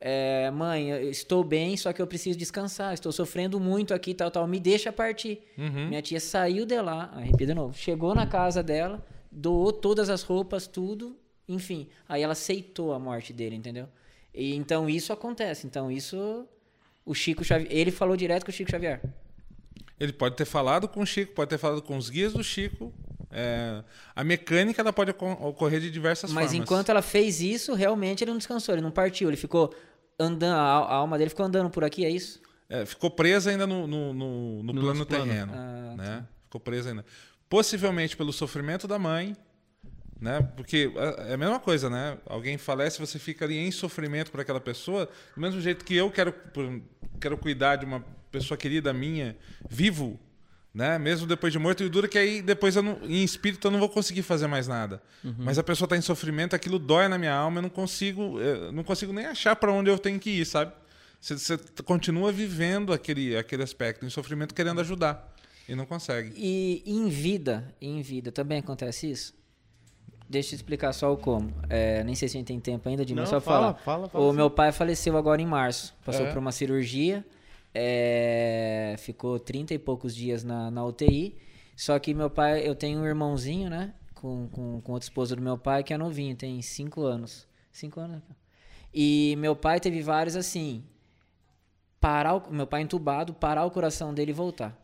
[0.00, 2.94] É, mãe, estou bem, só que eu preciso descansar.
[2.94, 4.46] Estou sofrendo muito aqui, tal, tal.
[4.46, 5.40] Me deixa partir.
[5.58, 5.88] Uhum.
[5.88, 7.76] Minha tia saiu de lá, arrepia de novo.
[7.76, 11.16] Chegou na casa dela, doou todas as roupas, tudo.
[11.48, 13.88] Enfim, aí ela aceitou a morte dele, entendeu?
[14.34, 15.66] E então isso acontece.
[15.66, 16.46] Então isso,
[17.04, 19.00] o Chico Xavier, ele falou direto com o Chico Xavier.
[19.98, 22.92] Ele pode ter falado com o Chico, pode ter falado com os guias do Chico.
[23.32, 23.84] é,
[24.16, 26.62] a mecânica ela pode ocor- ocorrer de diversas Mas formas.
[26.62, 29.72] enquanto ela fez isso, realmente ele não descansou, ele não partiu, ele ficou
[30.18, 32.40] andando, a al- a alma dele ficou andando por aqui, é isso?
[32.68, 35.52] É, ficou presa ainda no, no, no- no No plano terreno.
[35.54, 36.26] Ah, né?
[36.44, 37.04] Ficou presa ainda.
[37.50, 39.36] Possivelmente pelo sofrimento da mãe,
[40.20, 40.40] né?
[40.56, 42.16] Porque é é a mesma coisa, né?
[42.26, 46.10] Alguém falece, você fica ali em sofrimento por aquela pessoa, do mesmo jeito que eu
[46.12, 46.32] quero,
[47.20, 49.36] quero cuidar de uma pessoa querida minha,
[49.68, 50.18] vivo,
[50.72, 50.96] né?
[50.96, 53.80] Mesmo depois de morto, e é que aí depois eu não, em espírito eu não
[53.80, 55.02] vou conseguir fazer mais nada.
[55.44, 58.70] Mas a pessoa está em sofrimento, aquilo dói na minha alma, eu não consigo, eu
[58.70, 60.72] não consigo nem achar para onde eu tenho que ir, sabe?
[61.20, 65.29] Você, você continua vivendo aquele, aquele aspecto em sofrimento, querendo ajudar
[65.70, 66.32] e não consegue.
[66.36, 69.34] E em vida, em vida, também acontece isso?
[70.28, 71.52] Deixa eu explicar só o como.
[71.68, 73.74] É, nem sei se a gente tem tempo ainda de Não, só fala, falar.
[73.78, 74.36] fala, fala O sim.
[74.36, 75.92] meu pai faleceu agora em março.
[76.04, 76.30] Passou É.
[76.30, 77.24] por uma cirurgia.
[77.74, 81.36] é, ficou 30 e poucos dias na, na UTI.
[81.76, 83.94] Só que meu pai, eu tenho um irmãozinho, né?
[84.14, 87.46] Com, com, com outra esposa do meu pai, que é novinho, tem 5 anos.
[87.72, 88.16] 5 anos.
[88.16, 88.22] né?
[88.92, 90.84] E meu pai teve vários assim.
[92.00, 94.76] Parar o, meu pai entubado, parar o coração dele e voltar.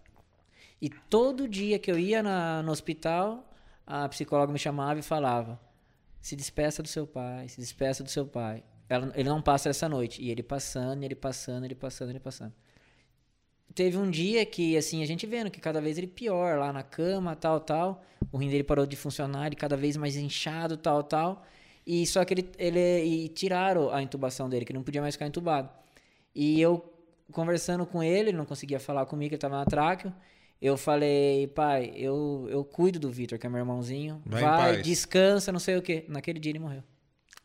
[0.80, 3.48] E todo dia que eu ia na- no hospital,
[3.86, 5.58] a psicóloga me chamava e falava:
[6.20, 8.62] se despeça do seu pai, se despeça do seu pai.
[8.88, 10.22] Ela- ele não passa essa noite.
[10.22, 12.52] E ele passando, ele passando, ele passando, ele passando.
[13.74, 16.82] Teve um dia que, assim, a gente vendo que cada vez ele pior, lá na
[16.82, 18.02] cama, tal, tal.
[18.32, 21.44] O rim dele parou de funcionar, ele cada vez mais inchado, tal, tal.
[21.86, 25.14] E só que ele, ele e tiraram a intubação dele, que ele não podia mais
[25.14, 25.68] ficar entubado.
[26.34, 26.92] E eu
[27.32, 30.12] conversando com ele, ele não conseguia falar comigo, ele estava na tráqueo.
[30.60, 34.22] Eu falei, pai, eu, eu cuido do Vitor, que é meu irmãozinho.
[34.24, 36.04] Vai Vai, paz." descansa, não sei o quê.
[36.08, 36.82] Naquele dia ele morreu.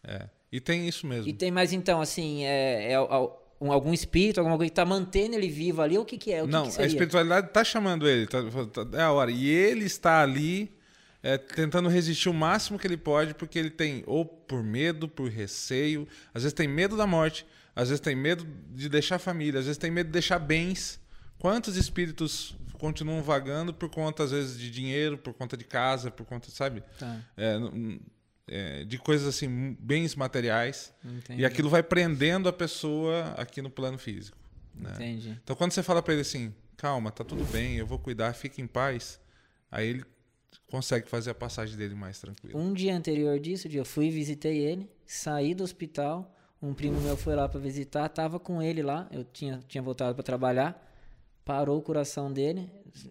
[0.04, 0.30] É.
[0.52, 1.28] E tem isso mesmo.
[1.30, 5.36] E tem mais então, assim, é, é um- algum espírito, alguma coisa que tá mantendo
[5.36, 5.98] ele vivo ali?
[5.98, 6.42] O que que é?
[6.42, 8.42] O que não, que a espiritualidade está chamando ele, tá-
[8.74, 9.30] tá- é a hora.
[9.32, 10.72] E ele está ali
[11.24, 15.30] é, tentando resistir o máximo que ele pode, porque ele tem, ou por medo, por
[15.30, 17.46] receio, às vezes tem medo da morte,
[17.76, 21.00] às vezes tem medo de deixar família, às vezes tem medo de deixar bens.
[21.42, 26.24] Quantos espíritos continuam vagando por conta, às vezes, de dinheiro, por conta de casa, por
[26.24, 26.84] conta, sabe?
[27.00, 27.58] Tá, É,
[28.48, 30.94] é, de coisas assim, bens materiais.
[31.04, 31.42] entendi.
[31.42, 34.38] E aquilo vai prendendo a pessoa aqui no plano físico.
[34.76, 34.92] Né?
[34.94, 35.40] Entendi.
[35.44, 38.62] Então quando você fala para ele assim, calma, tá tudo bem, eu vou cuidar, fique
[38.62, 39.20] em paz,
[39.72, 40.06] aí ele
[40.68, 42.60] consegue fazer a passagem dele mais tranquila.
[42.60, 47.18] Um dia anterior disso, eu fui e visitei ele, saí do hospital, um primo meu
[47.18, 50.91] foi lá para visitar, tava com ele lá, eu tinha, tinha voltado para trabalhar,
[51.44, 52.70] parou o coração dele,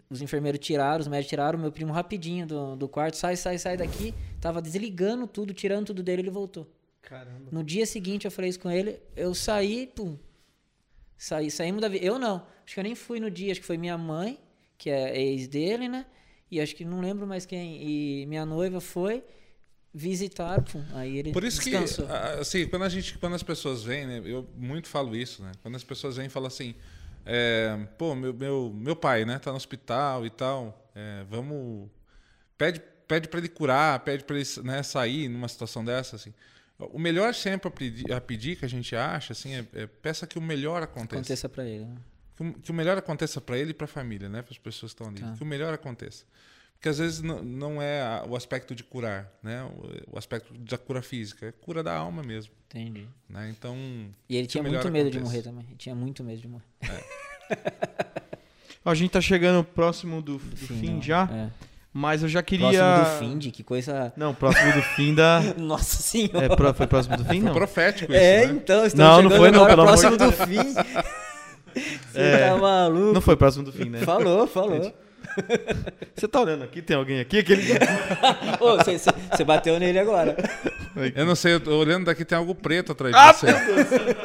[0.09, 3.77] os enfermeiros tiraram, os médicos tiraram, meu primo rapidinho do, do quarto, sai, sai, sai
[3.77, 6.67] daqui, tava desligando tudo, tirando tudo dele, ele voltou.
[7.01, 7.49] Caramba.
[7.51, 10.17] No dia seguinte eu falei isso com ele, eu saí, pum,
[11.17, 13.67] saí, saímos da vida, eu não, acho que eu nem fui no dia, acho que
[13.67, 14.39] foi minha mãe,
[14.77, 16.05] que é ex dele, né,
[16.49, 17.81] e acho que não lembro mais quem.
[17.81, 19.23] E minha noiva foi
[19.93, 22.05] visitar, pum, aí ele Por isso descansou.
[22.05, 25.51] que, assim, quando, a gente, quando as pessoas vêm, né, eu muito falo isso, né?
[25.61, 26.75] Quando as pessoas vêm e falam assim,
[27.25, 31.89] é, pô, meu, meu, meu pai, né, tá no hospital e tal, é, vamos...
[32.57, 36.33] Pede, pede para ele curar, pede para ele né, sair numa situação dessa, assim.
[36.77, 40.25] O melhor sempre a pedir, a pedir que a gente acha, assim, é, é peça
[40.25, 41.19] que o melhor aconteça.
[41.19, 41.85] Aconteça pra ele.
[41.85, 41.95] Né?
[42.35, 44.41] Que, o, que o melhor aconteça para ele e para a família, né?
[44.41, 45.21] Para as pessoas que estão ali.
[45.21, 45.37] Tá.
[45.37, 46.25] Que o melhor aconteça.
[46.81, 49.63] Porque às vezes não, não é a- o aspecto de curar, né?
[50.09, 53.07] O, o aspecto da cura física, é cura da alma mesmo, Entendi.
[53.29, 53.53] né?
[53.55, 53.77] Então,
[54.27, 55.23] E ele que tinha muito medo de aconteça.
[55.23, 55.65] morrer também.
[55.69, 56.65] Ele tinha muito medo de morrer.
[58.83, 61.01] Ó, A gente tá chegando próximo do, do Fim, fim não.
[61.03, 61.49] já, É.
[61.93, 62.71] mas eu já queria...
[62.71, 64.11] Próximo do fim, de que coisa.
[64.17, 65.39] Não, próximo do fim da...
[65.59, 66.45] Nossa senhora.
[66.47, 67.53] É, pro- foi próximo do fim, Foi não?
[67.53, 68.53] profético isso, É, né?
[68.53, 70.73] então, Não, não chegando foi não, agora pelo amor próximo de do fim.
[72.11, 72.49] Você É.
[72.49, 73.13] tá maluco?
[73.13, 73.99] Não foi próximo do fim, né?
[73.99, 74.91] Falou, falou.
[76.15, 76.81] Você tá olhando aqui?
[76.81, 77.39] Tem alguém aqui?
[77.39, 77.63] Aquele...
[78.59, 80.35] Ô, Você bateu nele agora.
[81.15, 84.15] Eu não sei, eu tô olhando daqui tem algo preto atrás Ah, de você.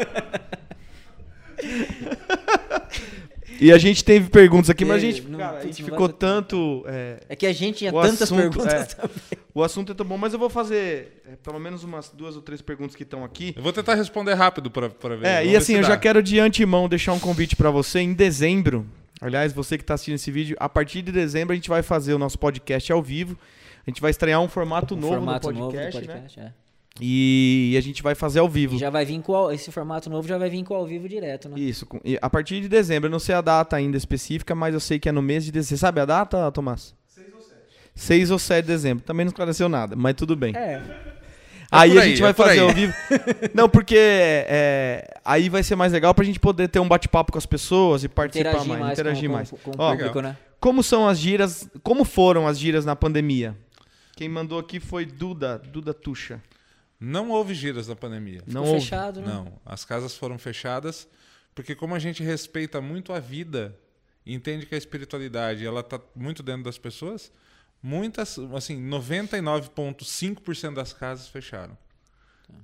[3.60, 6.16] E a gente teve perguntas aqui, mas a gente, não- cara, a gente ficou vai
[6.18, 6.84] tanto...
[6.86, 8.84] é, É que a gente tinha tantas assunto, perguntas é.
[8.84, 9.16] também.
[9.54, 12.42] O assunto é tão bom, mas eu vou fazer é, pelo menos umas duas ou
[12.42, 13.54] três perguntas que estão aqui.
[13.56, 15.26] Eu vou tentar responder rápido para ver.
[15.26, 15.88] É, e assim, eu dá.
[15.88, 18.84] já quero de antemão deixar um convite pra você em dezembro.
[19.20, 22.12] Aliás, você que tá assistindo esse vídeo, a partir de dezembro a gente vai fazer
[22.14, 23.38] o nosso podcast ao vivo.
[23.86, 26.14] A gente vai estrear um formato Um novo formato do novo podcast, do né?
[26.14, 26.52] podcast, é.
[27.00, 28.74] E a gente vai fazer ao vivo.
[28.76, 31.08] E já vai vir com ao- esse formato novo já vai vir com ao vivo
[31.08, 31.58] direto, né?
[31.60, 33.08] Isso, com- e a partir de dezembro.
[33.08, 35.52] Eu não sei a data ainda específica, mas eu sei que é no mês de
[35.52, 35.76] dezembro.
[35.76, 36.94] Você sabe a data, Tomás?
[37.06, 37.60] 6 ou 7.
[37.94, 39.04] 6 ou 7 de dezembro.
[39.04, 40.56] Também não esclareceu nada, mas tudo bem.
[40.56, 40.82] É.
[41.78, 42.66] Aí por a aí, gente é vai por fazer aí.
[42.66, 42.94] ao vivo.
[43.54, 47.38] Não, porque é, aí vai ser mais legal pra gente poder ter um bate-papo com
[47.38, 49.50] as pessoas e participar Interagir mais, mais, interagir com, mais.
[49.50, 50.36] com, com Ó, o público, né?
[50.60, 51.68] Como são as giras?
[51.82, 53.56] Como foram as giras na pandemia?
[54.16, 56.42] Quem mandou aqui foi Duda, Duda Tuxa.
[56.98, 58.40] Não houve giras na pandemia.
[58.46, 58.80] Não Ficou houve.
[58.80, 59.26] fechado, né?
[59.26, 61.06] Não, as casas foram fechadas
[61.56, 63.74] porque como a gente respeita muito a vida
[64.26, 67.32] e entende que a espiritualidade ela está muito dentro das pessoas,
[67.82, 71.76] muitas, assim, 99,5% das casas fecharam.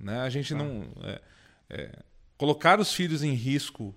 [0.00, 0.20] Né?
[0.20, 1.20] A gente não é,
[1.70, 1.98] é,
[2.36, 3.94] colocar os filhos em risco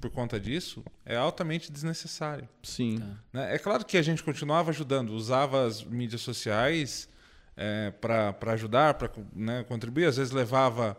[0.00, 2.48] por conta disso é altamente desnecessário.
[2.62, 2.98] Sim.
[2.98, 3.06] Tá.
[3.32, 3.54] né?
[3.54, 7.08] É claro que a gente continuava ajudando, usava as mídias sociais
[7.56, 10.06] é, para ajudar, para né, contribuir.
[10.06, 10.96] Às vezes levava.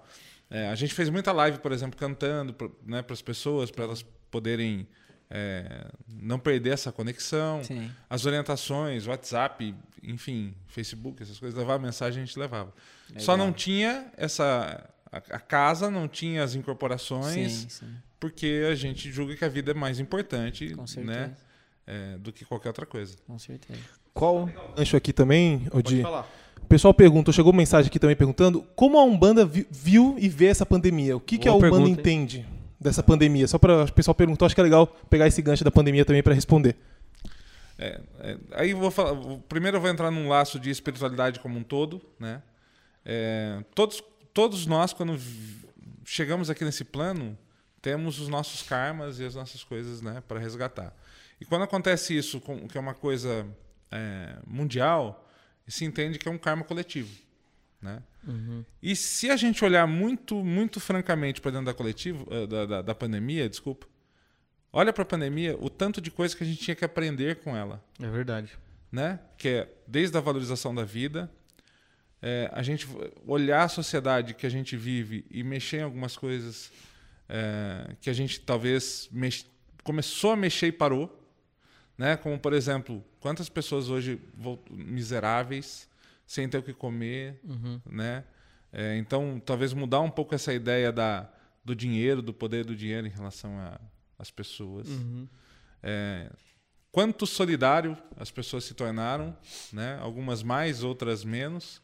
[0.49, 4.03] é, a gente fez muita live, por exemplo, cantando para né, as pessoas, para elas
[4.29, 4.87] poderem
[5.29, 7.63] é, não perder essa conexão.
[7.63, 7.89] Sim.
[8.09, 9.73] As orientações, WhatsApp,
[10.03, 12.73] enfim, Facebook, essas coisas, levava mensagem, a gente levava.
[13.17, 13.47] Só Legal.
[13.47, 14.87] não tinha essa.
[15.11, 17.87] A, a casa não tinha as incorporações, Sim, sim.
[18.19, 21.33] porque a gente julga que a vida é mais importante né,
[21.87, 23.15] é, do que qualquer outra coisa.
[23.25, 23.79] Com certeza.
[24.13, 24.49] Qual?
[24.75, 26.01] Gancho aqui também, Pode Odi.
[26.01, 26.29] falar.
[26.61, 30.47] O pessoal perguntou, chegou mensagem aqui também perguntando como a Umbanda vi- viu e vê
[30.47, 31.15] essa pandemia.
[31.15, 32.45] O que, que a Umbanda pergunta, hein?
[32.85, 33.47] Dessa pandemia?
[33.47, 36.23] Só para o pessoal perguntou, acho que é legal pegar esse gancho da pandemia também
[36.23, 36.75] para responder.
[37.77, 39.15] É, é, aí vou falar.
[39.49, 42.41] Primeiro eu vou entrar num laço de espiritualidade como um todo, né?
[43.03, 44.01] É, todos,
[44.33, 45.19] todos nós, quando
[46.05, 47.37] chegamos aqui nesse plano,
[47.81, 50.95] temos os nossos karmas e as nossas coisas, né, para resgatar.
[51.39, 53.45] E quando acontece isso, que é uma coisa
[53.91, 55.27] é, mundial,
[55.67, 57.15] se entende que é um karma coletivo,
[57.85, 58.03] né?
[58.81, 62.81] E se a gente olhar muito, muito francamente para dentro da coletivo, eh, da, da,
[62.81, 63.85] da pandemia, desculpa,
[64.73, 67.55] olha para a pandemia, o tanto de coisa que a gente tinha que aprender com
[67.55, 68.51] ela, É verdade.
[68.91, 69.19] né?
[69.37, 71.31] Que é desde a valorização da vida,
[72.21, 72.87] é, a gente
[73.27, 76.71] olhar a sociedade que a gente vive e mexer em algumas coisas
[77.29, 79.45] é, que a gente talvez mex-
[79.83, 81.21] começou a mexer e parou,
[81.95, 82.17] né?
[82.17, 84.19] Como por exemplo, quantas pessoas hoje
[84.71, 85.87] miseráveis,
[86.25, 87.39] sem ter o que comer,
[87.85, 88.23] né?
[88.73, 91.31] É, então, talvez mudar um pouco essa ideia da,
[91.63, 93.79] do dinheiro, do poder do dinheiro em relação a-
[94.19, 94.87] às pessoas.
[95.81, 96.29] É,
[96.91, 99.35] quanto solidário as pessoas se tornaram,
[99.71, 99.97] né?
[100.01, 101.81] Algumas mais, outras menos.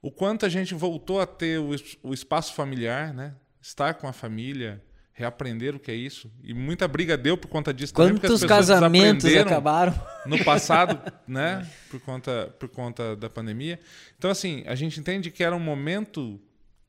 [0.00, 1.70] O quanto a gente voltou a ter o,
[2.02, 3.34] o espaço familiar, né?
[3.60, 4.82] Estar com a família,
[5.14, 6.30] reaprender o que é isso.
[6.42, 9.94] E muita briga deu por conta disso também, porque as Quantos casamentos acabaram?
[10.26, 11.66] no passado, né?
[11.88, 13.78] Por conta, por conta da pandemia.
[14.18, 16.40] Então, assim, a gente entende que era um momento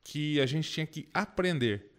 [0.02, 1.92] que a gente tinha que aprender.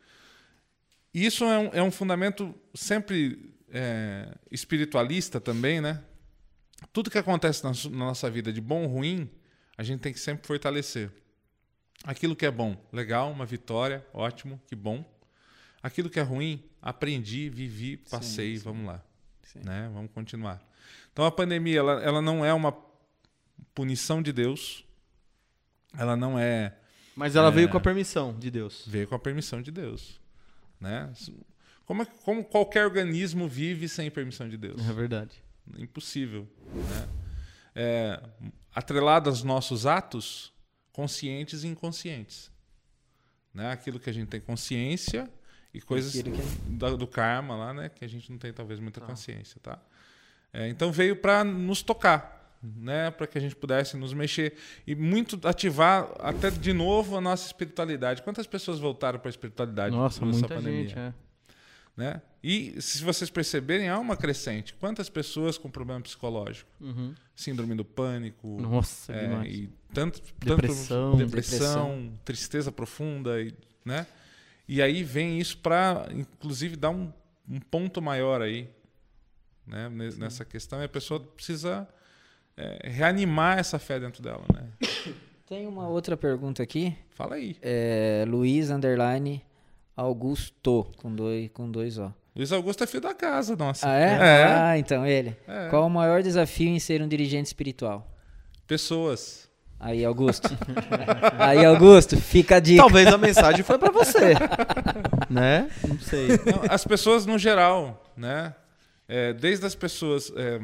[1.13, 6.03] E isso é um, é um fundamento sempre é, espiritualista também, né?
[6.91, 9.29] Tudo que acontece na, na nossa vida, de bom ou ruim,
[9.77, 11.09] a gente tem que sempre fortalecer.
[12.03, 15.03] Aquilo que é bom, legal, uma vitória, ótimo, que bom.
[15.81, 19.03] Aquilo que é ruim, aprendi, vivi, passei, vamos lá.
[19.43, 19.59] Sim.
[19.63, 19.89] Né?
[19.93, 20.61] Vamos continuar.
[21.13, 22.75] Então a pandemia ela, ela não é uma
[23.73, 24.83] punição de Deus.
[25.97, 26.75] Ela não é
[27.15, 27.51] Mas ela É.
[27.51, 28.83] veio com a permissão de Deus.
[28.87, 30.19] veio com a permissão de Deus,
[30.79, 31.11] né?
[31.85, 34.79] Como, é- como qualquer organismo vive sem permissão de Deus?
[34.87, 35.41] É verdade.
[35.77, 36.47] Impossível.
[36.73, 37.07] Né?
[37.73, 38.21] É,
[38.75, 40.53] atrelado aos nossos atos,
[40.91, 42.51] conscientes e inconscientes.
[43.53, 43.71] Né?
[43.71, 45.27] Aquilo que a gente tem consciência
[45.77, 46.29] e coisas que-
[46.69, 47.89] da- do karma lá, né?
[47.89, 49.05] Que a gente não tem talvez muita Tá.
[49.07, 49.79] consciência, tá?
[50.53, 53.11] É, então veio para nos tocar, né?
[53.11, 54.55] Para que a gente pudesse nos mexer
[54.85, 58.21] e muito ativar até de novo a nossa espiritualidade.
[58.23, 59.95] Quantas pessoas voltaram para a espiritualidade?
[59.95, 60.87] Nossa, muita pandemia?
[60.87, 61.13] gente, é.
[61.95, 62.21] né?
[62.43, 64.73] E se vocês perceberem, há uma crescente.
[64.75, 66.69] Quantas pessoas com problema psicológico?
[66.79, 67.13] Uhum.
[67.35, 69.53] Síndrome do pânico, Nossa, é, demais.
[69.53, 71.11] e tanto, Depressão.
[71.11, 74.07] tanto depressão, tristeza profunda, e, né?
[74.67, 77.11] E aí vem isso para, inclusive, dar um,
[77.49, 78.69] um ponto maior aí,
[79.65, 79.87] né?
[79.89, 80.81] ne- Nessa questão.
[80.81, 81.87] E a pessoa precisa
[82.57, 84.67] é, reanimar essa fé dentro dela, né?
[85.47, 86.93] Tem uma outra pergunta aqui.
[87.11, 87.55] Fala aí.
[87.61, 89.41] É Luiz Underline
[89.95, 92.13] Augusto, com dois, com dois O.
[92.35, 93.89] Luiz Augusto é filho da casa, nossa.
[93.89, 94.03] Ah, é?
[94.11, 94.43] É.
[94.43, 95.35] Ah, então ele.
[95.47, 95.69] É.
[95.69, 98.13] Qual o maior desafio em ser um dirigente espiritual?
[98.67, 99.46] Pessoas.
[99.79, 100.49] Aí, Augusto.
[101.37, 102.81] Aí, Augusto, fica a dica.
[102.81, 104.33] Talvez a mensagem foi pra você.
[105.29, 105.69] né?
[105.87, 106.29] Não sei.
[106.29, 108.55] Não, as pessoas no geral, né?
[109.07, 110.59] É, desde as pessoas é,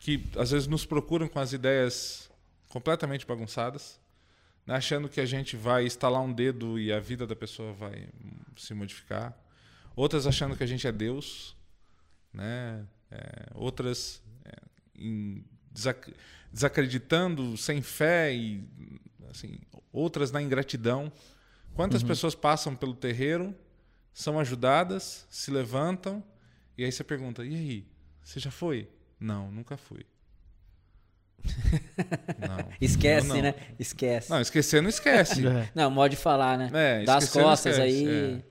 [0.00, 2.30] que às vezes nos procuram com as ideias
[2.68, 4.00] completamente bagunçadas,
[4.66, 8.08] né, achando que a gente vai instalar um dedo e a vida da pessoa vai
[8.56, 9.36] se modificar.
[9.94, 11.56] Outras achando que a gente é Deus,
[12.32, 12.86] né?
[13.10, 14.52] É, outras é,
[14.96, 15.44] em
[15.78, 16.12] desac-
[16.52, 18.62] desacreditando, sem fé e
[19.30, 19.58] assim,
[19.92, 21.12] outras na ingratidão.
[21.74, 23.54] Quantas pessoas passam pelo terreiro,
[24.12, 26.22] são ajudadas, se levantam
[26.76, 27.86] e aí você pergunta: "E aí,
[28.22, 28.88] você já foi?"
[29.20, 30.04] Não, nunca fui.
[32.38, 32.68] Não.
[32.80, 33.42] Esquece, Não, não.
[33.42, 33.54] né?
[33.78, 34.30] Esquece.
[34.30, 35.42] Não, esquecer não esquece.
[35.74, 36.70] Não, modo de falar, né?
[36.72, 38.08] É, Das esquecer não costas aí.
[38.08, 38.42] é.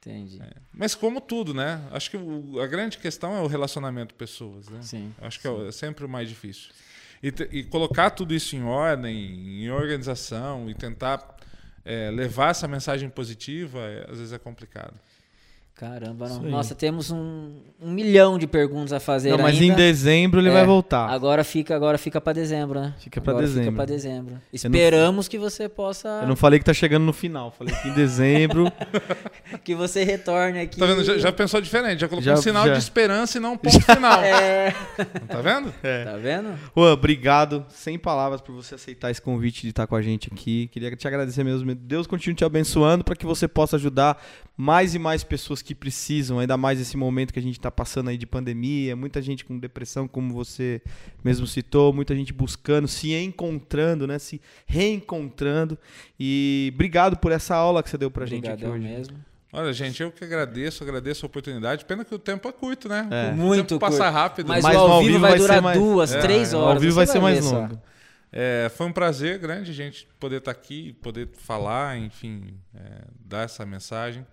[0.00, 0.40] Entendi.
[0.72, 1.82] Mas como tudo, né?
[1.90, 4.80] Acho que o- a grande questão é o relacionamento pessoas, né?
[4.82, 5.12] Sim.
[5.20, 6.70] Acho que é o- é sempre o mais difícil.
[7.22, 11.36] E, e colocar tudo isso em ordem, em organização e tentar
[11.84, 14.92] é, levar essa mensagem positiva, é, às vezes é complicado.
[15.78, 16.42] Caramba, não.
[16.42, 19.76] Nossa, temos um, um milhão de perguntas a fazer Não, mas em ainda.
[19.76, 21.08] dezembro ele É, vai voltar.
[21.08, 22.94] Agora fica, agora fica para dezembro, né?
[22.98, 23.70] Fica pra Agora dezembro.
[23.70, 24.40] Fica para dezembro.
[24.52, 27.52] Esperamos que você possa Eu não falei que tá chegando no final.
[27.56, 28.64] Falei que em dezembro.
[29.62, 30.80] que você retorne aqui.
[30.80, 31.04] Tá vendo?
[31.04, 32.72] Já, já pensou diferente, já colocou Já- um sinal já.
[32.72, 34.20] de esperança e não um ponto final.
[34.20, 34.74] É,
[35.28, 35.72] Tá vendo?
[35.72, 36.58] tá vendo?
[36.76, 37.64] Juan, obrigado.
[37.68, 40.66] Sem palavras por você aceitar esse convite de estar com a gente aqui.
[40.72, 41.72] Queria te agradecer mesmo.
[41.72, 44.20] Deus continue te abençoando para que você possa ajudar
[44.56, 48.08] mais e mais pessoas que precisam, ainda mais esse momento que a gente está passando
[48.10, 50.80] aí de pandemia, muita gente com depressão, como você
[51.24, 55.78] mesmo citou, muita gente buscando, se encontrando, né, se reencontrando.
[56.18, 58.84] E obrigado por essa aula que você deu pra gente aqui hoje.
[58.84, 59.16] mesmo.
[59.50, 61.84] Olha, gente, eu que agradeço, agradeço a oportunidade.
[61.86, 63.08] Pena que o tempo é curto, né?
[63.10, 63.32] É.
[63.32, 64.12] O Muito tempo passa curto.
[64.12, 64.48] rápido.
[64.48, 66.56] Mas, Mas o ao ao vivo vivo vai, vai durar mais- duas, É, três é,
[66.56, 66.74] horas.
[66.74, 67.60] Ao vivo você vai ser mais só.
[67.60, 67.80] longo.
[68.30, 73.64] É, foi um prazer grande, gente, poder estar aqui, poder falar, enfim, é, dar essa
[73.64, 74.26] mensagem.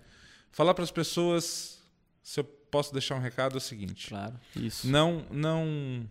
[0.56, 1.84] Falar para as pessoas,
[2.24, 4.40] se eu posso deixar um recado, é o seguinte: Claro.
[4.56, 4.88] Isso.
[4.88, 6.10] não, não,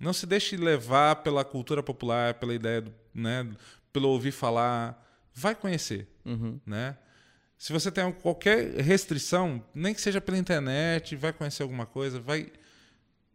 [0.00, 3.48] não se deixe levar pela cultura popular, pela ideia, do, né,
[3.92, 5.00] pelo ouvir falar.
[5.32, 6.58] Vai conhecer, Uhum.
[6.66, 6.96] né?
[7.56, 12.50] Se você tem qualquer restrição, nem que seja pela internet, vai conhecer alguma coisa, vai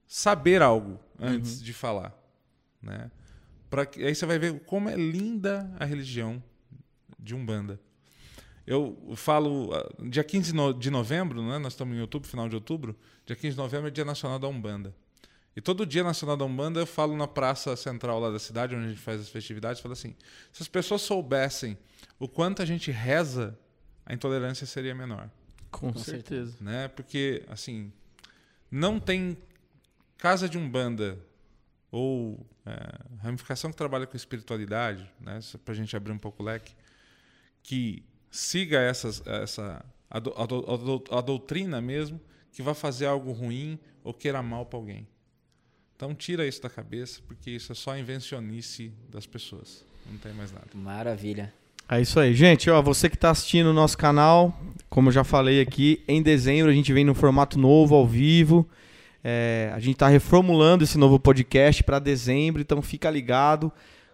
[0.06, 2.14] saber algo antes de falar,
[2.82, 3.10] né?
[3.70, 6.44] Pra que, aí você vai ver como é linda a religião
[7.18, 7.80] de Umbanda.
[8.66, 11.58] Eu falo, ah, dia 15 no- de novembro, né?
[11.58, 12.96] nós estamos em outubro, final de outubro,
[13.26, 14.96] dia 15 de novembro é Dia Nacional da Umbanda.
[15.56, 18.86] E todo dia Nacional da Umbanda eu falo na praça central lá da cidade, onde
[18.86, 20.16] a gente faz as festividades, falo assim,
[20.52, 21.78] se as pessoas soubessem
[22.18, 23.58] o quanto a gente reza,
[24.06, 25.30] a intolerância seria menor
[25.70, 26.56] Com, Com certeza.
[26.62, 26.88] né?
[26.88, 27.92] Porque assim,
[28.72, 29.38] não tem
[30.18, 31.20] casa de umbanda
[31.92, 35.40] ou é, ramificação que trabalha com espiritualidade, né?
[35.64, 36.74] Para a gente abrir um pouco o leque,
[37.62, 38.04] que
[38.36, 42.20] siga essas, essa a, do- a do- a do- a doutrina mesmo,
[42.52, 45.08] que vai fazer algo ruim ou queira mal para alguém.
[45.96, 49.86] Então tira isso da cabeça, porque isso é só invencionice das pessoas.
[50.10, 50.66] Não tem mais nada.
[50.74, 51.54] Maravilha.
[51.88, 52.70] É isso aí, gente.
[52.70, 54.58] Ó, você que está assistindo o nosso canal,
[54.90, 58.68] como eu já falei aqui, em dezembro a gente vem no formato novo, ao vivo.
[59.24, 63.72] É, a gente está reformulando esse novo podcast para dezembro, então fica ligado.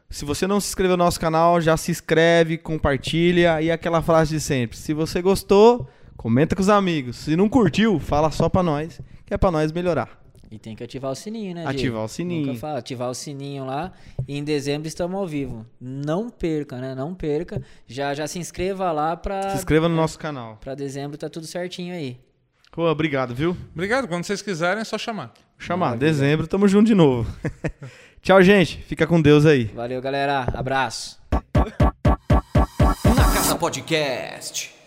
[0.10, 4.36] Se você não se inscreveu no nosso canal, já se inscreve, compartilha e aquela frase
[4.36, 5.88] de sempre: se você gostou,
[6.18, 7.18] comenta com os amigos.
[7.18, 10.20] Se não curtiu, fala só para nós, que é pra nós melhorar.
[10.52, 11.78] E tem que ativar o sininho, né, Diego?
[11.78, 12.48] Ativar o sininho.
[12.48, 13.92] Nunca fala, ativar o sininho lá.
[14.28, 15.64] E em dezembro estamos ao vivo.
[15.80, 16.96] Não perca, né?
[16.96, 17.62] Não perca.
[17.86, 19.52] Já, já se inscreva lá pra.
[19.52, 20.58] Se inscreva no nosso canal.
[20.60, 22.20] Pra dezembro tá tudo certinho aí.
[22.72, 23.56] Pô, obrigado, viu?
[23.74, 24.08] Obrigado.
[24.08, 25.34] Quando vocês quiserem, é só chamar.
[25.56, 25.98] Chamar.
[25.98, 27.32] Dezembro, tamo junto de novo.
[28.22, 28.78] Tchau, gente.
[28.88, 29.66] Fica com Deus aí.
[29.66, 30.48] Valeu, galera.
[30.54, 31.18] Abraço.
[31.32, 34.79] Na Casa Podcast.